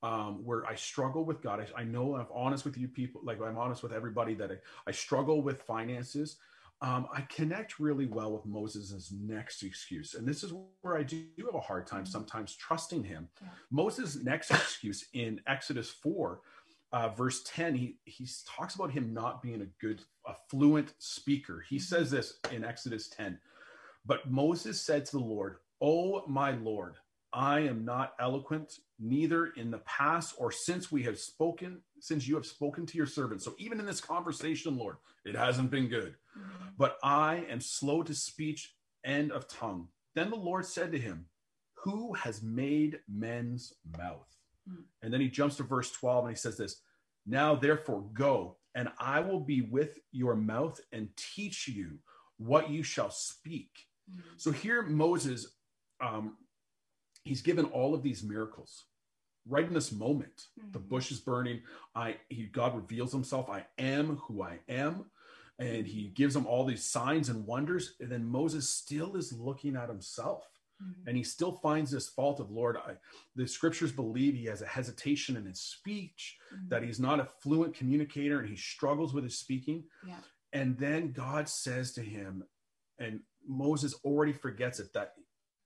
um, 0.03 0.43
where 0.43 0.65
I 0.65 0.73
struggle 0.73 1.25
with 1.25 1.41
God. 1.43 1.59
I, 1.59 1.81
I 1.81 1.83
know 1.83 2.15
I'm 2.15 2.25
honest 2.33 2.65
with 2.65 2.75
you 2.75 2.87
people, 2.87 3.21
like 3.23 3.39
I'm 3.39 3.57
honest 3.57 3.83
with 3.83 3.93
everybody 3.93 4.33
that 4.33 4.51
I, 4.51 4.55
I 4.87 4.91
struggle 4.91 5.43
with 5.43 5.61
finances. 5.61 6.37
Um, 6.81 7.07
I 7.13 7.21
connect 7.29 7.79
really 7.79 8.07
well 8.07 8.31
with 8.31 8.43
Moses' 8.45 9.11
next 9.11 9.61
excuse. 9.61 10.15
And 10.15 10.27
this 10.27 10.43
is 10.43 10.53
where 10.81 10.97
I 10.97 11.03
do 11.03 11.25
have 11.45 11.53
a 11.53 11.59
hard 11.59 11.85
time 11.85 12.07
sometimes 12.07 12.55
trusting 12.55 13.03
him. 13.03 13.29
Yeah. 13.39 13.49
Moses' 13.69 14.23
next 14.23 14.49
excuse 14.49 15.05
in 15.13 15.39
Exodus 15.45 15.91
4, 15.91 16.41
uh, 16.93 17.09
verse 17.09 17.43
10, 17.45 17.75
he, 17.75 17.99
he 18.05 18.27
talks 18.47 18.73
about 18.73 18.91
him 18.91 19.13
not 19.13 19.43
being 19.43 19.61
a 19.61 19.67
good, 19.79 20.01
a 20.25 20.33
fluent 20.49 20.95
speaker. 20.97 21.63
He 21.69 21.75
Mhm. 21.75 21.81
says 21.81 22.09
this 22.09 22.39
in 22.51 22.65
Exodus 22.65 23.07
10. 23.09 23.39
But 24.03 24.31
Moses 24.31 24.81
said 24.81 25.05
to 25.05 25.11
the 25.11 25.23
Lord, 25.23 25.57
Oh, 25.81 26.23
my 26.27 26.51
Lord, 26.51 26.95
I 27.33 27.61
am 27.61 27.85
not 27.85 28.13
eloquent, 28.19 28.79
neither 28.99 29.47
in 29.47 29.71
the 29.71 29.79
past 29.79 30.35
or 30.37 30.51
since 30.51 30.91
we 30.91 31.01
have 31.03 31.17
spoken, 31.17 31.81
since 31.99 32.27
you 32.27 32.35
have 32.35 32.45
spoken 32.45 32.85
to 32.85 32.97
your 32.97 33.05
servant. 33.07 33.41
So 33.41 33.55
even 33.57 33.79
in 33.79 33.85
this 33.85 34.01
conversation, 34.01 34.77
Lord, 34.77 34.97
it 35.25 35.35
hasn't 35.35 35.71
been 35.71 35.87
good. 35.87 36.15
Mhm. 36.37 36.75
But 36.77 36.99
I 37.03 37.37
am 37.49 37.61
slow 37.61 38.03
to 38.03 38.13
speech 38.13 38.75
and 39.03 39.31
of 39.31 39.47
tongue. 39.47 39.89
Then 40.13 40.29
the 40.29 40.35
Lord 40.35 40.65
said 40.65 40.91
to 40.91 40.99
him, 40.99 41.27
Who 41.83 42.13
has 42.13 42.43
made 42.43 43.01
men's 43.07 43.73
mouth? 43.97 44.27
Hmm. 44.67 44.83
And 45.01 45.11
then 45.11 45.19
he 45.19 45.29
jumps 45.29 45.55
to 45.55 45.63
verse 45.63 45.91
12 45.91 46.25
and 46.25 46.35
he 46.35 46.39
says 46.39 46.57
this 46.57 46.83
Now 47.25 47.55
therefore 47.55 48.07
go, 48.13 48.59
and 48.75 48.91
I 48.99 49.21
will 49.21 49.39
be 49.39 49.61
with 49.61 49.97
your 50.11 50.35
mouth 50.35 50.79
and 50.91 51.15
teach 51.17 51.67
you 51.67 51.99
what 52.37 52.69
you 52.69 52.83
shall 52.83 53.09
speak. 53.09 53.87
Mhm. 54.11 54.39
So 54.39 54.51
here 54.51 54.83
Moses, 54.83 55.57
um, 56.01 56.37
he's 57.23 57.41
given 57.41 57.65
all 57.65 57.93
of 57.93 58.03
these 58.03 58.23
miracles 58.23 58.85
right 59.47 59.65
in 59.65 59.73
this 59.73 59.91
moment. 59.91 60.47
The 60.71 60.79
Mhm. 60.79 60.89
bush 60.89 61.11
is 61.11 61.19
burning. 61.19 61.63
I 61.95 62.19
he 62.29 62.45
God 62.47 62.75
reveals 62.75 63.11
himself. 63.11 63.49
I 63.49 63.67
am 63.77 64.17
who 64.17 64.41
I 64.43 64.59
am. 64.67 65.11
And 65.59 65.85
he 65.85 66.09
gives 66.09 66.35
him 66.35 66.47
all 66.47 66.65
these 66.65 66.83
signs 66.83 67.29
and 67.29 67.45
wonders. 67.45 67.95
And 67.99 68.11
then 68.11 68.25
Moses 68.25 68.69
still 68.69 69.15
is 69.15 69.31
looking 69.33 69.75
at 69.75 69.89
himself. 69.89 70.47
Mhm. 70.81 71.07
And 71.07 71.17
he 71.17 71.23
still 71.23 71.51
finds 71.51 71.91
this 71.91 72.09
fault 72.09 72.39
of 72.39 72.49
Lord. 72.49 72.77
I, 72.77 72.97
the 73.35 73.47
scriptures 73.47 73.91
believe 73.91 74.33
he 74.33 74.45
has 74.45 74.61
a 74.63 74.67
hesitation 74.67 75.37
in 75.37 75.45
his 75.45 75.61
speech, 75.61 76.39
that 76.69 76.81
he's 76.83 76.99
not 76.99 77.19
a 77.19 77.25
fluent 77.25 77.75
communicator 77.75 78.39
and 78.39 78.49
he 78.49 78.55
struggles 78.55 79.13
with 79.13 79.23
his 79.23 79.37
speaking. 79.37 79.87
Yeah. 80.07 80.21
And 80.53 80.77
then 80.79 81.11
God 81.11 81.47
says 81.47 81.93
to 81.93 82.01
him, 82.01 82.43
and 82.97 83.23
Moses 83.45 83.93
already 84.03 84.33
forgets 84.33 84.79
it, 84.79 84.93
that 84.93 85.15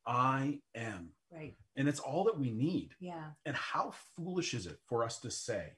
I 0.07 0.59
am. 0.75 1.09
Right. 1.31 1.55
And 1.75 1.87
it's 1.87 1.99
all 1.99 2.23
that 2.25 2.37
we 2.39 2.51
need. 2.51 2.95
Yeah. 2.99 3.31
And 3.45 3.55
how 3.55 3.93
foolish 4.15 4.53
is 4.53 4.67
it 4.67 4.77
for 4.87 5.03
us 5.03 5.19
to 5.21 5.31
say 5.31 5.73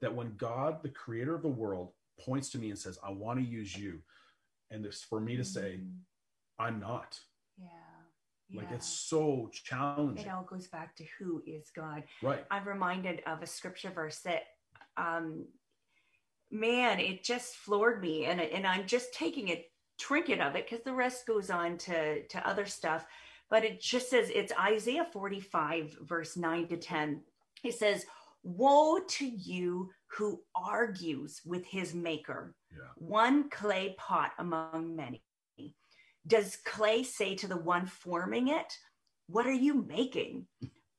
that 0.00 0.14
when 0.14 0.34
God, 0.36 0.82
the 0.82 0.88
creator 0.88 1.34
of 1.34 1.42
the 1.42 1.48
world, 1.48 1.92
points 2.20 2.50
to 2.50 2.58
me 2.58 2.70
and 2.70 2.78
says, 2.78 2.98
I 3.04 3.10
want 3.10 3.38
to 3.38 3.44
use 3.44 3.76
you, 3.76 4.00
and 4.70 4.84
this 4.84 5.02
for 5.02 5.20
me 5.20 5.36
to 5.36 5.44
say, 5.44 5.78
Mhm. 5.78 6.00
I'm 6.58 6.80
not. 6.80 7.20
Yeah. 7.56 7.68
Like 8.52 8.68
Yeah. 8.70 8.76
it's 8.76 8.86
so 8.88 9.48
challenging. 9.52 10.26
it 10.26 10.30
all 10.30 10.42
goes 10.44 10.66
back 10.68 10.96
to 10.96 11.04
who 11.18 11.42
is 11.46 11.70
God. 11.70 12.02
right. 12.22 12.44
I'm 12.50 12.66
reminded 12.66 13.20
of 13.26 13.42
a 13.42 13.46
scripture 13.46 13.90
verse 13.90 14.20
that, 14.22 14.42
um, 14.96 15.46
man, 16.50 16.98
it 16.98 17.22
just 17.22 17.56
floored 17.56 18.00
me, 18.00 18.24
and 18.24 18.40
and 18.40 18.66
I'm 18.66 18.86
just 18.86 19.12
taking 19.14 19.50
a 19.50 19.70
trinket 19.98 20.40
of 20.40 20.54
it 20.56 20.64
because 20.68 20.84
the 20.84 20.94
rest 20.94 21.26
goes 21.26 21.50
on 21.50 21.76
to 21.78 22.26
to 22.28 22.46
other 22.48 22.66
stuff. 22.66 23.06
But 23.50 23.64
it 23.64 23.80
just 23.80 24.10
says 24.10 24.30
it's 24.34 24.52
Isaiah 24.58 25.06
45 25.12 25.98
verse 26.02 26.36
9 26.36 26.68
to 26.68 26.76
10. 26.76 27.22
It 27.64 27.74
says, 27.74 28.04
"Woe 28.42 29.00
to 29.00 29.26
you 29.26 29.90
who 30.08 30.42
argues 30.54 31.40
with 31.44 31.64
his 31.66 31.94
maker, 31.94 32.54
Yeah. 32.70 32.88
one 32.96 33.48
clay 33.50 33.94
pot 33.98 34.32
among 34.38 34.94
many." 34.96 35.22
Does 36.26 36.56
clay 36.56 37.02
say 37.02 37.34
to 37.36 37.46
the 37.46 37.56
one 37.56 37.86
forming 37.86 38.48
it, 38.48 38.78
What 39.30 39.46
are 39.46 39.52
you 39.52 39.74
making? 39.74 40.46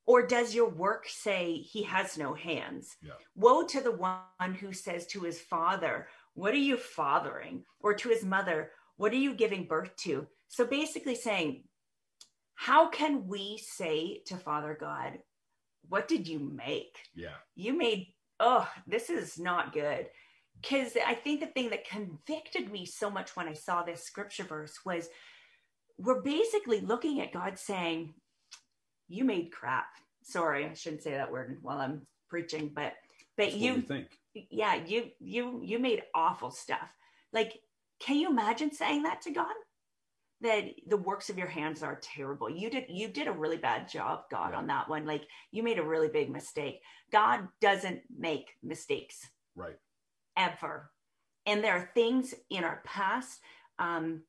Or 0.06 0.26
does 0.26 0.54
your 0.56 0.70
work 0.70 1.08
say 1.08 1.58
he 1.58 1.84
has 1.84 2.18
no 2.18 2.34
hands? 2.34 2.96
Yeah. 3.02 3.14
Woe 3.36 3.64
to 3.68 3.82
the 3.82 3.92
one 3.92 4.54
who 4.60 4.72
says 4.74 5.06
to 5.08 5.22
his 5.22 5.40
father, 5.42 6.10
What 6.34 6.54
are 6.54 6.58
you 6.58 6.78
fathering? 6.78 7.66
Or 7.80 7.94
to 7.96 8.10
his 8.10 8.24
mother, 8.24 8.72
What 8.98 9.12
are 9.14 9.18
you 9.18 9.34
giving 9.34 9.66
birth 9.66 9.96
to? 9.98 10.28
So 10.48 10.66
basically 10.66 11.16
saying, 11.16 11.64
How 12.60 12.90
can 12.90 13.26
we 13.26 13.58
say 13.58 14.22
to 14.26 14.36
Father 14.36 14.78
God, 14.78 15.20
What 15.88 16.10
did 16.10 16.28
you 16.28 16.40
make? 16.40 16.98
Yeah. 17.16 17.38
you 17.56 17.78
made 17.78 18.08
oh 18.42 18.68
this 18.88 19.10
is 19.10 19.38
not 19.38 19.74
good 19.74 20.08
because 20.62 20.94
i 21.06 21.14
think 21.14 21.40
the 21.40 21.48
thing 21.48 21.70
that 21.70 21.88
convicted 21.88 22.72
me 22.72 22.86
so 22.86 23.10
much 23.10 23.36
when 23.36 23.48
i 23.48 23.54
saw 23.54 23.84
this 23.84 24.04
scripture 24.04 24.44
verse 24.44 24.80
was 24.86 25.10
we're 25.98 26.22
basically 26.22 26.80
looking 26.80 27.20
at 27.22 27.34
god 27.34 27.58
saying 27.60 28.14
you 29.08 29.24
made 29.26 29.52
crap 29.52 29.88
sorry 30.24 30.66
i 30.66 30.74
shouldn't 30.74 31.04
say 31.04 31.12
that 31.12 31.32
word 31.32 31.58
while 31.62 31.80
i'm 31.80 32.06
preaching 32.30 32.72
but 32.74 32.94
but 33.36 33.54
you 33.54 33.82
think. 33.82 34.08
yeah 34.34 34.76
you 34.86 35.10
you 35.20 35.60
you 35.64 35.80
made 35.80 36.04
awful 36.16 36.52
stuff 36.52 36.90
like 37.34 37.60
can 38.00 38.16
you 38.18 38.30
imagine 38.30 38.72
saying 38.72 39.04
that 39.04 39.22
to 39.22 39.32
god 39.32 39.56
that 40.42 40.64
the 40.88 40.98
works 40.98 41.30
of 41.30 41.38
your 41.38 41.48
hands 41.48 41.84
are 41.84 42.00
terrible. 42.02 42.50
You 42.50 42.70
did 42.70 42.86
you 42.90 43.08
did 43.10 43.28
a 43.28 43.32
really 43.32 43.58
bad 43.58 43.90
job 43.90 44.24
god 44.32 44.52
Yeah. 44.52 44.58
on 44.60 44.68
that 44.68 44.88
one. 44.90 45.06
Like 45.06 45.24
you 45.52 45.64
made 45.64 45.80
a 45.80 45.84
really 45.84 46.08
big 46.08 46.30
mistake. 46.30 46.82
God 47.12 47.48
doesn't 47.62 48.02
make 48.18 48.48
mistakes. 48.64 49.28
Right. 49.56 49.78
ever. 50.38 50.92
And 51.46 51.64
there 51.64 51.74
are 51.74 51.90
things 51.94 52.34
in 52.50 52.64
our 52.64 52.82
past 52.86 53.40
um, 53.80 54.22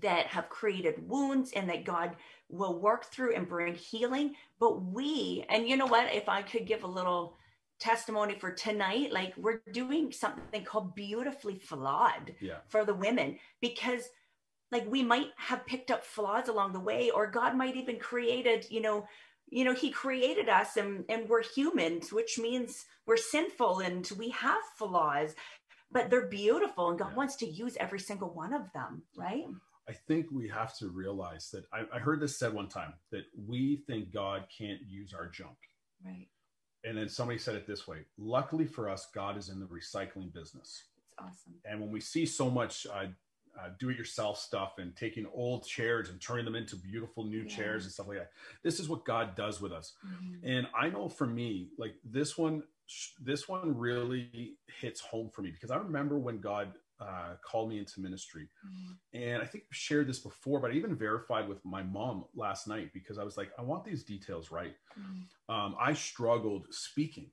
that 0.00 0.26
have 0.26 0.48
created 0.48 1.08
wounds 1.08 1.52
and 1.52 1.68
that 1.68 1.84
god 1.84 2.16
will 2.48 2.80
work 2.80 3.04
through 3.06 3.34
and 3.36 3.48
bring 3.48 3.74
healing. 3.74 4.34
But 4.58 4.82
we 4.82 5.44
and 5.48 5.68
you 5.68 5.76
know 5.76 5.86
what? 5.86 6.12
If 6.12 6.28
i 6.28 6.42
could 6.42 6.66
give 6.66 6.82
a 6.82 6.88
little 6.88 7.36
testimony 7.80 8.34
for 8.40 8.50
tonight 8.50 9.12
like 9.12 9.32
we're 9.36 9.60
doing 9.72 10.10
something 10.10 10.64
called 10.64 10.96
beautifully 10.96 11.60
flawed 11.60 12.34
Yeah. 12.40 12.56
for 12.68 12.84
the 12.84 12.92
women 12.94 13.38
because 13.60 14.02
like 14.72 14.86
we 14.90 15.02
might 15.02 15.28
have 15.36 15.66
picked 15.66 15.90
up 15.90 16.04
flaws 16.04 16.48
along 16.48 16.72
the 16.72 16.80
way 16.80 17.10
or 17.10 17.26
god 17.30 17.56
might 17.56 17.76
even 17.76 17.98
created 17.98 18.66
you 18.70 18.80
know 18.80 19.06
you 19.50 19.64
know 19.64 19.74
he 19.74 19.90
created 19.90 20.48
us 20.48 20.76
and 20.76 21.04
and 21.08 21.28
we're 21.28 21.42
humans 21.42 22.12
which 22.12 22.38
means 22.38 22.84
we're 23.06 23.16
sinful 23.16 23.80
and 23.80 24.10
we 24.18 24.30
have 24.30 24.60
flaws 24.76 25.34
but 25.90 26.10
they're 26.10 26.26
beautiful 26.28 26.90
and 26.90 26.98
god 26.98 27.10
Yeah. 27.12 27.16
wants 27.16 27.36
to 27.36 27.46
use 27.46 27.76
every 27.78 28.00
single 28.00 28.28
one 28.30 28.52
of 28.52 28.72
them 28.72 29.02
right 29.16 29.46
I 29.88 29.94
think 29.94 30.26
we 30.30 30.46
have 30.48 30.76
to 30.80 30.88
realize 30.88 31.50
that 31.52 31.64
I, 31.72 31.84
I 31.96 31.98
heard 31.98 32.20
this 32.20 32.38
said 32.38 32.52
one 32.52 32.68
time 32.68 32.92
that 33.10 33.24
we 33.46 33.76
think 33.86 34.12
God 34.12 34.44
can't 34.56 34.80
use 34.86 35.14
our 35.14 35.26
junk. 35.28 35.56
right 36.04 36.28
And 36.84 36.98
then 36.98 37.08
somebody 37.08 37.38
said 37.38 37.54
it 37.54 37.66
this 37.66 37.88
way 37.88 38.00
Luckily 38.18 38.66
for 38.66 38.90
us, 38.90 39.08
God 39.14 39.38
is 39.38 39.48
in 39.48 39.58
the 39.60 39.66
recycling 39.66 40.30
business. 40.32 40.84
it's 40.98 41.14
awesome 41.18 41.54
And 41.64 41.80
when 41.80 41.90
we 41.90 42.00
see 42.00 42.26
so 42.26 42.50
much 42.50 42.86
uh, 42.92 43.06
uh, 43.58 43.70
do 43.78 43.90
it 43.90 43.96
yourself 43.98 44.38
stuff 44.38 44.74
and 44.78 44.94
taking 44.96 45.26
old 45.34 45.66
chairs 45.66 46.10
and 46.10 46.20
turning 46.20 46.44
them 46.44 46.54
into 46.54 46.76
beautiful 46.76 47.24
new 47.24 47.42
Yeah. 47.42 47.48
chairs 47.56 47.84
and 47.84 47.92
stuff 47.92 48.08
like 48.08 48.18
that, 48.18 48.30
this 48.62 48.78
is 48.78 48.88
what 48.88 49.04
God 49.04 49.34
does 49.34 49.60
with 49.60 49.72
us. 49.72 49.96
Mhm. 50.06 50.40
And 50.44 50.68
I 50.74 50.88
know 50.90 51.08
for 51.08 51.26
me, 51.26 51.70
like 51.78 51.96
this 52.04 52.38
one, 52.38 52.62
this 53.20 53.48
one 53.48 53.76
really 53.76 54.58
hits 54.66 55.00
home 55.00 55.30
for 55.30 55.42
me 55.42 55.50
because 55.50 55.70
I 55.70 55.76
remember 55.76 56.18
when 56.18 56.40
God 56.40 56.72
uh, 57.00 57.36
called 57.44 57.68
me 57.68 57.78
into 57.78 58.00
ministry. 58.00 58.48
Mhm. 58.66 58.98
And 59.12 59.42
I 59.42 59.46
think 59.46 59.64
I've 59.70 59.76
shared 59.76 60.08
this 60.08 60.18
before, 60.18 60.58
but 60.58 60.72
I 60.72 60.74
even 60.74 60.96
verified 60.96 61.48
with 61.48 61.64
my 61.64 61.80
mom 61.80 62.24
last 62.34 62.66
night 62.66 62.92
because 62.92 63.18
I 63.18 63.24
was 63.24 63.36
like, 63.36 63.52
I 63.56 63.62
want 63.62 63.84
these 63.84 64.02
details 64.02 64.50
right. 64.50 64.76
Mhm. 64.98 65.28
Um, 65.48 65.76
I 65.78 65.92
struggled 65.94 66.66
speaking. 66.74 67.30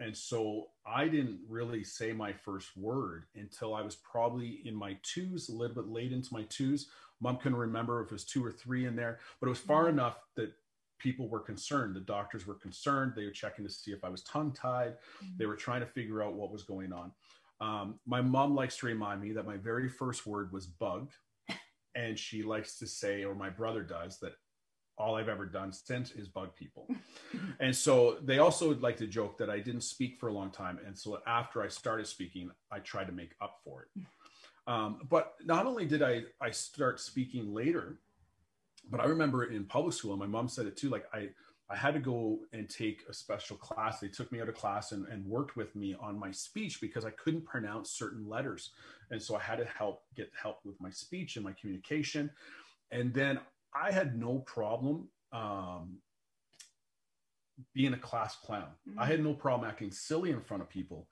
And 0.00 0.16
so 0.16 0.68
I 0.84 1.06
didn't 1.06 1.40
really 1.48 1.84
say 1.84 2.12
my 2.12 2.32
first 2.32 2.76
word 2.76 3.26
until 3.36 3.74
I 3.74 3.82
was 3.82 3.94
probably 3.96 4.60
in 4.64 4.74
my 4.74 4.96
twos, 5.02 5.48
a 5.48 5.52
little 5.52 5.74
bit 5.76 5.86
late 5.86 6.12
into 6.12 6.32
my 6.34 6.42
twos. 6.48 6.88
Mom 7.20 7.36
couldn't 7.36 7.58
remember 7.58 8.02
if 8.02 8.06
it 8.08 8.12
was 8.12 8.24
two 8.24 8.44
or 8.44 8.50
three 8.50 8.86
in 8.86 8.96
there, 8.96 9.20
but 9.40 9.46
it 9.46 9.50
was 9.50 9.60
far 9.60 9.84
Mhm. 9.84 9.90
enough 9.90 10.18
that 10.34 10.52
people 10.98 11.28
were 11.28 11.40
concerned. 11.40 11.94
The 11.94 12.00
doctors 12.00 12.46
were 12.46 12.54
concerned. 12.54 13.14
They 13.14 13.24
were 13.24 13.30
checking 13.30 13.64
to 13.64 13.70
see 13.70 13.92
if 13.92 14.04
I 14.04 14.08
was 14.08 14.22
tongue 14.24 14.52
tied. 14.52 14.96
Mm-hmm. 15.22 15.36
They 15.36 15.46
were 15.46 15.56
trying 15.56 15.80
to 15.80 15.86
figure 15.86 16.22
out 16.22 16.34
what 16.34 16.50
was 16.50 16.62
going 16.64 16.92
on. 16.92 17.12
Um, 17.60 18.00
my 18.06 18.20
mom 18.20 18.54
likes 18.54 18.76
to 18.78 18.86
remind 18.86 19.20
me 19.20 19.32
that 19.32 19.46
my 19.46 19.56
very 19.56 19.88
first 19.88 20.26
word 20.26 20.52
was 20.52 20.66
bug. 20.66 21.10
and 21.94 22.18
she 22.18 22.42
likes 22.42 22.78
to 22.78 22.86
say, 22.86 23.24
or 23.24 23.34
my 23.34 23.50
brother 23.50 23.82
does, 23.82 24.18
that 24.20 24.34
all 24.96 25.16
I've 25.16 25.28
ever 25.28 25.46
done 25.46 25.72
since 25.72 26.12
is 26.12 26.28
bug 26.28 26.54
people. 26.54 26.88
and 27.60 27.74
so 27.74 28.18
they 28.22 28.38
also 28.38 28.68
would 28.68 28.82
like 28.82 28.96
to 28.98 29.06
joke 29.06 29.38
that 29.38 29.50
I 29.50 29.58
didn't 29.58 29.82
speak 29.82 30.18
for 30.18 30.28
a 30.28 30.32
long 30.32 30.50
time. 30.50 30.78
And 30.86 30.96
so 30.96 31.20
after 31.26 31.62
I 31.62 31.68
started 31.68 32.06
speaking, 32.06 32.50
I 32.70 32.78
tried 32.78 33.06
to 33.06 33.12
make 33.12 33.34
up 33.40 33.60
for 33.64 33.82
it. 33.82 34.02
Um, 34.66 35.00
but 35.10 35.34
not 35.44 35.66
only 35.66 35.84
did 35.84 36.02
I, 36.02 36.22
I 36.40 36.50
start 36.50 36.98
speaking 36.98 37.52
later, 37.52 37.98
but 38.90 38.98
I 38.98 39.04
remember 39.04 39.44
in 39.44 39.66
public 39.66 39.94
school, 39.94 40.12
and 40.12 40.20
my 40.20 40.26
mom 40.26 40.48
said 40.48 40.64
it 40.64 40.74
too, 40.74 40.88
like 40.88 41.04
I, 41.12 41.28
I 41.70 41.76
had 41.76 41.94
to 41.94 42.00
go 42.00 42.40
and 42.52 42.68
take 42.68 43.02
a 43.08 43.14
special 43.14 43.56
class. 43.56 44.00
They 44.00 44.08
took 44.08 44.30
me 44.30 44.40
out 44.40 44.48
of 44.48 44.54
class 44.54 44.92
and, 44.92 45.06
and 45.08 45.24
worked 45.26 45.56
with 45.56 45.74
me 45.74 45.94
on 45.98 46.18
my 46.18 46.30
speech 46.30 46.80
because 46.80 47.04
I 47.04 47.10
couldn't 47.10 47.44
pronounce 47.44 47.90
certain 47.90 48.28
letters. 48.28 48.70
And 49.10 49.20
so 49.20 49.34
I 49.36 49.40
had 49.40 49.56
to 49.56 49.64
help 49.64 50.02
get 50.14 50.30
help 50.40 50.60
with 50.64 50.80
my 50.80 50.90
speech 50.90 51.36
and 51.36 51.44
my 51.44 51.52
communication. 51.52 52.30
And 52.90 53.14
then 53.14 53.40
I 53.74 53.90
had 53.90 54.18
no 54.18 54.38
problem 54.38 55.08
um, 55.32 55.98
being 57.74 57.94
a 57.94 57.98
class 57.98 58.36
clown. 58.36 58.68
Mm-hmm. 58.88 59.00
I 59.00 59.06
had 59.06 59.22
no 59.22 59.34
problem 59.34 59.68
acting 59.68 59.90
silly 59.90 60.30
in 60.30 60.40
front 60.40 60.62
of 60.62 60.68
people, 60.68 61.08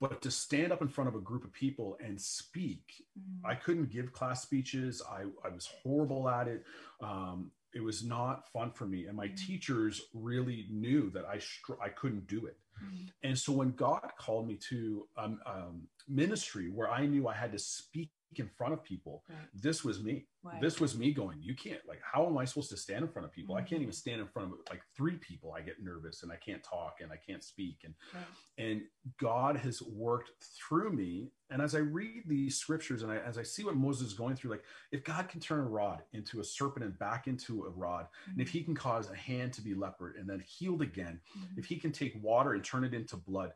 but 0.00 0.22
to 0.22 0.30
stand 0.30 0.72
up 0.72 0.82
in 0.82 0.88
front 0.88 1.08
of 1.08 1.14
a 1.14 1.20
group 1.20 1.44
of 1.44 1.52
people 1.52 1.96
and 2.04 2.20
speak, 2.20 3.04
mm-hmm. 3.18 3.46
I 3.46 3.54
couldn't 3.54 3.90
give 3.90 4.12
class 4.12 4.42
speeches. 4.42 5.02
I, 5.10 5.22
I 5.44 5.48
was 5.50 5.68
horrible 5.82 6.28
at 6.28 6.48
it. 6.48 6.64
Um, 7.00 7.50
it 7.74 7.82
was 7.82 8.02
not 8.02 8.50
fun 8.50 8.70
for 8.72 8.86
me, 8.86 9.06
and 9.06 9.16
my 9.16 9.26
mm-hmm. 9.26 9.46
teachers 9.46 10.02
really 10.14 10.66
knew 10.70 11.10
that 11.10 11.26
I 11.26 11.38
str- 11.38 11.80
I 11.82 11.90
couldn't 11.90 12.26
do 12.26 12.46
it. 12.46 12.56
Mm-hmm. 12.82 13.06
And 13.24 13.38
so 13.38 13.52
when 13.52 13.72
God 13.72 14.10
called 14.18 14.48
me 14.48 14.56
to 14.70 15.06
um, 15.16 15.40
um, 15.44 15.82
ministry, 16.08 16.70
where 16.70 16.90
I 16.90 17.06
knew 17.06 17.28
I 17.28 17.34
had 17.34 17.52
to 17.52 17.58
speak 17.58 18.10
in 18.36 18.48
front 18.56 18.72
of 18.72 18.84
people, 18.84 19.24
right. 19.28 19.38
this 19.54 19.84
was 19.84 20.02
me. 20.02 20.26
Right. 20.44 20.60
This 20.60 20.80
was 20.80 20.96
me 20.96 21.12
going, 21.12 21.38
you 21.42 21.54
can't, 21.54 21.80
like, 21.86 22.00
how 22.00 22.26
am 22.26 22.38
I 22.38 22.44
supposed 22.44 22.70
to 22.70 22.76
stand 22.76 23.04
in 23.04 23.10
front 23.10 23.26
of 23.26 23.32
people? 23.32 23.54
Mm-hmm. 23.54 23.64
I 23.64 23.68
can't 23.68 23.82
even 23.82 23.92
stand 23.92 24.20
in 24.20 24.28
front 24.28 24.52
of 24.52 24.58
like 24.70 24.82
three 24.96 25.16
people. 25.16 25.52
I 25.52 25.62
get 25.62 25.82
nervous 25.82 26.22
and 26.22 26.30
I 26.30 26.36
can't 26.36 26.62
talk 26.62 26.98
and 27.02 27.10
I 27.10 27.16
can't 27.16 27.42
speak. 27.42 27.78
And, 27.84 27.94
right. 28.14 28.24
and 28.58 28.82
God 29.20 29.56
has 29.56 29.82
worked 29.82 30.30
through 30.40 30.92
me. 30.92 31.32
And 31.50 31.60
as 31.60 31.74
I 31.74 31.78
read 31.78 32.22
these 32.26 32.56
scriptures 32.56 33.02
and 33.02 33.10
I, 33.10 33.16
as 33.16 33.36
I 33.36 33.42
see 33.42 33.64
what 33.64 33.76
Moses 33.76 34.08
is 34.08 34.14
going 34.14 34.36
through, 34.36 34.52
like, 34.52 34.64
if 34.92 35.02
God 35.02 35.28
can 35.28 35.40
turn 35.40 35.60
a 35.60 35.68
rod 35.68 36.02
into 36.12 36.40
a 36.40 36.44
serpent 36.44 36.84
and 36.84 36.98
back 36.98 37.26
into 37.26 37.64
a 37.64 37.70
rod, 37.70 38.04
mm-hmm. 38.04 38.32
and 38.32 38.40
if 38.40 38.48
he 38.48 38.62
can 38.62 38.74
cause 38.74 39.10
a 39.10 39.16
hand 39.16 39.52
to 39.54 39.62
be 39.62 39.74
leopard 39.74 40.16
and 40.16 40.28
then 40.28 40.42
healed 40.46 40.82
again, 40.82 41.20
mm-hmm. 41.36 41.58
if 41.58 41.64
he 41.64 41.76
can 41.76 41.90
take 41.90 42.22
water 42.22 42.52
and 42.52 42.62
turn 42.62 42.84
it 42.84 42.94
into 42.94 43.16
blood, 43.16 43.52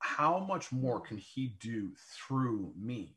how 0.00 0.38
much 0.38 0.70
more 0.72 1.00
can 1.00 1.16
he 1.16 1.56
do 1.60 1.90
through 2.14 2.72
me? 2.78 3.14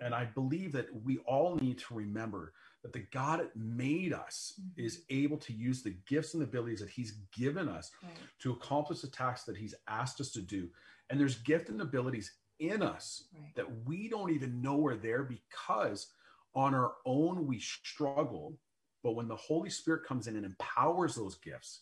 And 0.00 0.14
I 0.14 0.26
believe 0.26 0.72
that 0.72 0.88
we 1.04 1.18
all 1.18 1.56
need 1.56 1.78
to 1.78 1.94
remember 1.94 2.52
that 2.82 2.92
the 2.92 3.06
God 3.10 3.40
that 3.40 3.56
made 3.56 4.12
us 4.12 4.54
mm-hmm. 4.60 4.86
is 4.86 5.02
able 5.10 5.38
to 5.38 5.52
use 5.52 5.82
the 5.82 5.96
gifts 6.06 6.34
and 6.34 6.42
abilities 6.42 6.80
that 6.80 6.90
He's 6.90 7.14
given 7.36 7.68
us 7.68 7.90
right. 8.02 8.12
to 8.40 8.52
accomplish 8.52 9.00
the 9.00 9.08
tasks 9.08 9.46
that 9.46 9.56
He's 9.56 9.74
asked 9.88 10.20
us 10.20 10.30
to 10.32 10.40
do. 10.40 10.68
And 11.10 11.18
there's 11.18 11.36
gift 11.36 11.68
and 11.68 11.80
abilities 11.80 12.32
in 12.60 12.82
us 12.82 13.24
right. 13.34 13.54
that 13.56 13.86
we 13.86 14.08
don't 14.08 14.30
even 14.30 14.60
know 14.60 14.84
are 14.86 14.96
there 14.96 15.24
because 15.24 16.08
on 16.54 16.74
our 16.74 16.92
own 17.04 17.46
we 17.46 17.58
struggle. 17.58 18.54
But 19.02 19.12
when 19.12 19.28
the 19.28 19.36
Holy 19.36 19.70
Spirit 19.70 20.04
comes 20.04 20.26
in 20.26 20.36
and 20.36 20.44
empowers 20.44 21.14
those 21.14 21.36
gifts, 21.36 21.80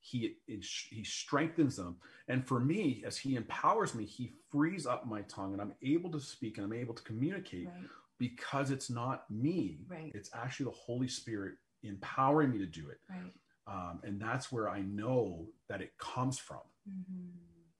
he 0.00 0.36
he 0.46 1.04
strengthens 1.04 1.76
them 1.76 1.96
and 2.28 2.46
for 2.46 2.60
me 2.60 3.02
as 3.06 3.16
he 3.16 3.34
empowers 3.34 3.94
me 3.94 4.04
he 4.04 4.32
frees 4.50 4.86
up 4.86 5.06
my 5.06 5.22
tongue 5.22 5.52
and 5.52 5.60
i'm 5.60 5.74
able 5.82 6.10
to 6.10 6.20
speak 6.20 6.56
and 6.56 6.64
i'm 6.64 6.72
able 6.72 6.94
to 6.94 7.02
communicate 7.02 7.66
right. 7.66 7.88
because 8.18 8.70
it's 8.70 8.90
not 8.90 9.28
me 9.30 9.80
right. 9.88 10.12
it's 10.14 10.30
actually 10.34 10.64
the 10.64 10.70
holy 10.70 11.08
spirit 11.08 11.54
empowering 11.82 12.50
me 12.50 12.58
to 12.58 12.66
do 12.66 12.88
it 12.88 12.98
right. 13.10 13.32
um, 13.66 14.00
and 14.04 14.20
that's 14.20 14.52
where 14.52 14.68
i 14.68 14.80
know 14.80 15.46
that 15.68 15.80
it 15.80 15.92
comes 15.98 16.38
from 16.38 16.58
mm-hmm. 16.88 17.30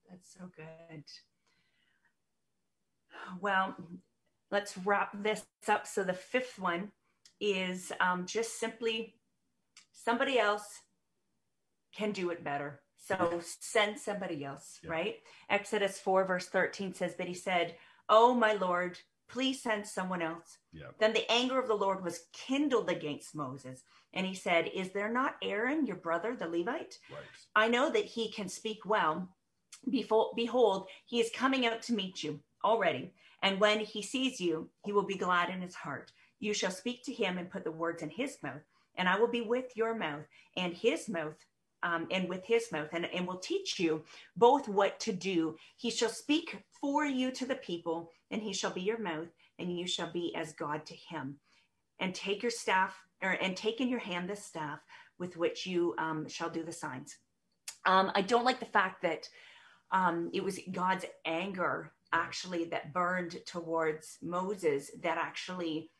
that's 0.09 0.33
so 0.33 0.49
good 0.55 1.03
well 3.39 3.75
let's 4.51 4.77
wrap 4.79 5.11
this 5.23 5.45
up 5.67 5.87
so 5.87 6.03
the 6.03 6.13
fifth 6.13 6.59
one 6.59 6.91
is 7.39 7.93
um, 8.01 8.25
just 8.25 8.59
simply 8.59 9.15
somebody 9.93 10.37
else 10.37 10.81
can 11.95 12.11
do 12.11 12.29
it 12.29 12.43
better. 12.43 12.81
So 12.97 13.41
send 13.59 13.97
somebody 13.97 14.43
else, 14.43 14.79
yeah. 14.83 14.91
right? 14.91 15.15
Exodus 15.49 15.99
4, 15.99 16.25
verse 16.25 16.47
13 16.47 16.93
says, 16.93 17.15
that 17.15 17.27
he 17.27 17.33
said, 17.33 17.75
Oh, 18.07 18.33
my 18.33 18.53
Lord, 18.53 18.99
please 19.29 19.61
send 19.61 19.87
someone 19.87 20.21
else. 20.21 20.57
Yeah. 20.73 20.87
Then 20.99 21.13
the 21.13 21.31
anger 21.31 21.59
of 21.59 21.67
the 21.67 21.75
Lord 21.75 22.03
was 22.03 22.25
kindled 22.33 22.89
against 22.89 23.35
Moses. 23.35 23.83
And 24.13 24.25
he 24.25 24.33
said, 24.33 24.69
Is 24.73 24.91
there 24.91 25.11
not 25.11 25.35
Aaron, 25.41 25.85
your 25.85 25.95
brother, 25.95 26.35
the 26.35 26.47
Levite? 26.47 26.99
Right. 27.11 27.21
I 27.55 27.67
know 27.67 27.91
that 27.91 28.05
he 28.05 28.31
can 28.31 28.49
speak 28.49 28.79
well. 28.85 29.29
Before, 29.89 30.31
Behold, 30.35 30.87
he 31.05 31.19
is 31.19 31.31
coming 31.33 31.65
out 31.65 31.81
to 31.83 31.93
meet 31.93 32.23
you 32.23 32.39
already. 32.63 33.13
And 33.41 33.59
when 33.59 33.79
he 33.79 34.01
sees 34.01 34.41
you, 34.41 34.69
he 34.83 34.91
will 34.91 35.05
be 35.05 35.15
glad 35.15 35.49
in 35.49 35.61
his 35.61 35.75
heart. 35.75 36.11
You 36.39 36.53
shall 36.53 36.71
speak 36.71 37.03
to 37.05 37.13
him 37.13 37.37
and 37.37 37.49
put 37.49 37.63
the 37.63 37.71
words 37.71 38.01
in 38.01 38.09
his 38.09 38.37
mouth, 38.43 38.61
and 38.95 39.07
I 39.07 39.17
will 39.19 39.27
be 39.27 39.41
with 39.41 39.75
your 39.75 39.93
mouth 39.93 40.25
and 40.55 40.73
his 40.73 41.07
mouth 41.09 41.35
um, 41.83 42.07
and 42.11 42.27
with 42.27 42.45
his 42.45 42.71
mouth, 42.71 42.89
and, 42.93 43.05
and 43.13 43.27
will 43.27 43.37
teach 43.37 43.79
you 43.79 44.03
both 44.35 44.67
what 44.67 44.99
to 45.01 45.13
do. 45.13 45.55
He 45.77 45.89
shall 45.89 46.09
speak 46.09 46.63
for 46.81 47.05
you 47.05 47.31
to 47.31 47.45
the 47.45 47.55
people, 47.55 48.11
and 48.31 48.41
he 48.41 48.53
shall 48.53 48.71
be 48.71 48.81
your 48.81 48.99
mouth, 48.99 49.29
and 49.57 49.77
you 49.77 49.87
shall 49.87 50.11
be 50.11 50.33
as 50.35 50.53
God 50.53 50.85
to 50.85 50.95
him. 50.95 51.35
And 51.99 52.15
take 52.15 52.41
your 52.41 52.51
staff, 52.51 52.95
or 53.21 53.31
and 53.31 53.55
take 53.55 53.81
in 53.81 53.89
your 53.89 53.99
hand 53.99 54.29
the 54.29 54.35
staff 54.35 54.79
with 55.17 55.37
which 55.37 55.65
you 55.65 55.95
um, 55.97 56.27
shall 56.27 56.49
do 56.49 56.63
the 56.63 56.71
signs. 56.71 57.17
Um, 57.85 58.11
I 58.15 58.21
don't 58.21 58.45
like 58.45 58.59
the 58.59 58.65
fact 58.65 59.01
that 59.01 59.27
um, 59.91 60.29
it 60.33 60.43
was 60.43 60.59
God's 60.71 61.05
anger 61.25 61.91
actually 62.11 62.65
that 62.65 62.93
burned 62.93 63.37
towards 63.45 64.17
Moses 64.21 64.91
that 65.01 65.17
actually 65.17 65.91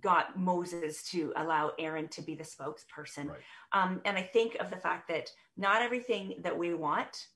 got 0.00 0.38
Moses 0.38 1.02
to 1.10 1.32
allow 1.36 1.72
Aaron 1.78 2.08
to 2.08 2.22
be 2.22 2.34
the 2.34 2.44
spokesperson. 2.44 3.28
Right. 3.28 3.38
Um, 3.72 4.00
and 4.04 4.16
I 4.16 4.22
think 4.22 4.56
of 4.60 4.70
the 4.70 4.76
fact 4.76 5.08
that 5.08 5.30
not 5.56 5.82
everything 5.82 6.34
that 6.42 6.56
we 6.56 6.74
want 6.74 7.26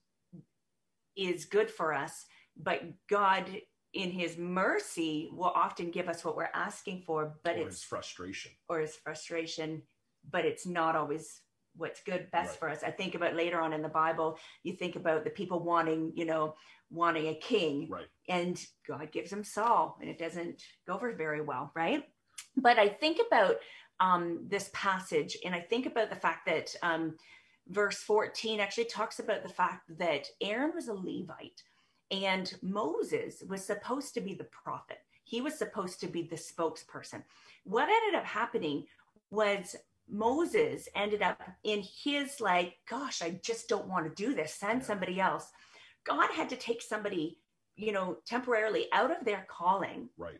is 1.15 1.45
good 1.45 1.69
for 1.69 1.93
us, 1.93 2.25
but 2.61 2.83
God, 3.09 3.45
in 3.93 4.11
His 4.11 4.37
mercy, 4.37 5.29
will 5.33 5.45
often 5.55 5.91
give 5.91 6.07
us 6.07 6.23
what 6.23 6.35
we're 6.35 6.49
asking 6.53 7.03
for. 7.05 7.37
But 7.43 7.57
or 7.57 7.67
it's 7.67 7.83
frustration, 7.83 8.51
or 8.69 8.79
His 8.79 8.95
frustration, 8.95 9.81
but 10.29 10.45
it's 10.45 10.65
not 10.65 10.95
always 10.95 11.41
what's 11.77 12.03
good 12.03 12.29
best 12.31 12.49
right. 12.49 12.59
for 12.59 12.69
us 12.69 12.83
i 12.83 12.91
think 12.91 13.15
about 13.15 13.35
later 13.35 13.61
on 13.61 13.71
in 13.71 13.81
the 13.81 13.87
bible 13.87 14.37
you 14.63 14.73
think 14.73 14.95
about 14.95 15.23
the 15.23 15.29
people 15.29 15.63
wanting 15.63 16.11
you 16.15 16.25
know 16.25 16.53
wanting 16.89 17.27
a 17.27 17.35
king 17.35 17.87
right 17.89 18.07
and 18.27 18.65
god 18.85 19.09
gives 19.11 19.29
them 19.29 19.43
saul 19.43 19.97
and 20.01 20.09
it 20.09 20.19
doesn't 20.19 20.61
go 20.85 20.93
over 20.93 21.13
very 21.13 21.39
well 21.41 21.71
right 21.73 22.03
but 22.57 22.77
I 22.77 22.89
think 22.89 23.19
about 23.25 23.55
um, 23.99 24.39
this 24.47 24.69
passage 24.73 25.37
and 25.45 25.53
I 25.53 25.59
think 25.59 25.85
about 25.85 26.09
the 26.09 26.15
fact 26.15 26.45
that 26.47 26.75
um, 26.81 27.15
verse 27.69 27.97
14 27.99 28.59
actually 28.59 28.85
talks 28.85 29.19
about 29.19 29.43
the 29.43 29.49
fact 29.49 29.83
that 29.97 30.27
Aaron 30.41 30.71
was 30.73 30.87
a 30.87 30.93
Levite 30.93 31.63
and 32.09 32.53
Moses 32.61 33.43
was 33.47 33.63
supposed 33.63 34.13
to 34.15 34.21
be 34.21 34.33
the 34.33 34.45
prophet. 34.45 34.99
He 35.23 35.39
was 35.39 35.57
supposed 35.57 36.01
to 36.01 36.07
be 36.07 36.23
the 36.23 36.35
spokesperson. 36.35 37.23
What 37.63 37.89
ended 37.89 38.19
up 38.19 38.25
happening 38.25 38.85
was 39.29 39.75
Moses 40.09 40.89
ended 40.93 41.21
up 41.21 41.41
in 41.63 41.83
his 42.03 42.41
like, 42.41 42.75
gosh, 42.89 43.21
I 43.21 43.39
just 43.43 43.69
don't 43.69 43.87
want 43.87 44.05
to 44.05 44.23
do 44.23 44.33
this. 44.33 44.53
Send 44.53 44.83
somebody 44.83 45.21
else. 45.21 45.51
God 46.03 46.29
had 46.31 46.49
to 46.49 46.57
take 46.57 46.81
somebody, 46.81 47.37
you 47.77 47.93
know, 47.93 48.17
temporarily 48.25 48.87
out 48.91 49.11
of 49.17 49.23
their 49.23 49.45
calling. 49.47 50.09
Right 50.17 50.39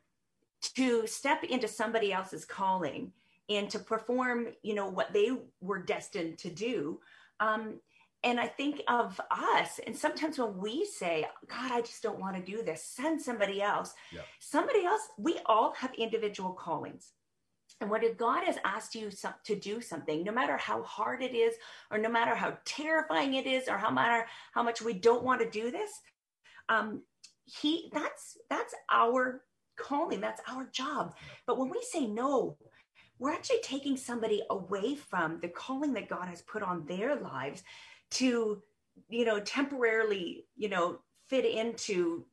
to 0.61 1.07
step 1.07 1.43
into 1.43 1.67
somebody 1.67 2.13
else's 2.13 2.45
calling 2.45 3.11
and 3.49 3.69
to 3.69 3.79
perform 3.79 4.47
you 4.63 4.73
know 4.73 4.87
what 4.87 5.13
they 5.13 5.31
were 5.61 5.81
destined 5.81 6.37
to 6.39 6.49
do. 6.49 6.99
Um, 7.39 7.79
and 8.23 8.39
i 8.39 8.45
think 8.45 8.83
of 8.87 9.19
us 9.31 9.79
and 9.87 9.97
sometimes 9.97 10.37
when 10.37 10.55
we 10.59 10.85
say 10.85 11.25
god 11.47 11.71
i 11.71 11.81
just 11.81 12.03
don't 12.03 12.19
want 12.19 12.35
to 12.35 12.51
do 12.51 12.61
this 12.61 12.83
send 12.83 13.19
somebody 13.19 13.63
else. 13.63 13.95
Yeah. 14.11 14.21
somebody 14.39 14.85
else 14.85 15.01
we 15.17 15.39
all 15.47 15.73
have 15.73 15.91
individual 15.95 16.53
callings. 16.53 17.13
And 17.81 17.91
if 18.03 18.15
God 18.17 18.43
has 18.43 18.57
asked 18.63 18.93
you 18.93 19.09
to 19.43 19.55
do 19.55 19.81
something, 19.81 20.23
no 20.23 20.31
matter 20.31 20.55
how 20.55 20.83
hard 20.83 21.23
it 21.23 21.33
is, 21.33 21.55
or 21.89 21.97
no 21.97 22.09
matter 22.09 22.35
how 22.35 22.57
terrifying 22.63 23.33
it 23.33 23.47
is, 23.47 23.67
or 23.67 23.77
how 23.77 23.89
matter 23.89 24.27
how 24.53 24.61
much 24.61 24.83
we 24.83 24.93
don't 24.93 25.23
want 25.23 25.41
to 25.41 25.49
do 25.49 25.71
this, 25.71 25.89
um, 26.69 27.01
He 27.45 27.89
that's 27.91 28.37
that's 28.51 28.75
our 28.91 29.41
calling. 29.81 30.21
That's 30.21 30.41
our 30.47 30.65
job. 30.65 31.15
But 31.45 31.57
when 31.57 31.69
we 31.69 31.81
say 31.81 32.07
no, 32.07 32.57
we're 33.19 33.31
actually 33.31 33.61
taking 33.61 33.97
somebody 33.97 34.41
away 34.49 34.95
from 34.95 35.39
the 35.41 35.47
calling 35.47 35.93
that 35.93 36.09
God 36.09 36.27
has 36.27 36.41
put 36.41 36.63
on 36.63 36.85
their 36.85 37.15
lives 37.15 37.63
to, 38.11 38.61
you 39.09 39.25
know, 39.25 39.39
temporarily, 39.39 40.45
you 40.55 40.69
know, 40.69 40.99
fit 41.27 41.45
into 41.45 42.25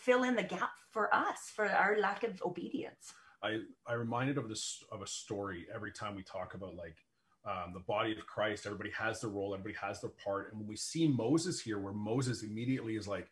fill 0.00 0.22
in 0.22 0.34
the 0.34 0.42
gap 0.42 0.70
for 0.90 1.14
us 1.14 1.50
for 1.54 1.68
our 1.68 1.98
lack 1.98 2.24
of 2.24 2.40
obedience. 2.42 3.12
I 3.42 3.58
I 3.86 3.94
reminded 3.94 4.38
of 4.38 4.48
this 4.48 4.82
of 4.90 5.02
a 5.02 5.06
story 5.06 5.66
every 5.74 5.92
time 5.92 6.16
we 6.16 6.22
talk 6.22 6.54
about 6.54 6.74
like 6.74 6.96
um, 7.44 7.72
the 7.72 7.80
body 7.80 8.12
of 8.12 8.26
Christ. 8.26 8.66
Everybody 8.66 8.90
has 8.90 9.20
their 9.20 9.30
role. 9.30 9.54
Everybody 9.54 9.76
has 9.80 10.00
their 10.00 10.10
part. 10.10 10.50
And 10.50 10.60
when 10.60 10.68
we 10.68 10.76
see 10.76 11.08
Moses 11.08 11.60
here, 11.60 11.78
where 11.78 11.92
Moses 11.92 12.42
immediately 12.42 12.96
is 12.96 13.06
like, 13.06 13.28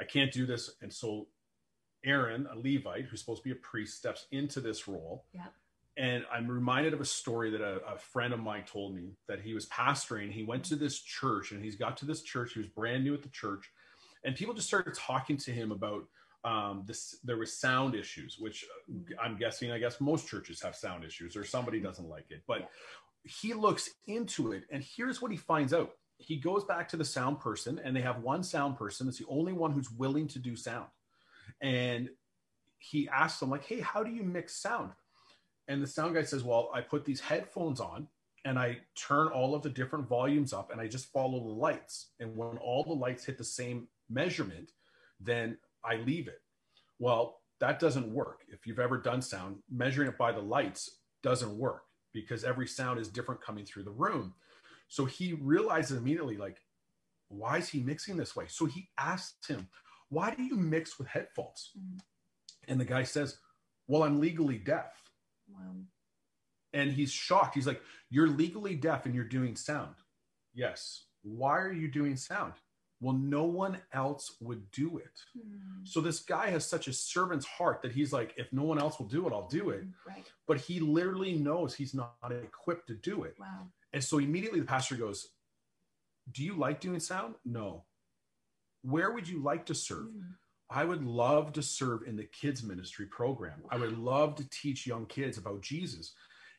"I 0.00 0.04
can't 0.04 0.32
do 0.32 0.46
this," 0.46 0.70
and 0.82 0.92
so 0.92 1.28
Aaron, 2.08 2.48
a 2.50 2.56
Levite 2.56 3.04
who's 3.04 3.20
supposed 3.20 3.42
to 3.42 3.48
be 3.48 3.52
a 3.52 3.60
priest, 3.62 3.98
steps 3.98 4.26
into 4.32 4.60
this 4.60 4.88
role. 4.88 5.26
Yeah. 5.32 5.46
And 5.96 6.24
I'm 6.32 6.48
reminded 6.48 6.94
of 6.94 7.00
a 7.00 7.04
story 7.04 7.50
that 7.50 7.60
a, 7.60 7.80
a, 7.84 7.98
friend 7.98 8.32
of 8.32 8.38
mine 8.38 8.62
told 8.64 8.94
me 8.94 9.16
that 9.26 9.40
he 9.40 9.52
was 9.52 9.66
pastoring. 9.66 10.30
He 10.30 10.44
went 10.44 10.62
to 10.66 10.76
this 10.76 11.00
church 11.00 11.50
and 11.50 11.62
he's 11.62 11.74
got 11.74 11.96
to 11.98 12.06
this 12.06 12.22
church. 12.22 12.52
He 12.52 12.60
was 12.60 12.68
brand 12.68 13.02
new 13.02 13.14
at 13.14 13.22
the 13.22 13.28
church. 13.30 13.68
And 14.24 14.36
people 14.36 14.54
just 14.54 14.68
started 14.68 14.94
talking 14.94 15.36
to 15.38 15.50
him 15.50 15.72
about 15.72 16.04
um, 16.44 16.84
this. 16.86 17.16
There 17.24 17.36
was 17.36 17.52
sound 17.52 17.96
issues, 17.96 18.36
which 18.38 18.64
I'm 19.20 19.36
guessing, 19.36 19.72
I 19.72 19.80
guess 19.80 20.00
most 20.00 20.28
churches 20.28 20.62
have 20.62 20.76
sound 20.76 21.04
issues 21.04 21.36
or 21.36 21.44
somebody 21.44 21.80
doesn't 21.80 22.08
like 22.08 22.26
it. 22.30 22.42
But 22.46 22.60
yeah. 22.60 22.66
he 23.24 23.54
looks 23.54 23.90
into 24.06 24.52
it 24.52 24.64
and 24.70 24.84
here's 24.84 25.20
what 25.20 25.32
he 25.32 25.36
finds 25.36 25.74
out. 25.74 25.90
He 26.18 26.36
goes 26.36 26.64
back 26.64 26.88
to 26.90 26.96
the 26.96 27.04
sound 27.04 27.40
person 27.40 27.80
and 27.84 27.94
they 27.94 28.00
have 28.02 28.22
one 28.22 28.44
sound 28.44 28.76
person. 28.76 29.08
It's 29.08 29.18
the 29.18 29.26
only 29.28 29.52
one 29.52 29.72
who's 29.72 29.90
willing 29.90 30.28
to 30.28 30.38
do 30.38 30.54
sound 30.54 30.86
and 31.60 32.08
he 32.78 33.08
asks 33.08 33.40
them 33.40 33.50
like 33.50 33.64
hey 33.64 33.80
how 33.80 34.02
do 34.02 34.10
you 34.10 34.22
mix 34.22 34.54
sound? 34.54 34.92
And 35.66 35.82
the 35.82 35.86
sound 35.86 36.14
guy 36.14 36.22
says 36.22 36.44
well 36.44 36.70
i 36.74 36.80
put 36.80 37.04
these 37.04 37.20
headphones 37.20 37.80
on 37.80 38.08
and 38.44 38.58
i 38.58 38.78
turn 38.94 39.28
all 39.28 39.54
of 39.54 39.62
the 39.62 39.70
different 39.70 40.08
volumes 40.08 40.52
up 40.52 40.70
and 40.70 40.80
i 40.80 40.86
just 40.86 41.12
follow 41.12 41.40
the 41.40 41.48
lights. 41.48 42.10
And 42.20 42.36
when 42.36 42.56
all 42.58 42.84
the 42.84 42.92
lights 42.92 43.24
hit 43.24 43.38
the 43.38 43.44
same 43.44 43.88
measurement 44.08 44.72
then 45.20 45.58
i 45.84 45.96
leave 45.96 46.28
it. 46.28 46.42
Well 46.98 47.40
that 47.60 47.80
doesn't 47.80 48.12
work. 48.14 48.42
If 48.48 48.66
you've 48.66 48.78
ever 48.78 48.98
done 48.98 49.20
sound 49.20 49.56
measuring 49.70 50.08
it 50.08 50.16
by 50.16 50.32
the 50.32 50.40
lights 50.40 50.98
doesn't 51.22 51.58
work 51.58 51.82
because 52.12 52.44
every 52.44 52.66
sound 52.66 53.00
is 53.00 53.08
different 53.08 53.40
coming 53.40 53.64
through 53.64 53.82
the 53.82 53.90
room. 53.90 54.34
So 54.88 55.04
he 55.04 55.34
realizes 55.34 55.98
immediately 55.98 56.36
like 56.36 56.60
why 57.28 57.58
is 57.58 57.68
he 57.68 57.80
mixing 57.80 58.16
this 58.16 58.34
way? 58.34 58.46
So 58.48 58.66
he 58.66 58.88
asks 58.96 59.46
him 59.46 59.68
why 60.10 60.34
do 60.34 60.42
you 60.42 60.56
mix 60.56 60.98
with 60.98 61.08
headphones? 61.08 61.70
Mm-hmm. 61.78 61.98
And 62.68 62.80
the 62.80 62.84
guy 62.84 63.02
says, 63.02 63.38
Well, 63.86 64.02
I'm 64.02 64.20
legally 64.20 64.58
deaf. 64.58 64.92
Wow. 65.48 65.76
And 66.72 66.92
he's 66.92 67.12
shocked. 67.12 67.54
He's 67.54 67.66
like, 67.66 67.82
You're 68.10 68.28
legally 68.28 68.74
deaf 68.74 69.06
and 69.06 69.14
you're 69.14 69.24
doing 69.24 69.56
sound. 69.56 69.94
Yes. 70.54 71.04
Why 71.22 71.58
are 71.58 71.72
you 71.72 71.88
doing 71.88 72.16
sound? 72.16 72.54
Well, 73.00 73.14
no 73.14 73.44
one 73.44 73.78
else 73.92 74.34
would 74.40 74.72
do 74.72 74.98
it. 74.98 75.20
Mm. 75.36 75.86
So 75.86 76.00
this 76.00 76.18
guy 76.18 76.50
has 76.50 76.66
such 76.66 76.88
a 76.88 76.92
servant's 76.92 77.46
heart 77.46 77.80
that 77.82 77.92
he's 77.92 78.12
like, 78.12 78.34
if 78.36 78.52
no 78.52 78.64
one 78.64 78.80
else 78.80 78.98
will 78.98 79.06
do 79.06 79.24
it, 79.28 79.32
I'll 79.32 79.46
do 79.46 79.70
it. 79.70 79.84
Right. 80.06 80.24
But 80.48 80.58
he 80.58 80.80
literally 80.80 81.34
knows 81.34 81.74
he's 81.74 81.94
not 81.94 82.16
equipped 82.30 82.88
to 82.88 82.94
do 82.94 83.22
it. 83.22 83.36
Wow. 83.38 83.68
And 83.92 84.02
so 84.02 84.18
immediately 84.18 84.58
the 84.58 84.66
pastor 84.66 84.96
goes, 84.96 85.28
Do 86.32 86.42
you 86.42 86.56
like 86.56 86.80
doing 86.80 86.98
sound? 86.98 87.36
No 87.44 87.84
where 88.82 89.12
would 89.12 89.28
you 89.28 89.42
like 89.42 89.66
to 89.66 89.74
serve? 89.74 90.06
Mm. 90.06 90.34
I 90.70 90.84
would 90.84 91.04
love 91.04 91.52
to 91.54 91.62
serve 91.62 92.02
in 92.06 92.16
the 92.16 92.24
kids 92.24 92.62
ministry 92.62 93.06
program. 93.06 93.62
I 93.70 93.76
would 93.76 93.98
love 93.98 94.34
to 94.36 94.48
teach 94.50 94.86
young 94.86 95.06
kids 95.06 95.38
about 95.38 95.62
Jesus. 95.62 96.12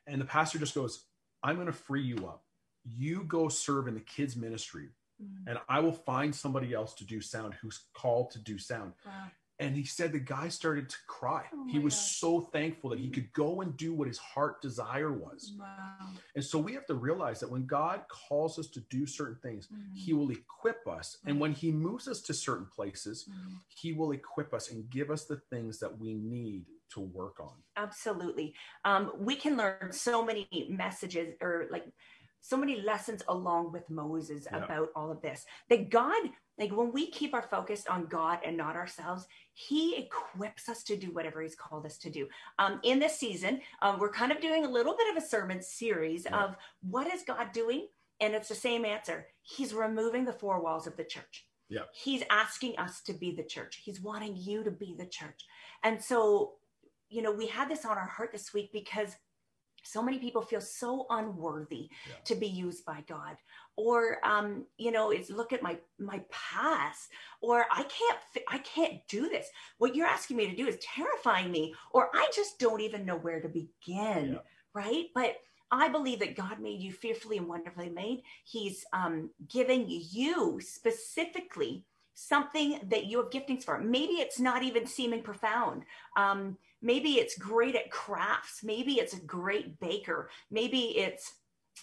And 0.07 0.19
the 0.19 0.25
pastor 0.25 0.57
just 0.57 0.73
goes, 0.73 1.05
I'm 1.43 1.55
going 1.55 1.67
to 1.67 1.73
free 1.73 2.01
you 2.01 2.27
up. 2.27 2.43
You 2.83 3.23
go 3.23 3.49
serve 3.49 3.87
in 3.87 3.93
the 3.93 3.99
kids 3.99 4.35
ministry 4.35 4.89
mm. 5.21 5.47
and 5.47 5.59
I 5.67 5.79
will 5.79 5.93
find 5.93 6.33
somebody 6.33 6.73
else 6.73 6.93
to 6.95 7.05
do 7.05 7.21
sound 7.21 7.53
who's 7.61 7.85
called 7.93 8.31
to 8.31 8.39
do 8.39 8.57
sound. 8.57 8.93
Wow. 9.05 9.11
And 9.59 9.75
he 9.75 9.83
said 9.83 10.13
the 10.13 10.19
guy 10.19 10.47
started 10.47 10.89
to 10.89 10.95
cry. 11.07 11.43
Oh 11.53 11.67
he 11.67 11.79
was 11.79 11.93
gosh. 11.93 12.17
so 12.17 12.41
thankful 12.41 12.91
that 12.91 12.99
he 12.99 13.09
could 13.09 13.31
go 13.33 13.61
and 13.61 13.75
do 13.75 13.93
what 13.93 14.07
his 14.07 14.17
heart 14.17 14.61
desire 14.61 15.11
was. 15.11 15.53
Wow. 15.59 15.67
And 16.35 16.43
so 16.43 16.57
we 16.57 16.73
have 16.73 16.85
to 16.87 16.95
realize 16.95 17.41
that 17.41 17.51
when 17.51 17.65
God 17.65 18.03
calls 18.09 18.57
us 18.57 18.67
to 18.67 18.79
do 18.89 19.05
certain 19.05 19.37
things, 19.43 19.67
mm-hmm. 19.67 19.93
he 19.93 20.13
will 20.13 20.31
equip 20.31 20.87
us. 20.87 21.17
Right. 21.23 21.31
And 21.31 21.41
when 21.41 21.51
he 21.51 21.71
moves 21.71 22.07
us 22.07 22.21
to 22.21 22.33
certain 22.33 22.67
places, 22.73 23.27
mm-hmm. 23.29 23.55
he 23.67 23.91
will 23.91 24.13
equip 24.13 24.53
us 24.53 24.71
and 24.71 24.89
give 24.89 25.11
us 25.11 25.25
the 25.25 25.41
things 25.49 25.79
that 25.79 25.99
we 25.99 26.13
need 26.13 26.65
to 26.93 27.01
work 27.01 27.39
on. 27.39 27.53
Absolutely. 27.77 28.53
Um, 28.85 29.11
we 29.19 29.35
can 29.35 29.57
learn 29.57 29.91
so 29.91 30.23
many 30.23 30.47
messages 30.69 31.35
or 31.41 31.67
like 31.71 31.85
so 32.41 32.57
many 32.57 32.81
lessons 32.81 33.23
along 33.27 33.71
with 33.71 33.89
Moses 33.89 34.47
yeah. 34.51 34.63
about 34.63 34.89
all 34.95 35.11
of 35.11 35.21
this. 35.21 35.45
That 35.69 35.89
God 35.89 36.29
like 36.59 36.75
when 36.75 36.91
we 36.91 37.09
keep 37.09 37.33
our 37.33 37.41
focus 37.41 37.85
on 37.89 38.05
God 38.07 38.39
and 38.45 38.57
not 38.57 38.75
ourselves, 38.75 39.25
He 39.53 39.95
equips 39.95 40.67
us 40.67 40.83
to 40.83 40.97
do 40.97 41.07
whatever 41.11 41.41
He's 41.41 41.55
called 41.55 41.85
us 41.85 41.97
to 41.99 42.09
do. 42.09 42.27
Um, 42.59 42.81
in 42.83 42.99
this 42.99 43.17
season, 43.17 43.61
um, 43.81 43.97
we're 43.97 44.11
kind 44.11 44.31
of 44.31 44.41
doing 44.41 44.65
a 44.65 44.69
little 44.69 44.95
bit 44.95 45.09
of 45.09 45.23
a 45.23 45.25
sermon 45.25 45.61
series 45.61 46.25
yeah. 46.25 46.43
of 46.43 46.55
what 46.81 47.11
is 47.11 47.23
God 47.23 47.53
doing? 47.53 47.87
And 48.19 48.35
it's 48.35 48.49
the 48.49 48.55
same 48.55 48.83
answer. 48.83 49.27
He's 49.41 49.73
removing 49.73 50.25
the 50.25 50.33
four 50.33 50.61
walls 50.61 50.85
of 50.85 50.97
the 50.97 51.05
church. 51.05 51.47
Yeah. 51.69 51.83
He's 51.93 52.23
asking 52.29 52.77
us 52.77 53.01
to 53.03 53.13
be 53.13 53.31
the 53.31 53.43
church. 53.43 53.81
He's 53.83 54.01
wanting 54.01 54.35
you 54.35 54.63
to 54.63 54.71
be 54.71 54.95
the 54.97 55.05
church. 55.05 55.45
And 55.83 56.03
so, 56.03 56.55
you 57.09 57.21
know, 57.21 57.31
we 57.31 57.47
had 57.47 57.69
this 57.69 57.85
on 57.85 57.97
our 57.97 58.07
heart 58.07 58.33
this 58.33 58.53
week 58.53 58.71
because 58.73 59.15
so 59.89 60.01
many 60.01 60.19
people 60.19 60.41
feel 60.41 60.61
so 60.61 61.05
unworthy 61.09 61.89
yeah. 62.07 62.15
to 62.23 62.35
be 62.35 62.47
used 62.47 62.85
by 62.85 63.03
god 63.07 63.35
or 63.75 64.17
um, 64.25 64.65
you 64.77 64.91
know 64.91 65.11
it's 65.11 65.29
look 65.29 65.53
at 65.53 65.63
my 65.63 65.77
my 65.97 66.21
past 66.29 67.09
or 67.41 67.65
i 67.71 67.83
can't 67.83 68.19
i 68.49 68.57
can't 68.59 68.99
do 69.07 69.29
this 69.29 69.47
what 69.77 69.95
you're 69.95 70.07
asking 70.07 70.37
me 70.37 70.49
to 70.49 70.55
do 70.55 70.67
is 70.67 70.77
terrifying 70.77 71.51
me 71.51 71.73
or 71.91 72.09
i 72.13 72.27
just 72.33 72.59
don't 72.59 72.81
even 72.81 73.05
know 73.05 73.17
where 73.17 73.41
to 73.41 73.49
begin 73.49 74.33
yeah. 74.33 74.39
right 74.73 75.07
but 75.15 75.37
I 75.71 75.87
believe 75.87 76.19
that 76.19 76.35
God 76.35 76.59
made 76.59 76.81
you 76.81 76.91
fearfully 76.91 77.37
and 77.37 77.47
wonderfully 77.47 77.89
made. 77.89 78.23
He's 78.43 78.83
um, 78.91 79.29
giving 79.47 79.85
you 79.87 80.59
specifically 80.61 81.85
something 82.19 82.79
that 82.89 83.05
you 83.05 83.17
have 83.17 83.29
giftings 83.29 83.63
for. 83.63 83.79
Maybe 83.79 84.13
it's 84.13 84.39
not 84.39 84.63
even 84.63 84.85
seeming 84.85 85.21
profound. 85.21 85.83
Um, 86.17 86.57
maybe 86.81 87.13
it's 87.13 87.37
great 87.37 87.75
at 87.75 87.91
crafts. 87.91 88.63
Maybe 88.63 88.93
it's 88.93 89.13
a 89.13 89.21
great 89.21 89.79
baker. 89.79 90.29
Maybe 90.51 90.97
it's 90.97 91.33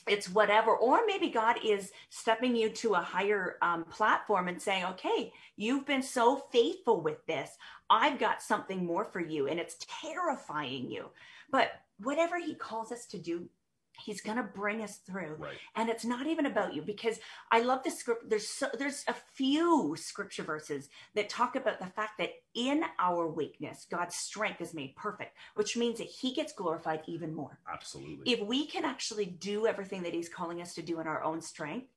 it's 0.06 0.28
whatever. 0.28 0.76
Or 0.76 1.00
maybe 1.06 1.30
god 1.30 1.56
is 1.64 1.90
stepping 2.10 2.54
you 2.54 2.68
to 2.68 2.94
a 2.94 3.00
higher 3.00 3.56
um, 3.62 3.84
platform 3.84 4.48
and 4.48 4.60
saying 4.60 4.84
okay 4.84 5.32
you've 5.56 5.86
been 5.86 6.02
so 6.02 6.36
faithful 6.52 7.00
with 7.00 7.24
this. 7.26 7.50
I've 7.88 8.18
got 8.18 8.42
something 8.42 8.84
more 8.84 9.06
for 9.06 9.20
you 9.20 9.48
and 9.48 9.58
it's 9.58 9.76
terrifying 10.02 10.90
you. 10.90 11.06
But 11.50 11.70
whatever 11.98 12.38
he 12.38 12.54
calls 12.54 12.92
us 12.92 13.06
to 13.06 13.18
do 13.18 13.48
he's 14.04 14.20
going 14.20 14.36
to 14.36 14.42
bring 14.42 14.82
us 14.82 14.98
through. 14.98 15.36
Right. 15.38 15.56
and 15.74 15.88
it's 15.88 16.04
not 16.04 16.26
even 16.26 16.46
about 16.46 16.74
you 16.74 16.82
because 16.82 17.18
i 17.50 17.60
love 17.60 17.82
the 17.84 17.90
script 17.90 18.28
there's 18.28 18.48
so, 18.48 18.68
there's 18.78 19.04
a 19.08 19.14
few 19.34 19.94
scripture 19.98 20.42
verses 20.42 20.88
that 21.14 21.28
talk 21.28 21.56
about 21.56 21.78
the 21.78 21.86
fact 21.86 22.18
that 22.18 22.30
in 22.54 22.82
our 22.98 23.26
weakness 23.28 23.86
god's 23.90 24.14
strength 24.14 24.60
is 24.60 24.74
made 24.74 24.94
perfect 24.96 25.36
which 25.54 25.76
means 25.76 25.98
that 25.98 26.06
he 26.06 26.32
gets 26.32 26.52
glorified 26.52 27.02
even 27.06 27.34
more. 27.34 27.58
Absolutely. 27.72 28.32
If 28.32 28.40
we 28.46 28.66
can 28.66 28.84
actually 28.84 29.26
do 29.26 29.66
everything 29.66 30.02
that 30.02 30.14
he's 30.14 30.28
calling 30.28 30.60
us 30.60 30.74
to 30.74 30.82
do 30.82 31.00
in 31.00 31.06
our 31.06 31.22
own 31.22 31.40
strength 31.40 31.88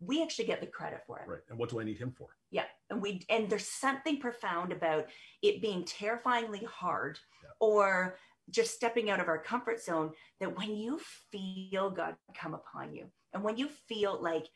we 0.00 0.22
actually 0.22 0.44
get 0.44 0.60
the 0.60 0.66
credit 0.66 1.02
for 1.08 1.18
it. 1.18 1.28
Right. 1.28 1.40
And 1.50 1.58
what 1.58 1.70
do 1.70 1.80
i 1.80 1.84
need 1.84 1.98
him 1.98 2.14
for? 2.16 2.28
Yeah. 2.50 2.64
And 2.88 3.02
we 3.02 3.26
and 3.28 3.50
there's 3.50 3.66
something 3.66 4.20
profound 4.20 4.72
about 4.72 5.06
it 5.42 5.60
being 5.60 5.84
terrifyingly 5.84 6.64
hard 6.64 7.18
yeah. 7.42 7.50
or 7.58 8.16
just 8.50 8.74
stepping 8.74 9.10
out 9.10 9.20
of 9.20 9.28
our 9.28 9.38
comfort 9.38 9.82
zone 9.82 10.12
that 10.40 10.56
when 10.56 10.76
you 10.76 11.00
feel 11.30 11.90
God 11.90 12.16
come 12.34 12.54
upon 12.54 12.94
you 12.94 13.06
and 13.32 13.42
when 13.42 13.56
you 13.56 13.68
feel 13.88 14.20
like, 14.22 14.48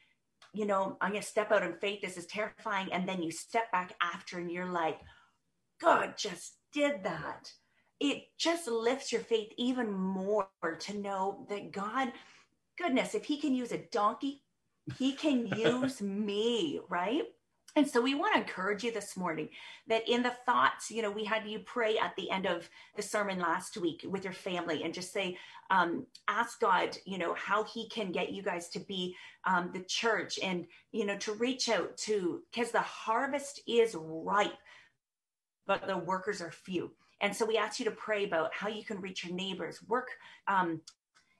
you 0.55 0.67
know, 0.67 0.97
I'm 1.01 1.11
going 1.11 1.23
to 1.23 1.27
step 1.27 1.53
out 1.53 1.63
in 1.63 1.75
faith, 1.75 2.01
this 2.03 2.17
is 2.17 2.27
terrifying. 2.27 2.93
And 2.93 3.09
then 3.09 3.23
you 3.23 3.31
step 3.31 3.71
back 3.73 3.95
after 4.03 4.39
and 4.39 4.51
you're 4.51 4.71
like, 4.71 5.01
God 5.81 6.15
just 6.17 6.57
did 6.73 7.05
that. 7.05 7.51
It 8.01 8.25
just 8.39 8.67
lifts 8.69 9.13
your 9.13 9.21
faith 9.21 9.53
even 9.57 9.93
more 9.93 10.49
to 10.81 10.99
know 10.99 11.47
that 11.49 11.73
God, 11.73 12.13
goodness, 12.77 13.15
if 13.15 13.25
He 13.25 13.39
can 13.39 13.55
use 13.55 13.73
a 13.73 13.79
donkey, 13.79 14.43
He 14.99 15.13
can 15.13 15.47
use 15.57 16.03
me, 16.03 16.81
right? 16.89 17.25
And 17.75 17.89
so 17.89 18.03
we 18.03 18.15
want 18.15 18.35
to 18.35 18.41
encourage 18.41 18.85
you 18.85 18.93
this 18.93 19.17
morning 19.17 19.49
that 19.89 20.07
in 20.07 20.23
the 20.23 20.35
thoughts, 20.45 20.91
you 20.91 21.01
know, 21.01 21.11
we 21.11 21.25
had 21.25 21.47
you 21.47 21.61
pray 21.61 21.97
at 21.97 22.15
the 22.17 22.31
end 22.31 22.45
of 22.47 22.69
the 22.97 23.03
sermon 23.03 23.39
last 23.39 23.79
week 23.79 24.05
with 24.07 24.25
your 24.25 24.35
family 24.35 24.83
and 24.83 24.93
just 24.93 25.11
say, 25.11 25.39
um, 25.71 26.05
ask 26.29 26.61
God, 26.61 26.99
you 27.07 27.17
know, 27.17 27.33
how 27.33 27.65
He 27.65 27.89
can 27.89 28.13
get 28.13 28.33
you 28.33 28.43
guys 28.43 28.69
to 28.71 28.81
be 28.81 29.17
um, 29.47 29.71
the 29.73 29.81
church 29.81 30.39
and, 30.43 30.67
you 30.93 31.07
know, 31.07 31.17
to 31.19 31.33
reach 31.33 31.71
out 31.71 31.97
to, 31.99 32.43
because 32.53 32.73
the 32.73 32.81
harvest 32.81 33.63
is 33.67 33.97
ripe, 33.99 34.53
but 35.67 35.87
the 35.87 35.97
workers 35.97 36.43
are 36.43 36.51
few. 36.51 36.91
And 37.23 37.35
so 37.35 37.47
we 37.47 37.57
ask 37.57 37.79
you 37.79 37.87
to 37.87 37.93
pray 37.93 38.25
about 38.25 38.53
how 38.53 38.69
you 38.69 38.85
can 38.85 39.01
reach 39.01 39.25
your 39.25 39.35
neighbors, 39.35 39.81
work 39.89 40.09
um, 40.47 40.83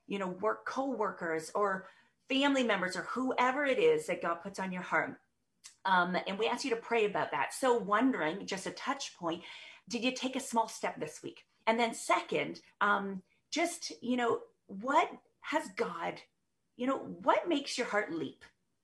you 0.07 0.19
know, 0.19 0.27
work 0.27 0.65
co-workers 0.65 1.51
or 1.55 1.87
family 2.29 2.63
members 2.63 2.95
or 2.95 3.03
whoever 3.03 3.65
it 3.65 3.79
is 3.79 4.07
that 4.07 4.21
God 4.21 4.35
puts 4.35 4.59
on 4.59 4.71
your 4.71 4.81
heart. 4.81 5.19
Um, 5.85 6.17
and 6.27 6.39
we 6.39 6.47
ask 6.47 6.63
you 6.63 6.69
to 6.69 6.75
pray 6.77 7.05
about 7.05 7.31
that. 7.31 7.53
So, 7.53 7.77
wondering, 7.77 8.45
just 8.45 8.67
a 8.67 8.71
touch 8.71 9.15
point, 9.17 9.41
did 9.89 10.03
you 10.03 10.13
take 10.13 10.35
a 10.35 10.39
small 10.39 10.67
step 10.67 10.99
this 10.99 11.21
week? 11.21 11.43
And 11.67 11.79
then, 11.79 11.93
second, 11.93 12.61
um, 12.81 13.21
just, 13.51 13.91
you 14.01 14.17
know, 14.17 14.39
what 14.67 15.09
has 15.41 15.67
God, 15.75 16.15
you 16.77 16.87
know, 16.87 16.97
what 16.97 17.49
makes 17.49 17.77
your 17.77 17.87
heart 17.87 18.13
leap? 18.13 18.43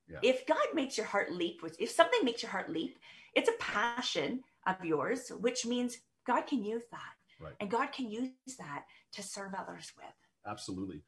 Yeah. 0.09 0.19
If 0.23 0.45
God 0.45 0.57
makes 0.73 0.97
your 0.97 1.05
heart 1.05 1.31
leap, 1.31 1.61
if 1.79 1.89
something 1.89 2.23
makes 2.23 2.41
your 2.41 2.51
heart 2.51 2.69
leap, 2.69 2.97
it's 3.35 3.49
a 3.49 3.53
passion 3.59 4.43
of 4.65 4.83
yours, 4.83 5.31
which 5.39 5.65
means 5.65 5.99
God 6.25 6.47
can 6.47 6.63
use 6.63 6.83
that. 6.91 7.13
Right. 7.39 7.53
And 7.59 7.71
God 7.71 7.91
can 7.91 8.09
use 8.09 8.31
that 8.57 8.83
to 9.13 9.23
serve 9.23 9.53
others 9.53 9.91
with. 9.95 10.13
Absolutely. 10.45 11.01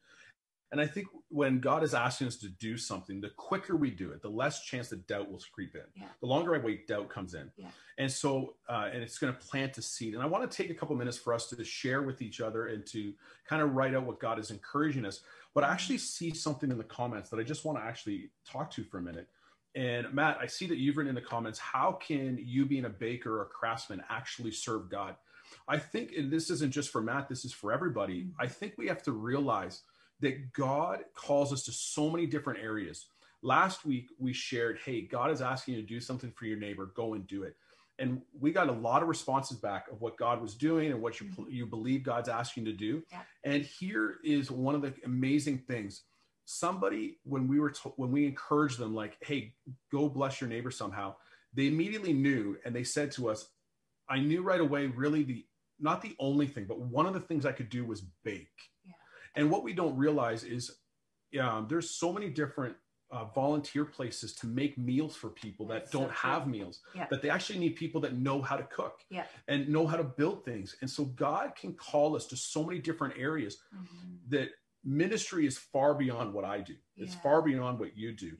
And 0.72 0.80
I 0.80 0.86
think 0.86 1.06
when 1.28 1.60
God 1.60 1.84
is 1.84 1.92
asking 1.92 2.28
us 2.28 2.36
to 2.36 2.48
do 2.48 2.78
something, 2.78 3.20
the 3.20 3.28
quicker 3.28 3.76
we 3.76 3.90
do 3.90 4.10
it, 4.10 4.22
the 4.22 4.30
less 4.30 4.64
chance 4.64 4.88
that 4.88 5.06
doubt 5.06 5.30
will 5.30 5.42
creep 5.54 5.74
in. 5.74 5.82
Yeah. 5.94 6.06
The 6.20 6.26
longer 6.26 6.54
I 6.54 6.58
wait, 6.58 6.88
doubt 6.88 7.10
comes 7.10 7.34
in. 7.34 7.50
Yeah. 7.58 7.68
And 7.98 8.10
so, 8.10 8.54
uh, 8.70 8.88
and 8.90 9.02
it's 9.02 9.18
going 9.18 9.34
to 9.34 9.38
plant 9.38 9.76
a 9.76 9.82
seed. 9.82 10.14
And 10.14 10.22
I 10.22 10.26
want 10.26 10.50
to 10.50 10.56
take 10.56 10.70
a 10.70 10.74
couple 10.74 10.96
minutes 10.96 11.18
for 11.18 11.34
us 11.34 11.48
to 11.50 11.62
share 11.62 12.02
with 12.02 12.22
each 12.22 12.40
other 12.40 12.68
and 12.68 12.86
to 12.86 13.12
kind 13.46 13.60
of 13.60 13.74
write 13.74 13.94
out 13.94 14.04
what 14.04 14.18
God 14.18 14.38
is 14.38 14.50
encouraging 14.50 15.04
us. 15.04 15.20
But 15.54 15.62
I 15.62 15.68
actually 15.68 15.98
see 15.98 16.32
something 16.32 16.70
in 16.70 16.78
the 16.78 16.84
comments 16.84 17.28
that 17.28 17.38
I 17.38 17.42
just 17.42 17.66
want 17.66 17.76
to 17.76 17.84
actually 17.84 18.30
talk 18.50 18.70
to 18.72 18.82
for 18.82 18.96
a 18.96 19.02
minute. 19.02 19.28
And 19.74 20.12
Matt, 20.12 20.38
I 20.40 20.46
see 20.46 20.66
that 20.68 20.78
you've 20.78 20.96
written 20.96 21.10
in 21.10 21.14
the 21.14 21.20
comments, 21.20 21.58
how 21.58 21.92
can 21.92 22.38
you 22.42 22.64
being 22.64 22.86
a 22.86 22.90
baker 22.90 23.38
or 23.38 23.42
a 23.42 23.46
craftsman 23.46 24.02
actually 24.08 24.52
serve 24.52 24.88
God? 24.90 25.16
I 25.68 25.78
think, 25.78 26.12
and 26.16 26.30
this 26.30 26.48
isn't 26.48 26.72
just 26.72 26.90
for 26.90 27.02
Matt, 27.02 27.28
this 27.28 27.44
is 27.44 27.52
for 27.52 27.72
everybody. 27.72 28.22
Mm-hmm. 28.22 28.40
I 28.40 28.46
think 28.46 28.74
we 28.78 28.88
have 28.88 29.02
to 29.02 29.12
realize 29.12 29.82
that 30.22 30.52
God 30.52 31.00
calls 31.14 31.52
us 31.52 31.64
to 31.64 31.72
so 31.72 32.08
many 32.08 32.26
different 32.26 32.60
areas. 32.60 33.06
Last 33.42 33.84
week, 33.84 34.08
we 34.18 34.32
shared, 34.32 34.78
hey, 34.84 35.02
God 35.02 35.30
is 35.30 35.42
asking 35.42 35.74
you 35.74 35.82
to 35.82 35.86
do 35.86 36.00
something 36.00 36.30
for 36.30 36.46
your 36.46 36.58
neighbor, 36.58 36.92
go 36.96 37.14
and 37.14 37.26
do 37.26 37.42
it. 37.42 37.56
And 37.98 38.22
we 38.40 38.52
got 38.52 38.68
a 38.68 38.72
lot 38.72 39.02
of 39.02 39.08
responses 39.08 39.58
back 39.58 39.86
of 39.90 40.00
what 40.00 40.16
God 40.16 40.40
was 40.40 40.54
doing 40.54 40.92
and 40.92 41.02
what 41.02 41.20
you, 41.20 41.26
mm-hmm. 41.26 41.50
you 41.50 41.66
believe 41.66 42.04
God's 42.04 42.28
asking 42.28 42.66
you 42.66 42.72
to 42.72 42.78
do. 42.78 43.02
Yeah. 43.10 43.20
And 43.44 43.64
here 43.64 44.16
is 44.24 44.50
one 44.50 44.74
of 44.74 44.82
the 44.82 44.94
amazing 45.04 45.58
things. 45.58 46.02
Somebody, 46.44 47.18
when 47.24 47.46
we 47.46 47.60
were 47.60 47.70
to, 47.70 47.88
when 47.96 48.10
we 48.10 48.26
encouraged 48.26 48.78
them, 48.78 48.94
like, 48.94 49.16
"Hey, 49.20 49.54
go 49.92 50.08
bless 50.08 50.40
your 50.40 50.50
neighbor 50.50 50.72
somehow," 50.72 51.14
they 51.54 51.68
immediately 51.68 52.12
knew, 52.12 52.56
and 52.64 52.74
they 52.74 52.82
said 52.82 53.12
to 53.12 53.30
us, 53.30 53.46
"I 54.08 54.18
knew 54.18 54.42
right 54.42 54.60
away. 54.60 54.88
Really, 54.88 55.22
the 55.22 55.46
not 55.78 56.02
the 56.02 56.16
only 56.18 56.48
thing, 56.48 56.64
but 56.64 56.80
one 56.80 57.06
of 57.06 57.14
the 57.14 57.20
things 57.20 57.46
I 57.46 57.52
could 57.52 57.68
do 57.68 57.84
was 57.84 58.00
bake." 58.24 58.71
And 59.34 59.50
what 59.50 59.64
we 59.64 59.72
don't 59.72 59.96
realize 59.96 60.44
is 60.44 60.70
um, 61.40 61.66
there's 61.68 61.90
so 61.90 62.12
many 62.12 62.28
different 62.28 62.76
uh, 63.12 63.26
volunteer 63.26 63.84
places 63.84 64.34
to 64.34 64.46
make 64.46 64.78
meals 64.78 65.14
for 65.14 65.28
people 65.28 65.66
that 65.66 65.80
That's 65.80 65.90
don't 65.90 66.08
so 66.08 66.14
have 66.14 66.46
meals 66.46 66.80
yeah. 66.94 67.06
that 67.10 67.20
they 67.20 67.28
actually 67.28 67.58
need 67.58 67.76
people 67.76 68.00
that 68.00 68.16
know 68.16 68.40
how 68.40 68.56
to 68.56 68.62
cook 68.64 69.00
yeah. 69.10 69.24
and 69.48 69.68
know 69.68 69.86
how 69.86 69.98
to 69.98 70.04
build 70.04 70.46
things 70.46 70.76
and 70.80 70.88
so 70.88 71.04
god 71.04 71.54
can 71.54 71.74
call 71.74 72.16
us 72.16 72.26
to 72.28 72.36
so 72.36 72.64
many 72.64 72.78
different 72.78 73.14
areas 73.18 73.58
mm-hmm. 73.74 74.14
that 74.30 74.48
ministry 74.82 75.46
is 75.46 75.58
far 75.58 75.94
beyond 75.94 76.32
what 76.32 76.46
i 76.46 76.58
do 76.58 76.72
yeah. 76.96 77.04
it's 77.04 77.14
far 77.16 77.42
beyond 77.42 77.78
what 77.78 77.96
you 77.96 78.12
do 78.12 78.32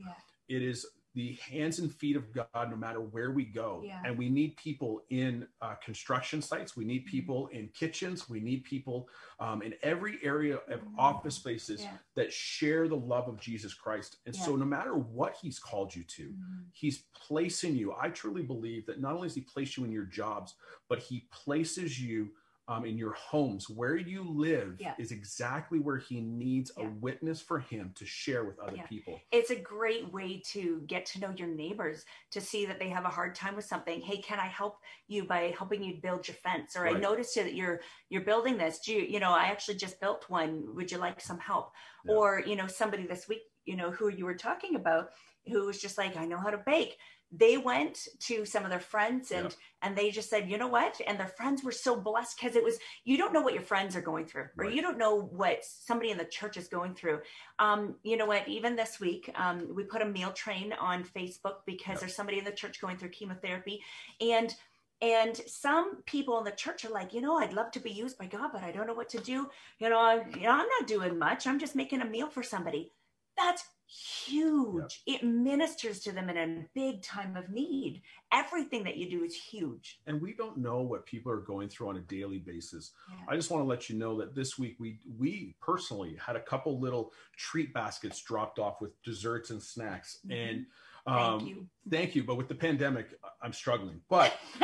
it 0.48 0.62
is 0.62 0.86
the 1.14 1.38
hands 1.50 1.78
and 1.78 1.92
feet 1.92 2.16
of 2.16 2.24
God 2.32 2.70
no 2.70 2.76
matter 2.76 3.00
where 3.00 3.32
we 3.32 3.44
go. 3.44 3.82
Yeah. 3.84 4.00
And 4.04 4.16
we 4.16 4.30
need 4.30 4.56
people 4.56 5.02
in 5.10 5.46
uh, 5.60 5.74
construction 5.84 6.40
sites. 6.40 6.76
We 6.76 6.84
need 6.84 7.02
mm-hmm. 7.02 7.10
people 7.10 7.46
in 7.48 7.68
kitchens. 7.68 8.30
We 8.30 8.40
need 8.40 8.64
people 8.64 9.08
um, 9.38 9.62
in 9.62 9.74
every 9.82 10.18
area 10.22 10.56
of 10.68 10.80
mm-hmm. 10.80 10.98
office 10.98 11.34
spaces 11.34 11.82
yeah. 11.82 11.90
that 12.14 12.32
share 12.32 12.88
the 12.88 12.96
love 12.96 13.28
of 13.28 13.38
Jesus 13.38 13.74
Christ. 13.74 14.16
And 14.26 14.34
yeah. 14.34 14.42
so, 14.42 14.56
no 14.56 14.64
matter 14.64 14.94
what 14.94 15.36
He's 15.40 15.58
called 15.58 15.94
you 15.94 16.04
to, 16.04 16.22
mm-hmm. 16.22 16.62
He's 16.72 17.04
placing 17.14 17.76
you. 17.76 17.94
I 18.00 18.08
truly 18.08 18.42
believe 18.42 18.86
that 18.86 19.00
not 19.00 19.14
only 19.14 19.28
does 19.28 19.34
He 19.34 19.42
place 19.42 19.76
you 19.76 19.84
in 19.84 19.92
your 19.92 20.04
jobs, 20.04 20.54
but 20.88 20.98
He 20.98 21.26
places 21.30 22.00
you 22.00 22.30
um, 22.72 22.84
in 22.84 22.96
your 22.96 23.12
homes, 23.12 23.68
where 23.68 23.96
you 23.96 24.24
live 24.24 24.76
yeah. 24.78 24.94
is 24.98 25.12
exactly 25.12 25.78
where 25.78 25.98
he 25.98 26.20
needs 26.20 26.70
yeah. 26.76 26.86
a 26.86 26.90
witness 27.00 27.40
for 27.40 27.58
him 27.58 27.92
to 27.96 28.06
share 28.06 28.44
with 28.44 28.58
other 28.58 28.76
yeah. 28.76 28.86
people. 28.86 29.20
It's 29.30 29.50
a 29.50 29.56
great 29.56 30.12
way 30.12 30.42
to 30.52 30.82
get 30.86 31.04
to 31.06 31.20
know 31.20 31.34
your 31.36 31.48
neighbors, 31.48 32.04
to 32.30 32.40
see 32.40 32.64
that 32.66 32.78
they 32.78 32.88
have 32.88 33.04
a 33.04 33.10
hard 33.10 33.34
time 33.34 33.56
with 33.56 33.64
something. 33.64 34.00
Hey, 34.00 34.18
can 34.18 34.38
I 34.38 34.46
help 34.46 34.78
you 35.08 35.24
by 35.24 35.54
helping 35.56 35.82
you 35.82 35.98
build 36.02 36.26
your 36.26 36.36
fence? 36.36 36.76
Or 36.76 36.84
right. 36.84 36.96
I 36.96 36.98
noticed 36.98 37.34
that 37.34 37.54
you're 37.54 37.80
you're 38.08 38.22
building 38.22 38.56
this. 38.56 38.78
Do 38.80 38.94
you, 38.94 39.02
you 39.02 39.20
know, 39.20 39.32
I 39.32 39.44
actually 39.44 39.76
just 39.76 40.00
built 40.00 40.24
one. 40.28 40.74
Would 40.74 40.90
you 40.90 40.98
like 40.98 41.20
some 41.20 41.38
help? 41.38 41.72
Or, 42.08 42.42
you 42.46 42.56
know, 42.56 42.66
somebody 42.66 43.06
this 43.06 43.28
week, 43.28 43.42
you 43.64 43.76
know, 43.76 43.90
who 43.90 44.08
you 44.08 44.24
were 44.24 44.34
talking 44.34 44.74
about, 44.74 45.10
who 45.46 45.66
was 45.66 45.80
just 45.80 45.98
like, 45.98 46.16
I 46.16 46.24
know 46.24 46.38
how 46.38 46.50
to 46.50 46.62
bake 46.64 46.96
they 47.34 47.56
went 47.56 48.08
to 48.20 48.44
some 48.44 48.62
of 48.62 48.70
their 48.70 48.78
friends 48.78 49.30
and 49.30 49.48
yeah. 49.48 49.56
and 49.82 49.96
they 49.96 50.10
just 50.10 50.28
said 50.28 50.50
you 50.50 50.58
know 50.58 50.68
what 50.68 51.00
and 51.06 51.18
their 51.18 51.28
friends 51.28 51.64
were 51.64 51.72
so 51.72 51.98
blessed 51.98 52.38
because 52.38 52.56
it 52.56 52.62
was 52.62 52.78
you 53.04 53.16
don't 53.16 53.32
know 53.32 53.40
what 53.40 53.54
your 53.54 53.62
friends 53.62 53.96
are 53.96 54.02
going 54.02 54.26
through 54.26 54.42
or 54.58 54.66
right. 54.66 54.74
you 54.74 54.82
don't 54.82 54.98
know 54.98 55.16
what 55.32 55.64
somebody 55.64 56.10
in 56.10 56.18
the 56.18 56.24
church 56.24 56.56
is 56.56 56.68
going 56.68 56.94
through 56.94 57.18
um, 57.58 57.94
you 58.02 58.16
know 58.16 58.26
what 58.26 58.46
even 58.46 58.76
this 58.76 59.00
week 59.00 59.30
um, 59.36 59.66
we 59.74 59.82
put 59.82 60.02
a 60.02 60.06
meal 60.06 60.32
train 60.32 60.72
on 60.74 61.02
facebook 61.02 61.56
because 61.66 61.94
yeah. 61.94 62.00
there's 62.00 62.14
somebody 62.14 62.38
in 62.38 62.44
the 62.44 62.52
church 62.52 62.80
going 62.80 62.96
through 62.96 63.08
chemotherapy 63.08 63.82
and 64.20 64.54
and 65.00 65.36
some 65.48 66.00
people 66.06 66.38
in 66.38 66.44
the 66.44 66.52
church 66.52 66.84
are 66.84 66.90
like, 66.90 67.12
you 67.12 67.20
know, 67.20 67.36
I'd 67.36 67.52
love 67.52 67.72
to 67.72 67.80
be 67.80 67.90
used 67.90 68.16
by 68.16 68.26
God, 68.26 68.50
but 68.52 68.62
I 68.62 68.70
don't 68.70 68.86
know 68.86 68.94
what 68.94 69.08
to 69.08 69.18
do. 69.18 69.48
You 69.80 69.90
know, 69.90 69.98
I'm, 69.98 70.30
you 70.36 70.42
know, 70.42 70.52
I'm 70.52 70.68
not 70.78 70.86
doing 70.86 71.18
much. 71.18 71.44
I'm 71.44 71.58
just 71.58 71.74
making 71.74 72.02
a 72.02 72.04
meal 72.04 72.28
for 72.28 72.44
somebody. 72.44 72.92
That's 73.36 73.64
huge. 73.86 75.02
Yep. 75.06 75.20
It 75.22 75.26
ministers 75.26 76.00
to 76.00 76.12
them 76.12 76.28
in 76.30 76.36
a 76.36 76.64
big 76.74 77.02
time 77.02 77.36
of 77.36 77.50
need. 77.50 78.02
Everything 78.32 78.84
that 78.84 78.96
you 78.96 79.10
do 79.10 79.24
is 79.24 79.34
huge. 79.34 80.00
And 80.06 80.20
we 80.20 80.32
don't 80.32 80.58
know 80.58 80.80
what 80.80 81.06
people 81.06 81.30
are 81.32 81.40
going 81.40 81.68
through 81.68 81.88
on 81.88 81.96
a 81.96 82.00
daily 82.00 82.38
basis. 82.38 82.92
Yeah. 83.10 83.16
I 83.28 83.36
just 83.36 83.50
want 83.50 83.62
to 83.62 83.68
let 83.68 83.88
you 83.88 83.96
know 83.96 84.18
that 84.18 84.34
this 84.34 84.58
week 84.58 84.76
we 84.78 84.98
we 85.18 85.54
personally 85.60 86.16
had 86.24 86.36
a 86.36 86.40
couple 86.40 86.80
little 86.80 87.12
treat 87.36 87.74
baskets 87.74 88.20
dropped 88.22 88.58
off 88.58 88.80
with 88.80 88.90
desserts 89.02 89.50
and 89.50 89.62
snacks. 89.62 90.18
Mm-hmm. 90.26 90.32
And 90.32 90.66
um, 91.06 91.38
thank 91.38 91.48
you. 91.48 91.66
Thank 91.90 92.14
you. 92.14 92.24
But 92.24 92.36
with 92.36 92.48
the 92.48 92.54
pandemic, 92.54 93.18
I'm 93.42 93.52
struggling. 93.52 94.00
But 94.08 94.34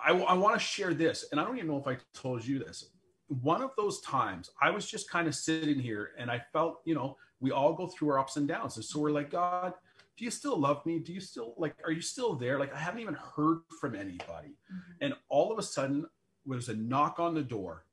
I, 0.00 0.12
I 0.12 0.34
want 0.34 0.54
to 0.54 0.60
share 0.60 0.94
this, 0.94 1.26
and 1.30 1.40
I 1.40 1.44
don't 1.44 1.56
even 1.56 1.68
know 1.68 1.78
if 1.78 1.86
I 1.86 1.98
told 2.14 2.44
you 2.46 2.58
this. 2.58 2.90
One 3.42 3.62
of 3.62 3.70
those 3.76 4.00
times, 4.00 4.50
I 4.60 4.70
was 4.70 4.90
just 4.90 5.10
kind 5.10 5.28
of 5.28 5.34
sitting 5.34 5.78
here, 5.78 6.12
and 6.18 6.30
I 6.30 6.42
felt, 6.52 6.80
you 6.84 6.94
know, 6.94 7.16
we 7.40 7.50
all 7.50 7.72
go 7.72 7.86
through 7.86 8.10
our 8.10 8.18
ups 8.18 8.36
and 8.36 8.48
downs. 8.48 8.76
And 8.76 8.84
so 8.84 8.98
we're 9.00 9.10
like, 9.10 9.30
God, 9.30 9.74
do 10.16 10.24
you 10.24 10.30
still 10.30 10.58
love 10.58 10.84
me? 10.84 10.98
Do 10.98 11.12
you 11.12 11.20
still 11.20 11.54
like, 11.56 11.74
are 11.84 11.92
you 11.92 12.00
still 12.00 12.34
there? 12.34 12.58
Like, 12.58 12.74
I 12.74 12.78
haven't 12.78 13.00
even 13.00 13.14
heard 13.14 13.60
from 13.80 13.94
anybody. 13.94 14.56
Mm-hmm. 14.72 14.92
And 15.00 15.14
all 15.28 15.52
of 15.52 15.58
a 15.58 15.62
sudden, 15.62 16.06
there's 16.44 16.68
a 16.68 16.74
knock 16.74 17.20
on 17.20 17.34
the 17.34 17.42
door, 17.42 17.84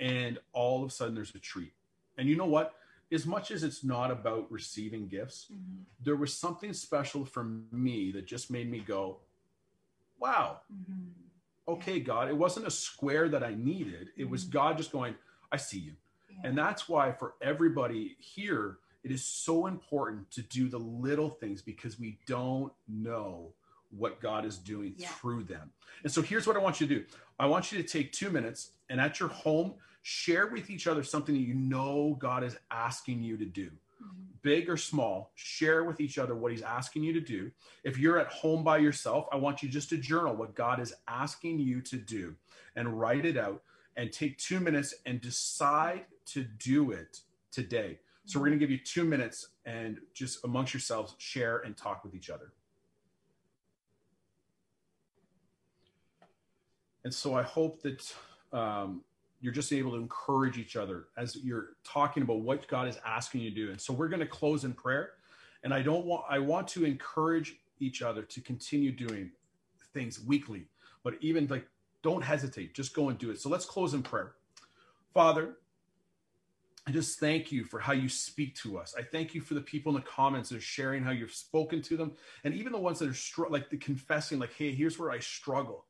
and 0.00 0.38
all 0.52 0.82
of 0.82 0.90
a 0.90 0.92
sudden, 0.92 1.14
there's 1.14 1.34
a 1.34 1.38
treat. 1.38 1.72
And 2.18 2.28
you 2.28 2.36
know 2.36 2.46
what? 2.46 2.74
As 3.12 3.26
much 3.26 3.50
as 3.50 3.62
it's 3.62 3.84
not 3.84 4.10
about 4.10 4.50
receiving 4.50 5.06
gifts, 5.06 5.46
mm-hmm. 5.52 5.82
there 6.02 6.16
was 6.16 6.36
something 6.36 6.72
special 6.72 7.24
for 7.24 7.44
me 7.72 8.10
that 8.12 8.26
just 8.26 8.50
made 8.50 8.70
me 8.70 8.80
go, 8.80 9.18
wow, 10.18 10.60
mm-hmm. 10.72 11.72
okay, 11.72 12.00
God. 12.00 12.28
It 12.28 12.36
wasn't 12.36 12.66
a 12.66 12.70
square 12.70 13.28
that 13.28 13.44
I 13.44 13.54
needed, 13.54 14.08
it 14.16 14.28
was 14.28 14.42
mm-hmm. 14.44 14.52
God 14.52 14.76
just 14.76 14.92
going, 14.92 15.14
I 15.52 15.56
see 15.56 15.78
you. 15.78 15.92
And 16.44 16.56
that's 16.56 16.88
why 16.88 17.12
for 17.12 17.34
everybody 17.40 18.16
here, 18.18 18.78
it 19.02 19.10
is 19.10 19.24
so 19.24 19.66
important 19.66 20.30
to 20.32 20.42
do 20.42 20.68
the 20.68 20.78
little 20.78 21.30
things 21.30 21.62
because 21.62 21.98
we 21.98 22.18
don't 22.26 22.72
know 22.88 23.52
what 23.90 24.20
God 24.20 24.44
is 24.44 24.56
doing 24.56 24.94
yeah. 24.96 25.08
through 25.08 25.44
them. 25.44 25.70
And 26.04 26.12
so 26.12 26.22
here's 26.22 26.46
what 26.46 26.56
I 26.56 26.60
want 26.60 26.80
you 26.80 26.86
to 26.86 26.94
do 26.94 27.04
I 27.38 27.46
want 27.46 27.72
you 27.72 27.82
to 27.82 27.88
take 27.88 28.12
two 28.12 28.30
minutes 28.30 28.72
and 28.88 29.00
at 29.00 29.20
your 29.20 29.28
home, 29.28 29.74
share 30.02 30.46
with 30.48 30.70
each 30.70 30.86
other 30.86 31.02
something 31.02 31.34
that 31.34 31.40
you 31.40 31.54
know 31.54 32.16
God 32.18 32.44
is 32.44 32.56
asking 32.70 33.22
you 33.22 33.36
to 33.36 33.44
do. 33.44 33.66
Mm-hmm. 33.66 34.22
Big 34.42 34.70
or 34.70 34.76
small, 34.76 35.32
share 35.34 35.84
with 35.84 36.00
each 36.00 36.18
other 36.18 36.34
what 36.34 36.52
he's 36.52 36.62
asking 36.62 37.02
you 37.02 37.12
to 37.12 37.20
do. 37.20 37.50
If 37.84 37.98
you're 37.98 38.18
at 38.18 38.28
home 38.28 38.64
by 38.64 38.78
yourself, 38.78 39.26
I 39.32 39.36
want 39.36 39.62
you 39.62 39.68
just 39.68 39.90
to 39.90 39.98
journal 39.98 40.34
what 40.34 40.54
God 40.54 40.80
is 40.80 40.94
asking 41.06 41.58
you 41.58 41.80
to 41.82 41.96
do 41.96 42.34
and 42.76 42.98
write 42.98 43.26
it 43.26 43.36
out 43.36 43.62
and 43.96 44.10
take 44.10 44.38
two 44.38 44.60
minutes 44.60 44.94
and 45.04 45.20
decide 45.20 46.06
to 46.32 46.44
do 46.44 46.92
it 46.92 47.20
today. 47.50 47.98
So 48.26 48.38
we're 48.38 48.46
going 48.46 48.58
to 48.58 48.64
give 48.64 48.70
you 48.70 48.78
two 48.78 49.04
minutes 49.04 49.48
and 49.64 49.98
just 50.14 50.44
amongst 50.44 50.72
yourselves, 50.72 51.14
share 51.18 51.58
and 51.58 51.76
talk 51.76 52.04
with 52.04 52.14
each 52.14 52.30
other. 52.30 52.52
And 57.04 57.12
so 57.12 57.34
I 57.34 57.42
hope 57.42 57.82
that 57.82 58.14
um, 58.52 59.02
you're 59.40 59.52
just 59.52 59.72
able 59.72 59.92
to 59.92 59.96
encourage 59.96 60.58
each 60.58 60.76
other 60.76 61.06
as 61.16 61.36
you're 61.36 61.70
talking 61.82 62.22
about 62.22 62.40
what 62.40 62.68
God 62.68 62.88
is 62.88 62.98
asking 63.04 63.40
you 63.40 63.50
to 63.50 63.56
do. 63.56 63.70
And 63.70 63.80
so 63.80 63.92
we're 63.92 64.08
going 64.08 64.20
to 64.20 64.26
close 64.26 64.64
in 64.64 64.74
prayer. 64.74 65.12
And 65.64 65.72
I 65.72 65.82
don't 65.82 66.04
want, 66.04 66.24
I 66.28 66.38
want 66.38 66.68
to 66.68 66.84
encourage 66.84 67.56
each 67.80 68.02
other 68.02 68.22
to 68.22 68.40
continue 68.40 68.92
doing 68.92 69.30
things 69.92 70.20
weekly, 70.20 70.66
but 71.02 71.14
even 71.20 71.46
like, 71.48 71.66
don't 72.02 72.22
hesitate, 72.22 72.74
just 72.74 72.94
go 72.94 73.08
and 73.08 73.18
do 73.18 73.30
it. 73.30 73.40
So 73.40 73.48
let's 73.48 73.66
close 73.66 73.92
in 73.92 74.02
prayer. 74.02 74.32
Father, 75.12 75.56
I 76.90 76.92
just 76.92 77.20
thank 77.20 77.52
you 77.52 77.62
for 77.62 77.78
how 77.78 77.92
you 77.92 78.08
speak 78.08 78.56
to 78.56 78.76
us. 78.76 78.96
I 78.98 79.02
thank 79.02 79.32
you 79.32 79.40
for 79.40 79.54
the 79.54 79.60
people 79.60 79.94
in 79.94 80.02
the 80.02 80.08
comments 80.08 80.48
that 80.48 80.56
are 80.56 80.60
sharing 80.60 81.04
how 81.04 81.12
you've 81.12 81.32
spoken 81.32 81.82
to 81.82 81.96
them, 81.96 82.10
and 82.42 82.52
even 82.52 82.72
the 82.72 82.80
ones 82.80 82.98
that 82.98 83.08
are 83.08 83.14
str- 83.14 83.46
like 83.48 83.70
the 83.70 83.76
confessing, 83.76 84.40
like, 84.40 84.54
"Hey, 84.54 84.74
here's 84.74 84.98
where 84.98 85.12
I 85.12 85.20
struggle." 85.20 85.86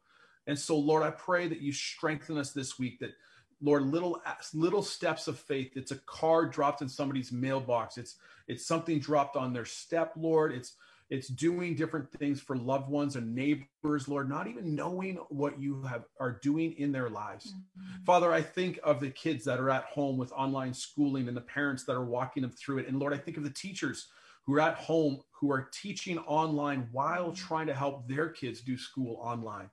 And 0.47 0.59
so, 0.59 0.79
Lord, 0.79 1.03
I 1.03 1.11
pray 1.11 1.49
that 1.49 1.63
you 1.63 1.73
strengthen 1.73 2.37
us 2.37 2.53
this 2.53 2.79
week. 2.79 2.99
That, 2.99 3.15
Lord, 3.63 3.85
little 3.85 4.23
little 4.53 4.83
steps 4.83 5.27
of 5.27 5.39
faith. 5.39 5.75
It's 5.75 5.91
a 5.91 5.97
card 6.01 6.53
dropped 6.53 6.83
in 6.83 6.89
somebody's 6.91 7.33
mailbox. 7.33 7.97
It's 7.97 8.17
it's 8.47 8.67
something 8.67 8.99
dropped 8.99 9.37
on 9.37 9.55
their 9.55 9.65
step, 9.65 10.13
Lord. 10.17 10.53
It's 10.53 10.77
it's 11.11 11.29
doing 11.29 11.75
different 11.75 12.11
things 12.13 12.41
for 12.41 12.57
loved 12.57 12.89
ones 12.89 13.17
and 13.17 13.35
neighbors 13.35 14.09
lord 14.09 14.29
not 14.29 14.47
even 14.47 14.75
knowing 14.75 15.17
what 15.29 15.61
you 15.61 15.83
have 15.83 16.05
are 16.19 16.39
doing 16.43 16.73
in 16.79 16.93
their 16.93 17.11
lives 17.11 17.53
mm-hmm. 17.53 18.05
father 18.05 18.33
i 18.33 18.41
think 18.41 18.79
of 18.85 19.01
the 19.01 19.11
kids 19.11 19.45
that 19.45 19.61
are 19.61 19.71
at 19.71 19.85
home 19.85 20.17
with 20.17 20.33
online 20.33 20.73
schooling 20.73 21.29
and 21.29 21.37
the 21.37 21.43
parents 21.43 21.85
that 21.85 21.97
are 21.97 22.05
walking 22.05 22.43
them 22.43 22.53
through 22.53 22.79
it 22.79 22.89
and 22.89 22.99
lord 22.99 23.13
i 23.13 23.19
think 23.19 23.37
of 23.37 23.45
the 23.45 23.51
teachers 23.51 24.09
who 24.47 24.55
are 24.55 24.61
at 24.61 24.77
home 24.77 25.21
who 25.33 25.53
are 25.53 25.69
teaching 25.73 26.19
online 26.21 26.89
while 26.93 27.27
mm-hmm. 27.27 27.47
trying 27.47 27.67
to 27.67 27.75
help 27.75 28.09
their 28.09 28.29
kids 28.29 28.61
do 28.61 28.79
school 28.79 29.19
online 29.21 29.69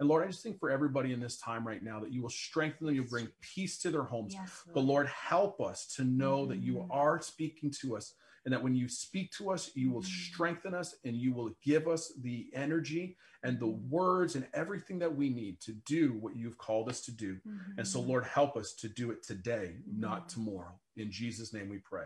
and 0.00 0.08
Lord, 0.08 0.24
I 0.24 0.28
just 0.28 0.42
think 0.42 0.58
for 0.58 0.70
everybody 0.70 1.12
in 1.12 1.20
this 1.20 1.36
time 1.36 1.66
right 1.66 1.82
now 1.82 2.00
that 2.00 2.10
you 2.10 2.22
will 2.22 2.30
strengthen 2.30 2.86
them, 2.86 2.96
you'll 2.96 3.04
bring 3.04 3.28
peace 3.42 3.78
to 3.80 3.90
their 3.90 4.02
homes. 4.02 4.32
Yes, 4.32 4.62
Lord. 4.66 4.74
But 4.74 4.80
Lord, 4.80 5.06
help 5.08 5.60
us 5.60 5.86
to 5.96 6.04
know 6.04 6.38
mm-hmm. 6.38 6.52
that 6.52 6.62
you 6.62 6.74
mm-hmm. 6.76 6.90
are 6.90 7.20
speaking 7.20 7.70
to 7.82 7.98
us 7.98 8.14
and 8.44 8.54
that 8.54 8.62
when 8.62 8.74
you 8.74 8.88
speak 8.88 9.30
to 9.32 9.50
us, 9.50 9.70
you 9.74 9.92
will 9.92 10.02
mm. 10.02 10.06
strengthen 10.06 10.74
us 10.74 10.94
and 11.04 11.16
you 11.16 11.32
will 11.32 11.50
give 11.62 11.86
us 11.88 12.12
the 12.22 12.48
energy 12.54 13.16
and 13.42 13.58
the 13.58 13.66
words 13.66 14.34
and 14.34 14.46
everything 14.54 14.98
that 14.98 15.14
we 15.14 15.30
need 15.30 15.60
to 15.60 15.72
do 15.86 16.16
what 16.20 16.36
you've 16.36 16.58
called 16.58 16.88
us 16.88 17.00
to 17.02 17.12
do. 17.12 17.34
Mm-hmm. 17.34 17.78
And 17.78 17.86
so, 17.86 18.00
Lord, 18.00 18.24
help 18.24 18.56
us 18.56 18.74
to 18.74 18.88
do 18.88 19.10
it 19.10 19.22
today, 19.22 19.76
mm-hmm. 19.88 20.00
not 20.00 20.28
tomorrow. 20.28 20.72
In 20.96 21.10
Jesus' 21.10 21.52
name 21.52 21.68
we 21.68 21.78
pray. 21.78 22.04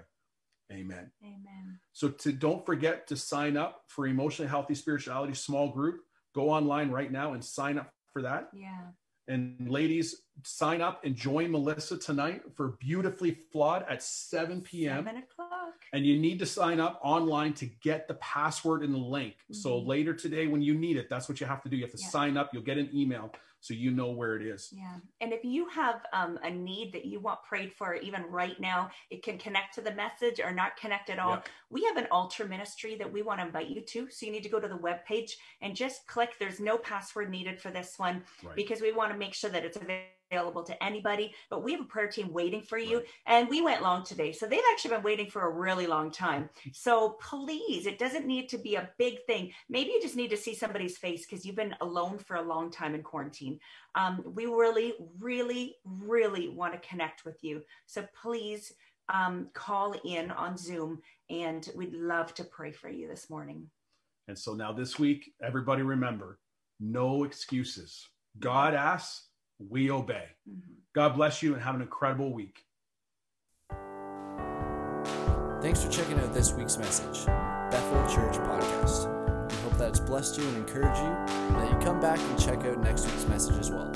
Amen. 0.73 1.11
Amen. 1.23 1.79
So 1.93 2.09
to 2.09 2.33
don't 2.33 2.65
forget 2.65 3.07
to 3.09 3.17
sign 3.17 3.57
up 3.57 3.83
for 3.89 4.07
emotionally 4.07 4.49
healthy 4.49 4.75
spirituality 4.75 5.35
small 5.35 5.71
group. 5.71 6.01
Go 6.35 6.51
online 6.51 6.91
right 6.91 7.13
now 7.13 7.35
and 7.35 7.45
sign 7.45 7.79
up 7.79 7.93
for 8.13 8.23
that. 8.23 8.49
Yeah. 8.53 8.87
And 9.27 9.71
ladies, 9.71 10.23
sign 10.43 10.83
up 10.83 11.05
and 11.05 11.17
join 11.17 11.51
Melissa 11.51 11.97
tonight 11.97 12.43
for 12.55 12.77
Beautifully 12.81 13.39
Flawed 13.53 13.85
at 13.89 14.03
7 14.03 14.61
p.m. 14.61 15.05
7 15.05 15.23
o'clock. 15.23 15.75
And 15.93 16.05
you 16.05 16.19
need 16.19 16.39
to 16.41 16.47
sign 16.47 16.81
up 16.81 17.01
online 17.03 17.55
to 17.55 17.67
get 17.67 18.07
the 18.07 18.15
password 18.15 18.83
and 18.83 18.93
the 18.93 18.99
link. 18.99 19.35
Mm-hmm. 19.35 19.55
So 19.55 19.79
later 19.79 20.13
today, 20.13 20.47
when 20.47 20.61
you 20.61 20.75
need 20.75 20.97
it, 20.97 21.09
that's 21.09 21.29
what 21.29 21.41
you 21.41 21.47
have 21.47 21.63
to 21.63 21.69
do. 21.69 21.77
You 21.77 21.85
have 21.85 21.93
to 21.93 22.03
yeah. 22.03 22.09
sign 22.09 22.37
up. 22.37 22.51
You'll 22.53 22.63
get 22.63 22.79
an 22.79 22.91
email 22.93 23.33
so 23.65 23.73
you 23.73 23.91
know 23.91 24.11
where 24.11 24.37
it 24.37 24.43
is. 24.43 24.69
Yeah. 24.77 24.97
And 25.23 25.33
if 25.33 25.43
you 25.43 25.67
have 25.71 26.03
um, 26.13 26.39
a 26.43 26.51
need 26.51 26.93
that 26.93 27.07
you 27.07 27.19
want 27.19 27.43
prayed 27.45 27.73
for, 27.73 27.95
even 27.95 28.23
right 28.29 28.61
now, 28.61 28.91
it 29.09 29.23
can 29.23 29.39
connect 29.39 29.75
to 29.77 29.81
the 29.81 29.95
message 29.95 30.39
or 30.39 30.53
not 30.53 30.77
connect 30.77 31.09
at 31.09 31.19
all. 31.19 31.37
Yeah. 31.37 31.43
We 31.71 31.83
have 31.85 31.97
an 31.97 32.07
altar 32.11 32.45
ministry 32.45 32.95
that 32.97 33.11
we 33.11 33.23
want 33.23 33.41
to 33.41 33.47
invite 33.47 33.69
you 33.69 33.81
to. 33.81 34.11
So 34.11 34.27
you 34.27 34.33
need 34.33 34.43
to 34.43 34.51
go 34.51 34.61
to 34.61 34.69
the 34.69 34.77
web 34.77 35.03
page 35.07 35.39
and 35.63 35.75
just 35.75 36.07
click. 36.07 36.35
There's 36.39 36.61
no 36.61 36.77
password 36.77 37.31
needed 37.31 37.59
for 37.59 37.71
this 37.71 37.95
one 37.99 38.23
right. 38.45 38.55
because 38.55 38.83
we 38.83 38.93
want 38.93 39.13
to 39.13 39.19
make 39.19 39.33
sure 39.33 39.49
that 39.49 39.65
it's 39.65 39.79
available 39.79 40.05
available 40.35 40.63
to 40.65 40.85
anybody, 40.85 41.35
but 41.51 41.63
we 41.63 41.73
have 41.73 41.81
a 41.81 41.85
prayer 41.85 42.09
team 42.09 42.33
waiting 42.33 42.63
for 42.63 42.79
you. 42.79 42.97
Right. 42.97 43.07
And 43.27 43.49
we 43.49 43.63
went 43.63 43.83
long 43.83 44.05
today. 44.05 44.33
So 44.33 44.47
they've 44.47 44.61
actually 44.73 44.93
been 44.93 45.03
waiting 45.03 45.31
for 45.31 45.43
a 45.43 45.51
really 45.51 45.87
long 45.87 46.11
time. 46.11 46.51
So 46.73 47.17
please, 47.21 47.87
it 47.87 47.99
doesn't 47.99 48.27
need 48.27 48.49
to 48.51 48.59
be 48.59 48.75
a 48.75 48.91
big 48.99 49.25
thing. 49.27 49.53
Maybe 49.69 49.91
you 49.91 50.03
just 50.03 50.17
need 50.17 50.31
to 50.31 50.37
see 50.37 50.55
somebody's 50.55 50.99
face 50.99 51.27
because 51.27 51.45
you've 51.45 51.57
been 51.57 51.77
alone 51.81 52.19
for 52.19 52.37
a 52.37 52.43
long 52.43 52.71
time 52.71 52.95
in 52.95 53.03
quarantine. 53.03 53.59
Um, 53.95 54.23
we 54.25 54.47
really, 54.47 54.95
really, 55.19 55.77
really 55.85 56.49
want 56.49 56.73
to 56.75 56.89
connect 56.89 57.25
with 57.25 57.43
you. 57.43 57.63
So 57.87 58.05
please 58.21 58.73
um, 59.13 59.49
call 59.55 59.95
in 60.05 60.31
on 60.31 60.57
Zoom 60.57 61.01
and 61.31 61.69
we'd 61.75 61.93
love 61.93 62.35
to 62.35 62.45
pray 62.45 62.73
for 62.73 62.89
you 62.89 63.07
this 63.09 63.29
morning. 63.31 63.71
And 64.29 64.39
so 64.39 64.55
now 64.55 64.73
this 64.73 64.99
week, 64.99 65.33
everybody 65.43 65.83
remember 65.83 66.39
no 66.81 67.25
excuses. 67.25 68.09
God 68.41 68.75
asks, 68.75 69.29
we 69.59 69.91
obey. 69.91 70.27
Mm-hmm. 70.49 70.73
God 70.95 71.17
bless 71.17 71.43
you 71.43 71.55
and 71.55 71.63
have 71.63 71.75
an 71.75 71.83
incredible 71.83 72.33
week. 72.33 72.65
Thanks 75.61 75.83
for 75.83 75.91
checking 75.91 76.21
out 76.21 76.35
this 76.35 76.53
week's 76.53 76.77
message, 76.77 77.25
Bethel 77.27 78.15
Church 78.15 78.37
Podcast. 78.37 79.51
We 79.51 79.57
hope 79.63 79.79
that 79.79 79.89
it's 79.89 80.01
blessed 80.01 80.39
you 80.39 80.47
and 80.47 80.57
encouraged 80.59 81.01
you, 81.01 81.07
and 81.07 81.57
that 81.57 81.73
you 81.73 81.79
come 81.79 82.01
back 82.01 82.19
and 82.19 82.39
check 82.39 82.65
out 82.65 82.83
next 82.83 83.07
week's 83.07 83.27
message 83.27 83.57
as 83.57 83.71
well. 83.71 83.91